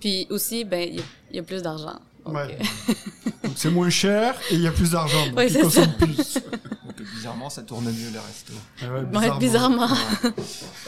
Puis 0.00 0.26
aussi, 0.30 0.64
ben, 0.64 0.88
il 0.88 0.96
y 0.96 1.00
a- 1.00 1.04
il 1.30 1.36
y, 1.36 1.38
a 1.38 1.42
plus 1.42 1.62
d'argent. 1.62 1.98
Donc, 2.24 2.34
Ouais. 2.34 2.58
euh, 2.60 2.92
Donc 3.44 3.52
c'est 3.56 3.70
moins 3.70 3.90
cher 3.90 4.34
et 4.50 4.54
il 4.54 4.60
y 4.62 4.66
a 4.66 4.72
plus 4.72 4.90
d'argent, 4.92 5.26
donc 5.26 5.36
Ouais, 5.36 5.48
ils 5.50 5.58
consomment 5.60 5.94
plus. 5.98 6.34
Donc, 6.34 7.06
bizarrement, 7.14 7.48
ça 7.50 7.62
tourne 7.62 7.84
mieux 7.86 8.10
les 8.12 8.18
restos. 8.18 8.52
Ah 8.82 8.92
ouais, 8.92 9.30
ouais, 9.30 9.38
bizarrement. 9.38 9.88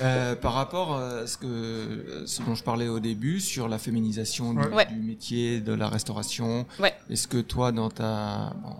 Euh, 0.03 0.35
par 0.37 0.55
rapport 0.55 0.97
à 0.97 1.27
ce, 1.27 1.37
que, 1.37 2.23
ce 2.27 2.43
dont 2.43 2.55
je 2.55 2.63
parlais 2.65 2.89
au 2.89 3.01
début 3.01 3.41
sur 3.41 3.69
la 3.69 3.79
féminisation 3.79 4.55
du, 4.55 4.61
Ouais. 4.61 4.75
Ouais. 4.75 4.87
du 4.87 5.01
métier, 5.01 5.61
de 5.61 5.73
la 5.73 5.89
restauration, 5.89 6.67
Ouais. 6.79 6.95
est-ce 7.11 7.29
que 7.29 7.39
toi, 7.39 7.73
dans 7.73 7.91
ta, 7.91 8.53
bon, 8.63 8.77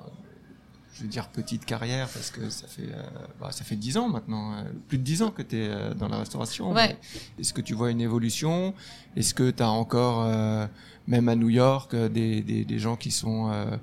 je 0.95 1.03
veux 1.03 1.09
dire 1.09 1.29
petite 1.29 1.65
carrière, 1.65 2.09
parce 2.09 2.31
que 2.31 2.51
ça 2.51 2.67
fait, 2.67 2.89
euh, 2.93 3.03
bah, 3.41 3.53
ça 3.53 3.65
fait 3.65 3.77
10 3.77 3.97
ans 3.97 4.09
maintenant, 4.09 4.55
euh, 4.55 4.63
plus 4.89 4.99
de 4.99 5.03
10 5.05 5.23
ans 5.23 5.31
que 5.31 5.43
tu 5.43 5.57
es 5.57 5.95
dans 5.95 6.09
la 6.09 6.19
restauration. 6.19 6.73
Ouais. 6.73 6.99
Est-ce 7.39 7.53
que 7.55 7.61
tu 7.61 7.75
vois 7.75 7.91
une 7.91 8.01
évolution? 8.01 8.75
Est-ce 9.17 9.35
que 9.35 9.51
tu 9.51 9.63
as 9.63 9.71
encore, 9.71 10.25
euh, 10.25 10.67
même 11.07 11.29
à 11.29 11.37
New 11.37 11.49
York, 11.49 11.95
euh, 11.95 12.09
des, 12.09 12.43
des, 12.43 12.65
des 12.65 12.79
gens 12.79 12.97
qui 12.97 13.11
sont 13.11 13.51
euh, 13.51 13.77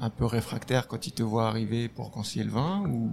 un 0.00 0.10
peu 0.10 0.24
réfractaires 0.24 0.88
quand 0.88 1.06
ils 1.06 1.12
te 1.12 1.22
voient 1.22 1.48
arriver 1.48 1.88
pour 1.88 2.10
conseiller 2.10 2.44
le 2.44 2.50
vin 2.50 2.80
ou... 2.88 3.10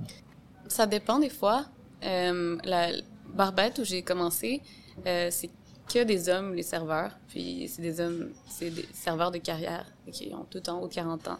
Ça 0.67 0.85
dépend 0.85 1.19
des 1.19 1.29
fois. 1.29 1.65
Euh, 2.03 2.57
la 2.63 2.89
Barbette, 3.33 3.79
où 3.79 3.83
j'ai 3.85 4.01
commencé, 4.01 4.61
euh, 5.05 5.29
c'est 5.31 5.49
que 5.91 6.03
des 6.03 6.27
hommes, 6.29 6.53
les 6.53 6.63
serveurs. 6.63 7.17
Puis 7.29 7.69
c'est 7.69 7.81
des 7.81 7.99
hommes, 7.99 8.29
c'est 8.49 8.69
des 8.69 8.87
serveurs 8.93 9.31
de 9.31 9.37
carrière 9.37 9.85
qui 10.11 10.33
ont 10.33 10.45
tout 10.49 10.69
en 10.69 10.79
haut 10.79 10.87
de 10.87 10.93
40 10.93 11.27
ans. 11.29 11.39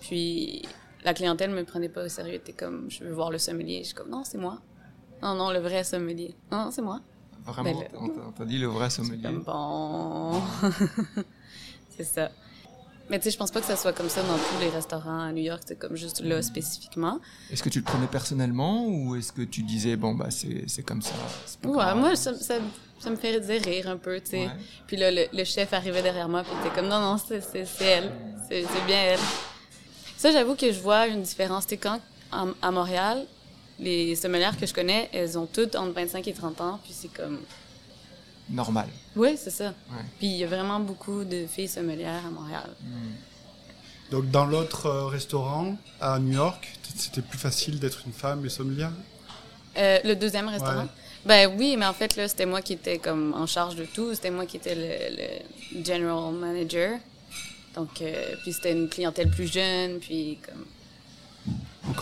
Puis 0.00 0.62
la 1.04 1.14
clientèle 1.14 1.50
me 1.50 1.64
prenait 1.64 1.88
pas 1.88 2.04
au 2.04 2.08
sérieux. 2.08 2.40
T'es 2.44 2.52
comme, 2.52 2.90
je 2.90 3.04
veux 3.04 3.12
voir 3.12 3.30
le 3.30 3.38
sommelier. 3.38 3.78
Je 3.80 3.86
suis 3.86 3.94
comme, 3.94 4.10
non, 4.10 4.24
c'est 4.24 4.38
moi. 4.38 4.58
Non, 5.22 5.34
non, 5.34 5.50
le 5.50 5.58
vrai 5.58 5.84
sommelier. 5.84 6.34
Non, 6.52 6.70
c'est 6.70 6.82
moi. 6.82 7.00
Vraiment, 7.44 7.72
Ben, 7.80 7.88
on 7.98 8.30
t'a- 8.32 8.44
dit 8.44 8.58
le 8.58 8.66
vrai 8.66 8.90
C'est 8.90 9.02
sommelier? 9.02 9.22
comme, 9.22 9.42
bon. 9.42 10.40
c'est 11.96 12.04
ça. 12.04 12.30
Mais 13.10 13.18
tu 13.18 13.24
sais, 13.24 13.30
je 13.30 13.38
pense 13.38 13.50
pas 13.50 13.60
que 13.60 13.66
ça 13.66 13.74
soit 13.76 13.94
comme 13.94 14.10
ça 14.10 14.22
dans 14.22 14.36
tous 14.36 14.60
les 14.60 14.68
restaurants 14.68 15.20
à 15.22 15.32
New 15.32 15.42
York. 15.42 15.62
C'est 15.66 15.78
comme 15.78 15.96
juste 15.96 16.20
là 16.20 16.42
spécifiquement. 16.42 17.20
Est-ce 17.50 17.62
que 17.62 17.70
tu 17.70 17.78
le 17.78 17.84
prenais 17.84 18.06
personnellement 18.06 18.86
ou 18.86 19.16
est-ce 19.16 19.32
que 19.32 19.40
tu 19.42 19.62
disais 19.62 19.96
bon 19.96 20.14
bah 20.14 20.28
c'est 20.30 20.82
comme 20.82 21.00
ça 21.00 21.14
pas 21.62 21.68
Ouais, 21.70 21.74
grave? 21.76 21.96
moi, 21.98 22.16
ça, 22.16 22.34
ça, 22.34 22.56
ça 22.98 23.08
me 23.10 23.16
fait 23.16 23.38
rire 23.38 23.88
un 23.88 23.96
peu, 23.96 24.20
tu 24.20 24.32
sais. 24.32 24.44
Ouais. 24.46 24.52
Puis 24.86 24.98
là, 24.98 25.10
le, 25.10 25.24
le 25.32 25.44
chef 25.44 25.72
arrivait 25.72 26.02
derrière 26.02 26.28
moi, 26.28 26.42
puis 26.42 26.52
était 26.60 26.74
comme, 26.74 26.88
non, 26.88 27.00
non, 27.00 27.16
c'est 27.16 27.36
elle. 27.80 28.12
C'est 28.46 28.62
c'est 28.62 28.86
bien 28.86 29.02
elle. 29.04 29.18
Ça, 30.18 30.32
j'avoue 30.32 30.56
que 30.56 30.70
je 30.72 30.80
vois 30.80 31.06
une 31.06 31.22
différence. 31.22 31.66
Tu 31.66 31.78
quand, 31.78 32.00
à 32.32 32.70
Montréal, 32.70 33.24
les 33.78 34.16
sommelières 34.16 34.58
que 34.58 34.66
je 34.66 34.74
connais, 34.74 35.08
elles 35.12 35.38
ont 35.38 35.46
toutes 35.46 35.76
entre 35.76 35.92
25 35.94 36.26
et 36.26 36.32
30 36.32 36.60
ans, 36.60 36.80
puis 36.82 36.92
c'est 36.92 37.08
comme... 37.12 37.38
normal. 38.50 38.88
Oui, 39.14 39.36
c'est 39.36 39.50
ça. 39.50 39.66
Ouais. 39.68 40.04
Puis 40.18 40.26
il 40.26 40.36
y 40.36 40.44
a 40.44 40.48
vraiment 40.48 40.80
beaucoup 40.80 41.22
de 41.24 41.46
filles 41.46 41.68
sommelières 41.68 42.26
à 42.26 42.30
Montréal. 42.30 42.68
Donc 44.10 44.28
dans 44.30 44.44
l'autre 44.46 44.86
euh, 44.86 45.06
restaurant 45.06 45.76
à 46.00 46.18
New 46.18 46.32
York, 46.32 46.66
c'était 46.96 47.22
plus 47.22 47.38
facile 47.38 47.78
d'être 47.78 48.02
une 48.06 48.12
femme 48.12 48.44
et 48.44 48.48
sommelière 48.48 48.90
Euh, 49.76 50.00
le 50.02 50.16
deuxième 50.16 50.48
restaurant? 50.48 50.82
Ouais. 50.82 50.88
Ben 51.26 51.54
oui, 51.56 51.76
mais 51.76 51.86
en 51.86 51.92
fait, 51.92 52.16
là, 52.16 52.26
c'était 52.26 52.46
moi 52.46 52.60
qui 52.62 52.72
étais 52.72 52.98
comme 52.98 53.34
en 53.34 53.46
charge 53.46 53.76
de 53.76 53.84
tout. 53.84 54.14
C'était 54.14 54.30
moi 54.30 54.46
qui 54.46 54.56
étais 54.56 54.74
le, 54.74 55.16
le 55.78 55.84
general 55.84 56.32
manager. 56.32 56.98
Donc, 57.74 58.00
euh, 58.02 58.34
puis 58.42 58.52
c'était 58.52 58.72
une 58.72 58.88
clientèle 58.88 59.30
plus 59.30 59.50
jeune, 59.52 59.98
puis 59.98 60.38
comme... 60.44 60.64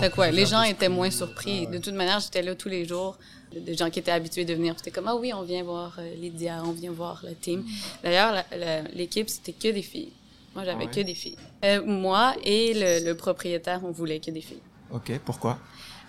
Fait 0.01 0.11
que 0.11 0.21
ouais, 0.21 0.33
les 0.33 0.47
gens 0.47 0.63
étaient 0.63 0.89
moins 0.89 1.11
surpris. 1.11 1.67
De 1.69 1.79
toute 1.79 1.95
manière, 1.95 2.19
j'étais 2.21 2.43
là 2.43 2.55
tous 2.55 2.69
les 2.69 2.85
jours. 2.87 3.17
Des 3.55 3.75
gens 3.75 3.89
qui 3.89 4.01
étaient 4.01 4.11
habitués 4.11 4.45
de 4.45 4.53
venir. 4.53 4.75
C'était 4.77 4.91
comme, 4.91 5.07
ah 5.07 5.15
oui, 5.17 5.33
on 5.33 5.43
vient 5.43 5.63
voir 5.63 5.97
euh, 5.99 6.15
Lydia, 6.17 6.63
on 6.65 6.73
vient 6.73 6.91
voir 6.91 7.21
la 7.25 7.35
team. 7.35 7.65
D'ailleurs, 8.03 8.45
l'équipe, 8.95 9.29
c'était 9.31 9.53
que 9.53 9.69
des 9.73 9.83
filles. 9.83 10.13
Moi, 10.55 10.65
j'avais 10.65 10.85
Ah 10.85 10.87
ouais? 10.87 10.91
que 10.91 11.01
des 11.01 11.15
filles. 11.15 11.37
Euh, 11.65 11.85
moi 11.85 12.35
et 12.45 12.75
le, 12.75 13.05
le 13.07 13.15
propriétaire, 13.15 13.81
on 13.85 13.93
voulait 13.93 14.19
que 14.19 14.31
des 14.31 14.41
filles. 14.41 14.63
Ok, 14.91 15.13
pourquoi? 15.25 15.59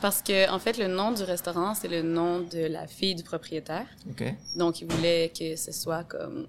Parce 0.01 0.21
que, 0.21 0.49
en 0.51 0.59
fait, 0.59 0.77
le 0.77 0.87
nom 0.87 1.11
du 1.11 1.23
restaurant, 1.23 1.73
c'est 1.73 1.87
le 1.87 2.01
nom 2.01 2.39
de 2.41 2.65
la 2.67 2.87
fille 2.87 3.15
du 3.15 3.23
propriétaire. 3.23 3.85
Ok. 4.09 4.23
Donc, 4.55 4.81
il 4.81 4.87
voulait 4.91 5.31
que 5.37 5.55
ce 5.55 5.71
soit 5.71 6.03
comme 6.03 6.47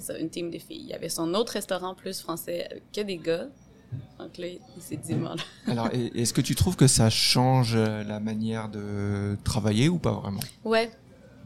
c'est 0.00 0.12
ça, 0.12 0.18
une 0.18 0.30
team 0.30 0.50
de 0.50 0.58
filles. 0.58 0.80
Il 0.82 0.86
y 0.88 0.94
avait 0.94 1.08
son 1.08 1.32
autre 1.34 1.52
restaurant 1.52 1.94
plus 1.94 2.20
français 2.20 2.66
avec 2.70 2.90
que 2.92 3.00
des 3.00 3.16
gars. 3.18 3.46
Donc 4.18 4.36
là, 4.38 4.46
il 4.48 4.82
s'est 4.82 4.96
dit, 4.96 5.14
là. 5.14 5.34
Alors 5.66 5.88
est-ce 5.92 6.32
que 6.32 6.40
tu 6.42 6.54
trouves 6.54 6.76
que 6.76 6.86
ça 6.86 7.08
change 7.10 7.72
euh, 7.74 8.02
la 8.04 8.20
manière 8.20 8.68
de 8.68 9.36
travailler 9.44 9.88
ou 9.88 9.98
pas 9.98 10.12
vraiment? 10.12 10.40
Ouais, 10.64 10.90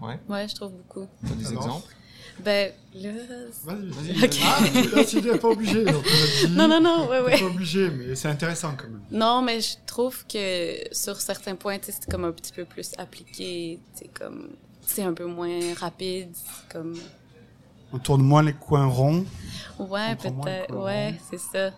Ouais. 0.01 0.19
ouais, 0.29 0.49
je 0.49 0.55
trouve 0.57 0.73
beaucoup. 0.73 1.07
T'as 1.27 1.35
des 1.35 1.47
Alors 1.47 1.63
exemples? 1.65 1.95
Ben, 2.43 2.73
là. 2.95 3.11
Vas-y, 3.65 3.89
Vas-y, 3.91 4.25
Ok. 4.25 4.37
Ah, 4.43 4.97
là, 4.97 5.05
tu 5.05 5.21
n'es 5.21 5.39
pas 5.39 5.49
obligé. 5.49 5.85
Donc 5.85 6.03
on 6.05 6.45
a 6.45 6.47
dit, 6.49 6.57
Non, 6.57 6.67
non, 6.67 6.81
non, 6.81 7.09
ouais, 7.09 7.21
ouais. 7.21 7.39
pas 7.39 7.45
obligé, 7.47 7.91
mais 7.91 8.15
c'est 8.17 8.27
intéressant 8.29 8.75
quand 8.77 8.89
même. 8.89 9.03
Non, 9.13 9.43
mais 9.43 9.61
je 9.61 9.75
trouve 9.87 10.27
que 10.27 10.77
sur 10.93 11.21
certains 11.21 11.55
points, 11.55 11.79
c'est 11.83 12.05
comme 12.11 12.25
un 12.25 12.33
petit 12.33 12.53
peu 12.53 12.65
plus 12.65 12.91
appliqué. 12.99 13.79
C'est 13.95 14.09
comme. 14.13 14.49
C'est 14.85 15.03
un 15.05 15.13
peu 15.13 15.27
moins 15.27 15.75
rapide. 15.75 16.31
c'est 16.35 16.73
comme. 16.73 16.99
On 17.93 17.99
tourne 17.99 18.23
moins 18.23 18.43
les 18.43 18.55
coins 18.55 18.87
ronds. 18.87 19.25
Ouais, 19.79 20.17
peut-être. 20.17 20.75
Ouais, 20.77 21.15
c'est 21.31 21.39
ça. 21.39 21.71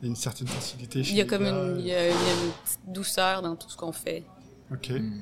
Il 0.00 0.04
y 0.04 0.06
a 0.06 0.08
une 0.08 0.16
certaine 0.16 0.48
facilité 0.48 1.04
chez 1.04 1.10
Il 1.12 1.16
y 1.16 1.20
a 1.20 1.24
comme 1.24 1.42
une, 1.44 1.76
il 1.78 1.86
y 1.86 1.94
a, 1.94 2.06
il 2.08 2.12
y 2.14 2.16
a 2.30 2.44
une 2.44 2.52
petite 2.64 2.80
douceur 2.86 3.42
dans 3.42 3.54
tout 3.54 3.68
ce 3.68 3.76
qu'on 3.76 3.92
fait. 3.92 4.24
Ok. 4.72 4.90
Hmm. 4.90 5.20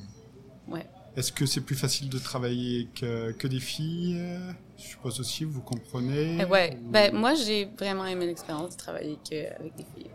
Ouais. 0.69 0.87
Est-ce 1.17 1.33
que 1.33 1.47
c'est 1.47 1.63
plus 1.63 1.75
facile 1.75 2.09
de 2.09 2.19
travailler 2.19 2.89
que, 2.95 3.33
que 3.33 3.49
des 3.49 3.59
filles 3.59 4.17
euh, 4.21 4.53
Je 4.79 4.83
suppose 4.85 5.19
aussi, 5.19 5.45
vous 5.45 5.61
comprenez 5.63 6.39
Eh 6.41 6.45
ouais. 6.45 6.79
ou- 6.81 6.91
Ben, 6.91 7.13
moi, 7.13 7.35
j'ai 7.35 7.65
vraiment 7.77 8.07
aimé 8.07 8.27
l'expérience 8.27 8.71
de 8.71 8.77
travailler 8.77 9.19
que 9.29 9.53
avec 9.59 9.75
des 9.75 9.85
filles. 9.97 10.11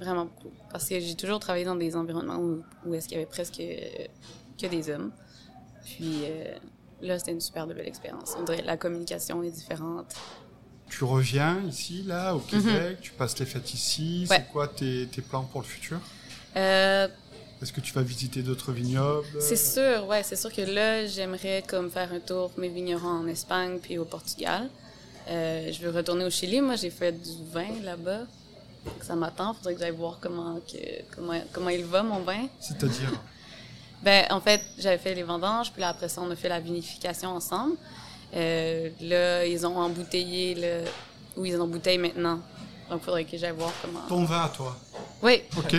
Vraiment 0.00 0.24
beaucoup. 0.24 0.50
Parce 0.70 0.88
que 0.88 0.98
j'ai 0.98 1.14
toujours 1.14 1.40
travaillé 1.40 1.66
dans 1.66 1.76
des 1.76 1.94
environnements 1.94 2.38
où, 2.38 2.62
où 2.86 2.94
est-ce 2.94 3.06
qu'il 3.06 3.18
y 3.18 3.20
avait 3.20 3.28
presque 3.30 3.60
euh, 3.60 4.06
que 4.58 4.66
des 4.66 4.88
hommes. 4.88 5.12
Puis 5.84 6.22
euh, 6.24 6.54
là, 7.02 7.18
c'était 7.18 7.32
une 7.32 7.40
super 7.40 7.66
belle 7.66 7.86
expérience. 7.86 8.34
On 8.38 8.42
dirait 8.42 8.62
la 8.62 8.76
communication 8.76 9.42
est 9.42 9.50
différente. 9.50 10.14
Tu 10.88 11.04
reviens 11.04 11.60
ici, 11.68 12.02
là, 12.02 12.34
au 12.34 12.40
Québec, 12.40 12.98
tu 13.00 13.12
passes 13.12 13.38
les 13.38 13.46
fêtes 13.46 13.72
ici. 13.74 14.22
Mhm. 14.24 14.30
Ouais. 14.30 14.36
C'est 14.38 14.52
quoi 14.52 14.68
tes, 14.68 15.06
tes 15.06 15.22
plans 15.22 15.44
pour 15.44 15.60
le 15.60 15.66
futur? 15.66 15.98
Euh, 16.56 17.06
Est-ce 17.62 17.72
que 17.72 17.80
tu 17.80 17.92
vas 17.92 18.02
visiter 18.02 18.42
d'autres 18.42 18.72
vignobles? 18.72 19.26
C'est 19.38 19.56
sûr, 19.56 20.06
ouais, 20.08 20.22
c'est 20.24 20.34
sûr 20.36 20.52
que 20.52 20.62
là, 20.62 21.06
j'aimerais 21.06 21.62
comme 21.66 21.90
faire 21.90 22.12
un 22.12 22.18
tour 22.18 22.50
mes 22.56 22.68
vignerons 22.68 23.06
en 23.22 23.26
Espagne 23.28 23.78
puis 23.80 23.98
au 23.98 24.04
Portugal. 24.04 24.68
Euh, 25.28 25.70
je 25.70 25.80
veux 25.82 25.90
retourner 25.96 26.24
au 26.24 26.30
Chili. 26.30 26.60
Moi, 26.60 26.74
j'ai 26.74 26.90
fait 26.90 27.12
du 27.12 27.30
vin 27.52 27.68
là-bas. 27.84 28.22
Ça 29.02 29.14
m'attend. 29.14 29.54
Faudrait 29.54 29.74
que 29.74 29.80
j'aille 29.80 29.94
voir 29.94 30.18
comment, 30.20 30.58
que, 30.60 30.78
comment, 31.14 31.40
comment 31.52 31.68
il 31.68 31.84
va, 31.84 32.02
mon 32.02 32.20
vin. 32.20 32.46
C'est-à-dire? 32.58 33.12
Ben, 34.02 34.24
en 34.30 34.40
fait, 34.40 34.62
j'avais 34.78 34.98
fait 34.98 35.14
les 35.14 35.22
vendanges, 35.22 35.72
puis 35.72 35.80
là, 35.82 35.88
après 35.90 36.08
ça, 36.08 36.20
on 36.22 36.30
a 36.30 36.36
fait 36.36 36.48
la 36.48 36.60
vinification 36.60 37.30
ensemble. 37.30 37.76
Euh, 38.34 38.88
là, 39.00 39.44
ils 39.46 39.66
ont 39.66 39.76
embouteillé 39.76 40.54
le... 40.54 40.84
Ou 41.36 41.44
ils 41.46 41.56
en 41.56 41.64
embouteillent 41.64 41.98
maintenant. 41.98 42.40
Donc, 42.88 43.00
il 43.02 43.04
faudrait 43.04 43.24
que 43.24 43.36
j'aille 43.36 43.52
voir 43.56 43.72
comment... 43.82 44.00
ton 44.08 44.24
vin 44.24 44.42
à 44.44 44.48
toi. 44.48 44.76
Oui, 45.22 45.42
Ok. 45.56 45.76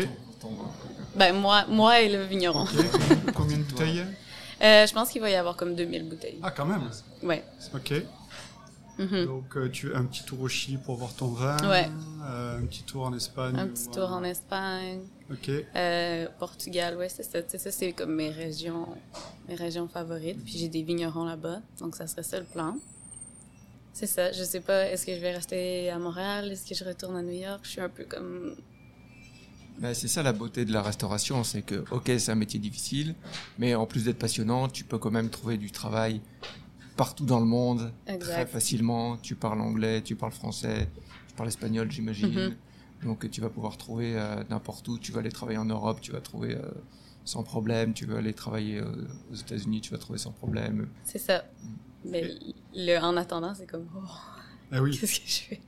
ben 1.15 1.33
moi, 1.35 1.65
moi 1.67 1.99
et 2.01 2.09
le 2.09 2.23
vigneron. 2.23 2.63
Ok, 2.63 3.33
combien- 3.33 3.57
de 3.57 3.63
bouteilles? 3.63 4.05
Euh, 4.61 4.85
je 4.85 4.93
pense 4.93 5.09
qu'il 5.09 5.21
va 5.21 5.29
y 5.29 5.35
avoir 5.35 5.55
comme 5.55 5.75
2000 5.75 6.07
bouteilles. 6.07 6.37
Ah, 6.43 6.51
quand 6.51 6.65
même. 6.65 6.89
Ouais. 7.23 7.43
Ok. 7.73 7.93
Mhm. 8.99 9.25
Donc, 9.25 9.57
euh, 9.57 9.69
tu 9.71 9.93
un 9.95 10.03
petit 10.05 10.23
tour 10.23 10.41
au 10.41 10.47
Chili 10.47 10.77
pour 10.77 10.95
voir 10.97 11.11
ton 11.13 11.27
vin. 11.29 11.57
Ouais. 11.67 11.89
euh, 12.29 12.59
un 12.59 12.65
petit 12.65 12.83
tour 12.83 13.03
en 13.05 13.13
Espagne. 13.13 13.57
Un 13.57 13.67
petit 13.67 13.87
tour 13.89 14.11
en 14.11 14.23
Espagne. 14.23 14.99
Ok. 15.31 15.49
Euh, 15.49 16.27
Portugal, 16.39 16.97
ouais, 16.97 17.09
c'est 17.09 17.23
ça. 17.23 17.41
Tu 17.41 17.51
sais, 17.51 17.57
ça, 17.57 17.71
c'est 17.71 17.93
comme 17.93 18.15
mes 18.15 18.29
régions, 18.29 18.87
mes 19.47 19.55
régions 19.55 19.87
favorites. 19.87 20.43
Puis 20.43 20.57
j'ai 20.57 20.67
des 20.67 20.83
vignerons 20.83 21.25
là-bas, 21.25 21.61
donc 21.79 21.95
ça 21.95 22.07
serait 22.07 22.23
ça 22.23 22.39
le 22.39 22.45
plan. 22.45 22.75
C'est 23.93 24.07
ça. 24.07 24.31
Je 24.31 24.43
sais 24.43 24.61
pas, 24.61 24.87
est-ce 24.87 25.05
que 25.05 25.15
je 25.15 25.19
vais 25.21 25.31
rester 25.31 25.89
à 25.89 25.99
Montréal? 25.99 26.51
Est-ce 26.51 26.67
que 26.67 26.75
je 26.75 26.83
retourne 26.83 27.17
à 27.17 27.21
New 27.21 27.39
York? 27.39 27.61
Je 27.63 27.69
suis 27.69 27.81
un 27.81 27.89
peu 27.89 28.03
comme... 28.05 28.55
Ben, 29.79 29.93
c'est 29.93 30.07
ça 30.07 30.21
la 30.21 30.33
beauté 30.33 30.63
de 30.63 30.71
la 30.71 30.81
restauration, 30.81 31.43
c'est 31.43 31.63
que, 31.63 31.83
ok, 31.91 32.11
c'est 32.19 32.31
un 32.31 32.35
métier 32.35 32.59
difficile, 32.59 33.15
mais 33.57 33.73
en 33.73 33.87
plus 33.87 34.03
d'être 34.03 34.19
passionnant, 34.19 34.67
tu 34.67 34.83
peux 34.83 34.99
quand 34.99 35.09
même 35.09 35.29
trouver 35.29 35.57
du 35.57 35.71
travail 35.71 36.21
partout 36.95 37.25
dans 37.25 37.39
le 37.39 37.47
monde, 37.47 37.91
très 38.19 38.45
facilement. 38.45 39.17
Tu 39.17 39.35
parles 39.35 39.59
anglais, 39.59 40.01
tu 40.03 40.15
parles 40.15 40.33
français, 40.33 40.87
tu 41.27 41.33
parles 41.35 41.49
espagnol, 41.49 41.91
j'imagine. 41.91 42.29
Mhm. 42.29 42.55
Donc 43.03 43.29
tu 43.31 43.41
vas 43.41 43.49
pouvoir 43.49 43.77
trouver 43.77 44.17
euh, 44.17 44.43
n'importe 44.49 44.87
où. 44.87 44.97
Tu 44.99 45.11
vas 45.11 45.19
aller 45.19 45.31
travailler 45.31 45.57
en 45.57 45.65
Europe, 45.65 45.99
tu 46.01 46.11
vas 46.11 46.21
trouver 46.21 46.55
euh, 46.55 46.61
sans 47.25 47.43
problème. 47.43 47.93
Tu 47.93 48.05
veux 48.05 48.17
aller 48.17 48.33
travailler 48.33 48.77
euh, 48.79 49.07
aux 49.31 49.35
États-Unis, 49.35 49.81
tu 49.81 49.91
vas 49.91 49.97
trouver 49.97 50.19
sans 50.19 50.31
problème. 50.31 50.87
C'est 51.03 51.17
ça. 51.19 51.43
Mais 52.05 52.31
le, 52.75 52.97
en 52.99 53.15
attendant, 53.17 53.53
c'est 53.55 53.67
comme, 53.67 53.87
oh, 53.95 53.99
Ah 54.71 54.81
oui, 54.81 54.97
qu'est-ce 54.97 55.19
que 55.19 55.27
je 55.27 55.41
fais? 55.55 55.61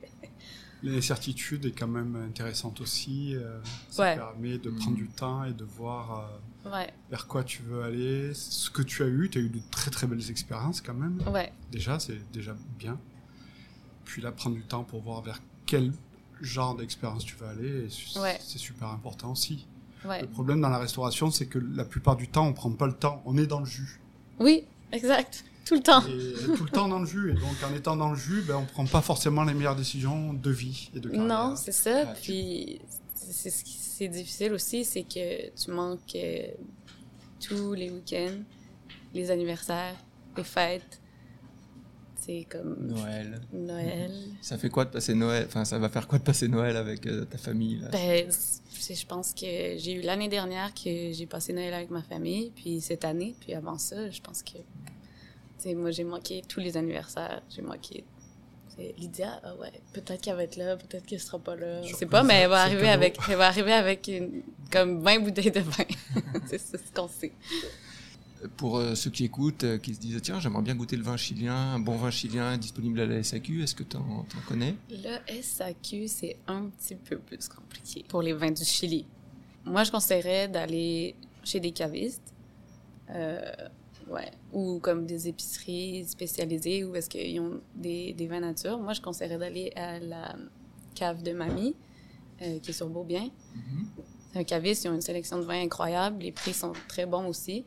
l'incertitude 0.82 1.64
est 1.64 1.72
quand 1.72 1.88
même 1.88 2.14
intéressante 2.16 2.80
aussi. 2.80 3.34
euh, 3.34 3.58
ça 3.88 4.02
Ouais. 4.02 4.14
permet 4.16 4.58
de 4.58 4.70
Mhm. 4.70 4.78
prendre 4.78 4.96
du 4.96 5.08
temps 5.08 5.44
et 5.44 5.52
de 5.54 5.64
voir 5.64 6.28
euh, 6.66 6.70
Ouais, 6.70 6.92
vers 7.10 7.26
quoi 7.26 7.42
tu 7.44 7.62
veux 7.62 7.82
aller, 7.82 8.32
ce 8.34 8.70
que 8.70 8.82
tu 8.82 9.02
as 9.02 9.06
eu. 9.06 9.28
Tu 9.30 9.38
as 9.38 9.42
eu 9.42 9.48
de 9.48 9.60
très 9.70 9.90
très 9.90 10.06
belles 10.06 10.30
expériences 10.30 10.80
quand 10.80 10.94
même. 10.94 11.20
ouais, 11.32 11.52
Déjà, 11.72 11.98
c'est 11.98 12.20
déjà 12.32 12.54
bien. 12.78 12.98
Puis 14.04 14.20
là, 14.22 14.30
prendre 14.32 14.56
du 14.56 14.62
temps 14.62 14.84
pour 14.84 15.00
voir 15.02 15.22
vers 15.22 15.40
quel 15.66 15.92
genre 16.40 16.74
d'expérience 16.76 17.24
tu 17.24 17.36
vas 17.36 17.50
aller, 17.50 17.86
c'est 17.90 18.18
Ouais. 18.20 18.38
super 18.40 18.88
important 18.88 19.32
aussi. 19.32 19.66
ouais. 20.04 20.22
Le 20.22 20.26
problème 20.28 20.60
dans 20.60 20.68
la 20.68 20.78
restauration, 20.78 21.30
c'est 21.30 21.46
que 21.46 21.58
la 21.58 21.84
plupart 21.84 22.16
du 22.16 22.28
temps, 22.28 22.46
on 22.46 22.52
prend 22.52 22.70
pas 22.72 22.86
le 22.86 22.92
temps. 22.92 23.22
On 23.24 23.36
est 23.38 23.46
dans 23.46 23.60
le 23.60 23.66
jus. 23.66 24.00
Oui, 24.40 24.64
exact. 24.92 25.44
Tout 25.64 25.74
le 25.76 25.80
temps. 25.82 26.02
Et 26.06 26.34
tout 26.56 26.64
le 26.64 26.70
temps 26.70 26.88
dans 26.88 26.98
le 26.98 27.06
jus. 27.06 27.30
Et 27.30 27.34
donc, 27.34 27.54
en 27.66 27.74
étant 27.74 27.96
dans 27.96 28.10
le 28.10 28.16
jus, 28.16 28.42
ben, 28.46 28.56
on 28.56 28.66
prend 28.66 28.84
pas 28.84 29.00
forcément 29.00 29.44
les 29.44 29.54
meilleures 29.54 29.76
décisions 29.76 30.34
de 30.34 30.50
vie 30.50 30.90
et 30.94 31.00
de 31.00 31.08
carrière. 31.08 31.26
Non, 31.26 31.56
c'est 31.56 31.72
ça. 31.72 32.02
Ouais. 32.04 32.14
Puis 32.22 32.80
c'est 33.14 33.48
ce 33.50 33.64
qui 33.64 33.72
c'est 33.78 34.08
difficile 34.08 34.52
aussi, 34.52 34.84
c'est 34.84 35.04
que 35.04 35.50
tu 35.56 35.70
manques 35.70 36.00
euh, 36.16 36.48
tous 37.40 37.72
les 37.74 37.90
week-ends, 37.90 38.42
les 39.14 39.30
anniversaires, 39.30 39.94
les 40.36 40.44
fêtes. 40.44 41.00
C'est 42.24 42.46
comme 42.48 42.76
Noël. 42.80 43.38
Noël. 43.52 44.10
Ça 44.40 44.56
fait 44.56 44.70
quoi 44.70 44.86
de 44.86 44.90
passer 44.90 45.14
Noël? 45.14 45.44
Enfin, 45.46 45.66
ça 45.66 45.78
va 45.78 45.90
faire 45.90 46.08
quoi 46.08 46.18
de 46.18 46.24
passer 46.24 46.48
Noël 46.48 46.74
avec 46.76 47.06
euh, 47.06 47.26
ta 47.26 47.36
famille 47.36 47.80
là? 47.80 47.88
Ben, 47.88 48.30
je 48.30 49.06
pense 49.06 49.34
que 49.34 49.76
j'ai 49.76 49.92
eu 49.92 50.00
l'année 50.00 50.28
dernière 50.28 50.72
que 50.72 51.12
j'ai 51.12 51.26
passé 51.26 51.52
Noël 51.52 51.74
avec 51.74 51.90
ma 51.90 52.02
famille, 52.02 52.50
puis 52.56 52.80
cette 52.80 53.04
année, 53.04 53.34
puis 53.40 53.52
avant 53.52 53.76
ça, 53.76 54.08
je 54.08 54.22
pense 54.22 54.42
que, 54.42 54.52
tu 54.52 54.62
sais, 55.58 55.74
moi 55.74 55.90
j'ai 55.90 56.04
manqué 56.04 56.42
tous 56.48 56.60
les 56.60 56.78
anniversaires, 56.78 57.42
j'ai 57.50 57.62
manqué. 57.62 58.04
Lydia, 58.98 59.40
ah 59.44 59.54
ouais, 59.56 59.70
peut-être 59.92 60.20
qu'elle 60.22 60.34
va 60.34 60.44
être 60.44 60.56
là, 60.56 60.76
peut-être 60.76 61.04
qu'elle 61.06 61.20
sera 61.20 61.38
pas 61.38 61.54
là. 61.54 61.82
Je 61.82 61.94
sais 61.94 62.06
pas, 62.06 62.22
mais 62.22 62.40
elle 62.40 62.48
va 62.48 62.62
arriver 62.62 62.88
avec, 62.88 63.18
elle 63.28 63.36
va 63.36 63.46
arriver 63.46 63.72
avec 63.72 64.08
une, 64.08 64.42
comme 64.72 65.00
20 65.00 65.20
bouteilles 65.20 65.52
de 65.52 65.60
vin. 65.60 65.84
c'est 66.46 66.58
ce 66.58 66.92
qu'on 66.92 67.06
sait. 67.06 67.32
Pour 68.56 68.78
euh, 68.78 68.94
ceux 68.94 69.10
qui 69.10 69.24
écoutent, 69.24 69.64
euh, 69.64 69.78
qui 69.78 69.94
se 69.94 70.00
disent 70.00 70.20
tiens, 70.22 70.40
j'aimerais 70.40 70.62
bien 70.62 70.74
goûter 70.74 70.96
le 70.96 71.02
vin 71.02 71.16
chilien, 71.16 71.54
un 71.54 71.78
bon 71.78 71.96
vin 71.96 72.10
chilien 72.10 72.56
disponible 72.58 73.00
à 73.00 73.06
la 73.06 73.22
SAQ, 73.22 73.62
est-ce 73.62 73.74
que 73.74 73.82
tu 73.82 73.96
en 73.96 74.26
connais? 74.46 74.74
Le 74.90 75.18
SAQ, 75.42 76.08
c'est 76.08 76.36
un 76.46 76.66
petit 76.66 76.94
peu 76.94 77.18
plus 77.18 77.48
compliqué 77.48 78.04
pour 78.08 78.22
les 78.22 78.32
vins 78.32 78.50
du 78.50 78.64
Chili. 78.64 79.06
Moi, 79.64 79.84
je 79.84 79.90
conseillerais 79.90 80.48
d'aller 80.48 81.14
chez 81.42 81.60
des 81.60 81.72
cavistes, 81.72 82.34
euh, 83.10 83.40
ouais, 84.08 84.30
ou 84.52 84.78
comme 84.80 85.06
des 85.06 85.28
épiceries 85.28 86.04
spécialisées 86.06 86.84
où 86.84 86.94
est-ce 86.96 87.08
qu'ils 87.08 87.40
ont 87.40 87.60
des, 87.74 88.12
des 88.12 88.26
vins 88.26 88.40
nature. 88.40 88.78
Moi, 88.78 88.92
je 88.92 89.00
conseillerais 89.00 89.38
d'aller 89.38 89.72
à 89.76 89.98
la 89.98 90.36
cave 90.94 91.22
de 91.22 91.32
mamie, 91.32 91.74
euh, 92.42 92.58
qui 92.60 92.70
est 92.70 92.74
sur 92.74 92.88
Beaubien. 92.88 93.30
C'est 94.32 94.40
un 94.40 94.44
caviste, 94.44 94.84
ils 94.84 94.88
ont 94.88 94.94
une 94.94 95.00
sélection 95.00 95.38
de 95.38 95.44
vins 95.44 95.62
incroyable, 95.62 96.22
les 96.22 96.32
prix 96.32 96.52
sont 96.52 96.72
très 96.88 97.06
bons 97.06 97.26
aussi. 97.26 97.64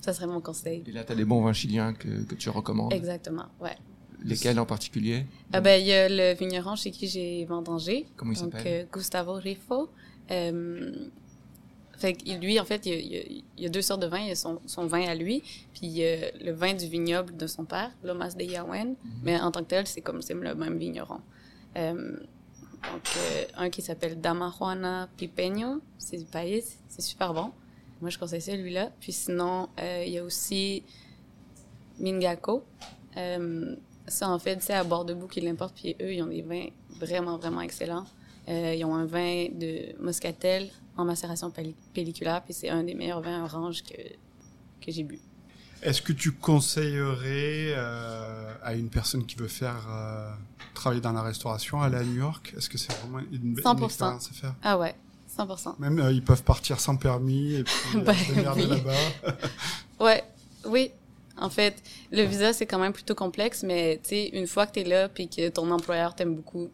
Ça 0.00 0.12
serait 0.12 0.26
mon 0.26 0.40
conseil. 0.40 0.82
Et 0.86 0.92
là, 0.92 1.04
tu 1.04 1.12
as 1.12 1.14
des 1.14 1.24
bons 1.24 1.42
vins 1.42 1.52
chiliens 1.52 1.92
que, 1.92 2.22
que 2.24 2.34
tu 2.34 2.48
recommandes. 2.50 2.92
Exactement, 2.92 3.46
ouais. 3.60 3.76
Lesquels 4.22 4.58
en 4.58 4.66
particulier? 4.66 5.24
Ah 5.52 5.60
ben, 5.60 5.80
il 5.80 5.86
y 5.86 5.92
a 5.92 6.08
le 6.08 6.34
vigneron 6.38 6.76
chez 6.76 6.90
qui 6.90 7.06
j'ai 7.08 7.44
vendangé. 7.46 8.06
Comment 8.16 8.32
il 8.32 8.38
Donc, 8.38 8.52
s'appelle? 8.52 8.82
euh, 8.82 8.86
Gustavo 8.92 9.32
Rifo. 9.34 9.88
Euh, 10.30 10.92
fait 11.96 12.14
que 12.14 12.30
lui, 12.32 12.60
en 12.60 12.64
fait, 12.64 12.84
il 12.86 13.40
y, 13.58 13.66
a, 13.66 13.68
deux 13.68 13.82
sortes 13.82 14.00
de 14.00 14.06
vins. 14.06 14.20
Il 14.20 14.28
y 14.28 14.32
a 14.32 14.34
son, 14.34 14.60
son 14.66 14.86
vin 14.86 15.06
à 15.06 15.14
lui, 15.14 15.42
puis 15.74 16.00
le 16.00 16.52
vin 16.52 16.74
du 16.74 16.86
vignoble 16.86 17.36
de 17.36 17.46
son 17.46 17.64
père, 17.64 17.90
Lomas 18.02 18.34
de 18.34 18.42
Yawen. 18.42 18.94
Mais 19.22 19.38
en 19.38 19.50
tant 19.50 19.60
que 19.60 19.68
tel, 19.68 19.86
c'est 19.86 20.00
comme 20.00 20.22
c'est 20.22 20.34
le 20.34 20.54
même 20.54 20.78
vigneron. 20.78 21.20
Euh, 21.76 22.16
donc, 22.92 23.02
euh, 23.16 23.44
un 23.56 23.70
qui 23.70 23.82
s'appelle 23.82 24.20
Dama 24.20 24.52
Juana 24.56 25.08
Pipeño, 25.16 25.80
c'est 25.98 26.16
du 26.16 26.24
pays, 26.24 26.64
c'est 26.88 27.02
super 27.02 27.34
bon. 27.34 27.52
Moi, 28.00 28.10
je 28.10 28.18
conseille 28.18 28.40
celui-là. 28.40 28.90
Puis 29.00 29.12
sinon, 29.12 29.68
euh, 29.78 30.04
il 30.06 30.12
y 30.12 30.18
a 30.18 30.24
aussi 30.24 30.82
Mingako. 31.98 32.64
Euh, 33.16 33.76
ça, 34.06 34.28
en 34.28 34.38
fait, 34.38 34.62
c'est 34.62 34.72
à 34.74 34.84
bord 34.84 35.04
de 35.04 35.14
qui 35.26 35.40
l'importe. 35.40 35.74
Puis 35.74 35.96
eux, 36.00 36.12
ils 36.14 36.22
ont 36.22 36.26
des 36.26 36.42
vins 36.42 36.68
vraiment, 36.98 37.36
vraiment 37.38 37.60
excellents. 37.60 38.06
Euh, 38.48 38.74
ils 38.74 38.84
ont 38.84 38.94
un 38.94 39.06
vin 39.06 39.46
de 39.52 39.94
Moscatel 40.02 40.70
en 40.96 41.04
macération 41.04 41.50
pelli- 41.50 41.74
pelliculaire. 41.94 42.42
Puis 42.42 42.54
c'est 42.54 42.70
un 42.70 42.82
des 42.82 42.94
meilleurs 42.94 43.20
vins 43.20 43.44
orange 43.44 43.82
que, 43.82 43.96
que 44.84 44.90
j'ai 44.90 45.04
bu. 45.04 45.20
Est-ce 45.82 46.02
que 46.02 46.12
tu 46.12 46.32
conseillerais 46.32 47.72
euh, 47.74 48.54
à 48.62 48.74
une 48.74 48.88
personne 48.90 49.24
qui 49.24 49.36
veut 49.36 49.48
faire 49.48 49.86
euh, 49.88 50.30
travailler 50.74 51.00
dans 51.00 51.12
la 51.12 51.22
restauration, 51.22 51.80
aller 51.80 51.96
à 51.96 52.02
New 52.04 52.16
York? 52.18 52.52
Est-ce 52.56 52.68
que 52.68 52.76
c'est 52.76 52.92
vraiment 52.94 53.20
une, 53.32 53.54
be- 53.54 53.62
100%. 53.62 53.78
une 53.78 53.84
expérience 53.84 54.28
à 54.30 54.34
faire? 54.34 54.54
Ah 54.62 54.78
ouais, 54.78 54.94
100%. 55.38 55.74
Même 55.78 55.98
euh, 56.00 56.12
ils 56.12 56.22
peuvent 56.22 56.42
partir 56.42 56.80
sans 56.80 56.96
permis 56.96 57.54
et 57.54 57.64
puis 57.64 57.74
euh, 57.96 58.12
se 58.14 58.32
démerder 58.32 58.62
oui. 58.62 58.68
là-bas. 58.68 59.36
Ouais, 60.00 60.24
oui. 60.66 60.90
En 61.36 61.48
fait, 61.50 61.82
le 62.10 62.22
visa, 62.24 62.52
c'est 62.52 62.66
quand 62.66 62.78
même 62.78 62.92
plutôt 62.92 63.14
complexe, 63.14 63.62
mais 63.62 63.98
tu 64.02 64.10
sais, 64.10 64.26
une 64.32 64.46
fois 64.46 64.66
que 64.66 64.72
tu 64.72 64.80
es 64.80 64.84
là 64.84 65.08
puis 65.08 65.28
que 65.28 65.48
ton 65.48 65.70
employeur 65.70 66.14
t'aime 66.14 66.34
beaucoup, 66.34 66.68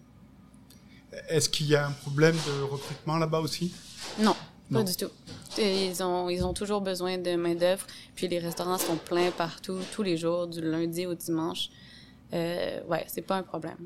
Est-ce 1.28 1.48
qu'il 1.48 1.66
y 1.66 1.76
a 1.76 1.86
un 1.86 1.92
problème 1.92 2.34
de 2.34 2.62
recrutement 2.62 3.16
là-bas 3.16 3.40
aussi? 3.40 3.72
Non, 4.18 4.34
Non. 4.70 4.80
pas 4.80 4.84
du 4.84 4.96
tout. 4.96 5.10
Et 5.58 5.86
Ils 5.86 6.02
ont, 6.02 6.28
ils 6.28 6.44
ont 6.44 6.52
toujours 6.52 6.80
besoin 6.80 7.16
de 7.18 7.34
main-d'œuvre, 7.36 7.86
puis 8.14 8.28
les 8.28 8.38
restaurants 8.38 8.78
sont 8.78 8.96
pleins 8.96 9.30
partout, 9.30 9.78
tous 9.92 10.02
les 10.02 10.16
jours, 10.16 10.46
du 10.46 10.60
lundi 10.60 11.06
au 11.06 11.14
dimanche. 11.14 11.70
Euh, 12.34 12.80
ouais, 12.88 13.04
c'est 13.08 13.22
pas 13.22 13.36
un 13.36 13.42
problème. 13.44 13.78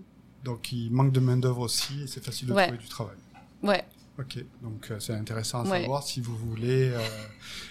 Donc 0.45 0.73
il 0.73 0.91
manque 0.91 1.12
de 1.12 1.21
main-d'œuvre 1.21 1.61
aussi 1.61 2.03
et 2.05 2.07
c'est 2.07 2.25
facile 2.25 2.49
de 2.49 2.53
Ouais. 2.55 2.64
trouver 2.68 2.79
du 2.83 2.89
travail. 2.89 3.16
Ouais, 3.62 3.85
Ok, 4.21 4.45
donc 4.62 4.89
euh, 4.91 5.01
c'est 5.01 5.14
intéressant 5.14 5.61
à 5.64 5.68
Ouais. 5.71 5.81
savoir. 5.81 6.03
Si 6.03 6.21
vous 6.21 6.37
voulez 6.37 6.91
euh, 6.91 7.01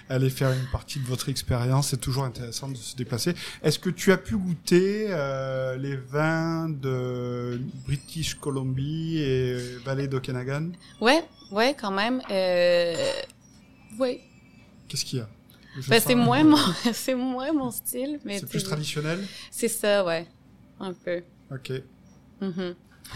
aller 0.09 0.31
faire 0.31 0.51
une 0.51 0.65
partie 0.71 0.99
de 0.99 1.05
votre 1.05 1.29
expérience, 1.29 1.89
c'est 1.89 2.01
toujours 2.01 2.23
intéressant 2.23 2.69
de 2.69 2.75
se 2.75 2.95
déplacer. 2.95 3.35
Est-ce 3.61 3.77
que 3.77 3.91
tu 3.91 4.11
as 4.11 4.17
pu 4.17 4.35
goûter 4.35 5.05
euh, 5.09 5.75
les 5.77 5.95
vins 5.95 6.67
de 6.69 7.61
British 7.85 8.33
Columbia 8.35 9.21
et 9.21 9.77
Vallée 9.85 10.07
d'Okanagan? 10.07 10.71
Ouais, 11.01 11.23
ouais, 11.51 11.75
quand 11.79 11.91
même. 11.91 12.19
Ouais. 13.99 14.21
Qu'est-ce 14.87 15.05
qu'il 15.05 15.19
y 15.19 15.21
a? 15.21 15.29
Ben, 15.87 15.99
c'est 15.99 16.15
moins 16.15 16.43
mon, 16.43 16.57
c'est 16.93 17.13
moins 17.15 17.53
mon 17.53 17.69
style, 17.69 18.19
mais 18.25 18.39
C'est 18.39 18.49
plus 18.49 18.63
traditionnel? 18.63 19.19
C'est 19.51 19.67
ça, 19.67 20.03
ouais, 20.03 20.25
un 20.79 20.93
peu. 20.93 21.21
Ok. 21.51 21.73
Mhm. 22.41 22.73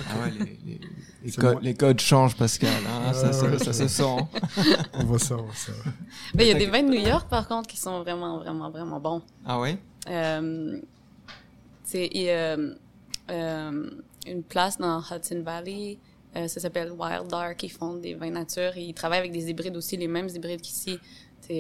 Ah 0.10 0.20
ouais, 0.24 0.32
les, 0.32 0.40
les- 0.66 0.80
les 1.24 1.32
C'est 1.32 1.40
co- 1.42 1.52
moi. 1.52 1.60
les 1.62 1.74
codes 1.76 2.00
changent, 2.00 2.36
Pascal. 2.36 2.70
hein, 2.88 3.14
ça, 3.14 3.32
se- 3.34 3.46
ouais, 3.46 3.58
ça 3.60 3.66
je 3.66 3.88
se 3.88 4.02
vois. 4.02 4.28
sent. 4.58 4.76
On 4.94 5.04
voit 5.04 5.20
ça, 5.20 5.36
on 5.38 5.44
voit 5.44 5.54
ça. 5.56 5.72
Ben, 6.34 6.44
il 6.44 6.48
y 6.48 6.52
a 6.52 6.58
des 6.58 6.66
vins 6.66 6.82
de 6.84 6.90
New 6.90 7.00
York, 7.08 7.28
par 7.30 7.48
contre, 7.48 7.68
qui 7.70 7.78
sont 7.78 8.02
vraiment, 8.02 8.40
vraiment, 8.40 8.70
vraiment 8.72 9.00
bons. 9.00 9.22
Ah 9.46 9.60
ouais? 9.60 9.78
Euh, 10.10 10.80
c'est 11.84 12.10
il 12.12 12.22
y 12.24 12.30
a, 12.32 12.58
euh, 13.30 13.90
une 14.28 14.44
place 14.44 14.78
dans 14.78 15.00
Hudson 15.00 15.42
Valley, 15.46 15.98
euh, 16.36 16.48
ça 16.48 16.60
s'appelle 16.60 16.92
Wild 16.92 17.28
Dark, 17.30 17.62
ils 17.64 17.70
font 17.70 17.94
des 17.96 18.16
vins 18.16 18.32
nature 18.32 18.76
et 18.76 18.82
ils 18.84 18.94
travaillent 18.94 19.20
avec 19.20 19.32
des 19.32 19.50
hybrides 19.50 19.78
aussi, 19.78 19.96
les 19.98 20.08
mêmes 20.08 20.30
hybrides 20.34 20.62
qu'ici, 20.62 20.98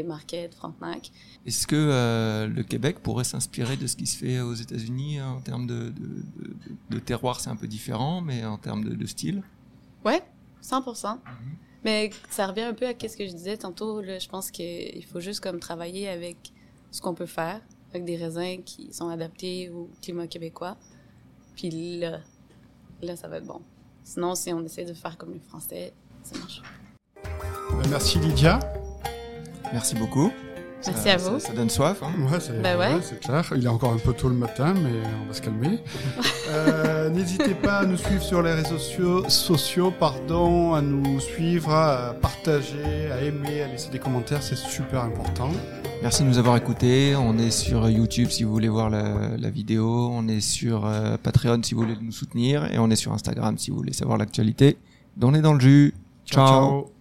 Marquette, 0.01 0.55
Frontenac. 0.55 1.11
Est-ce 1.45 1.67
que 1.67 1.75
euh, 1.75 2.47
le 2.47 2.63
Québec 2.63 2.99
pourrait 3.03 3.25
s'inspirer 3.25 3.77
de 3.77 3.85
ce 3.85 3.95
qui 3.95 4.07
se 4.07 4.17
fait 4.17 4.39
aux 4.39 4.53
États-Unis 4.55 5.19
hein, 5.19 5.33
en 5.37 5.41
termes 5.41 5.67
de, 5.67 5.89
de, 5.89 5.91
de- 5.91 6.55
de 6.89 6.99
terroir 6.99 7.39
C'est 7.39 7.49
un 7.51 7.55
peu 7.55 7.67
différent, 7.67 8.21
mais 8.21 8.43
en 8.45 8.57
termes 8.57 8.83
de, 8.85 8.95
de 8.95 9.05
style? 9.05 9.43
Ouais, 10.05 10.23
100%. 10.63 11.19
Mais 11.83 12.09
ça 12.29 12.47
revient 12.47 12.61
un 12.61 12.73
peu 12.73 12.87
à 12.87 12.93
ce 12.93 13.17
que 13.17 13.27
je 13.27 13.33
disais 13.33 13.57
tantôt, 13.57 14.01
là, 14.01 14.17
je 14.17 14.29
pense 14.29 14.49
qu'il 14.49 15.03
faut 15.05 15.19
juste 15.19 15.41
comme 15.41 15.59
travailler 15.59 16.07
avec 16.07 16.37
ce 16.91 17.01
qu'on 17.01 17.13
peut 17.13 17.25
faire, 17.25 17.59
avec 17.91 18.05
des 18.05 18.15
raisins 18.15 18.63
qui 18.63 18.93
sont 18.93 19.09
adaptés 19.09 19.69
au 19.69 19.89
climat 20.01 20.27
québécois. 20.27 20.77
Puis 21.57 21.99
là, 21.99 22.21
là, 23.01 23.15
ça 23.17 23.27
va 23.27 23.37
être 23.37 23.45
bon. 23.45 23.61
Sinon, 24.05 24.33
si 24.35 24.51
on 24.53 24.63
essaie 24.63 24.85
de 24.85 24.93
faire 24.93 25.17
comme 25.17 25.33
les 25.33 25.39
Français, 25.39 25.93
ça 26.23 26.37
marche. 26.37 26.61
Ben, 27.71 27.89
merci 27.89 28.17
Lydia. 28.19 28.59
Merci 29.73 29.95
beaucoup. 29.95 30.31
Merci 30.85 31.03
Ça- 31.03 31.13
à 31.13 31.17
vous. 31.17 31.39
Ça, 31.39 31.47
ça 31.47 31.53
donne 31.53 31.69
soif. 31.69 32.03
Hein. 32.03 32.11
Ouais, 32.29 32.39
c'est 32.41 32.61
Bah 32.61 32.77
ouais. 32.77 32.97
c'est 33.01 33.19
clair. 33.19 33.49
Il 33.55 33.63
est 33.65 33.69
encore 33.69 33.93
un 33.93 33.97
peu 33.97 34.11
tôt 34.13 34.27
le 34.27 34.35
matin, 34.35 34.73
mais 34.73 34.91
on 35.23 35.27
va 35.27 35.33
se 35.33 35.41
calmer. 35.41 35.79
Euh, 36.49 37.09
N'hésitez 37.09 37.53
pas 37.55 37.79
à 37.79 37.85
nous 37.85 37.95
suivre 37.97 38.21
sur 38.21 38.41
les 38.43 38.51
réseaux 38.53 38.77
sociaux, 38.77 39.27
sociaux 39.29 39.91
pardon, 39.97 40.73
à 40.73 40.81
nous 40.81 41.19
suivre, 41.21 41.71
à 41.73 42.13
partager, 42.21 43.09
à 43.11 43.21
aimer, 43.21 43.61
à 43.63 43.67
laisser 43.67 43.89
des 43.89 43.97
commentaires, 43.97 44.43
c'est 44.43 44.57
super 44.57 45.01
important. 45.03 45.49
Merci 46.01 46.23
de 46.23 46.27
nous 46.27 46.37
avoir 46.37 46.57
écoutés. 46.57 47.15
On 47.15 47.37
est 47.39 47.49
sur 47.49 47.89
YouTube 47.89 48.29
si 48.29 48.43
vous 48.43 48.51
voulez 48.51 48.67
voir 48.67 48.89
la, 48.89 49.37
la 49.37 49.49
vidéo. 49.49 50.09
On 50.11 50.27
est 50.27 50.41
sur 50.41 50.85
euh, 50.85 51.15
Patreon 51.21 51.61
si 51.63 51.73
vous 51.73 51.81
voulez 51.81 51.95
nous 52.01 52.11
soutenir. 52.11 52.71
Et 52.73 52.77
on 52.77 52.89
est 52.91 52.97
sur 52.97 53.13
Instagram 53.13 53.57
si 53.57 53.71
vous 53.71 53.77
voulez 53.77 53.93
savoir 53.93 54.17
l'actualité. 54.17 54.77
On 55.21 55.33
est 55.33 55.41
dans 55.41 55.53
le 55.53 55.61
jus. 55.61 55.93
ciao. 56.25 56.47
ciao. 56.47 56.92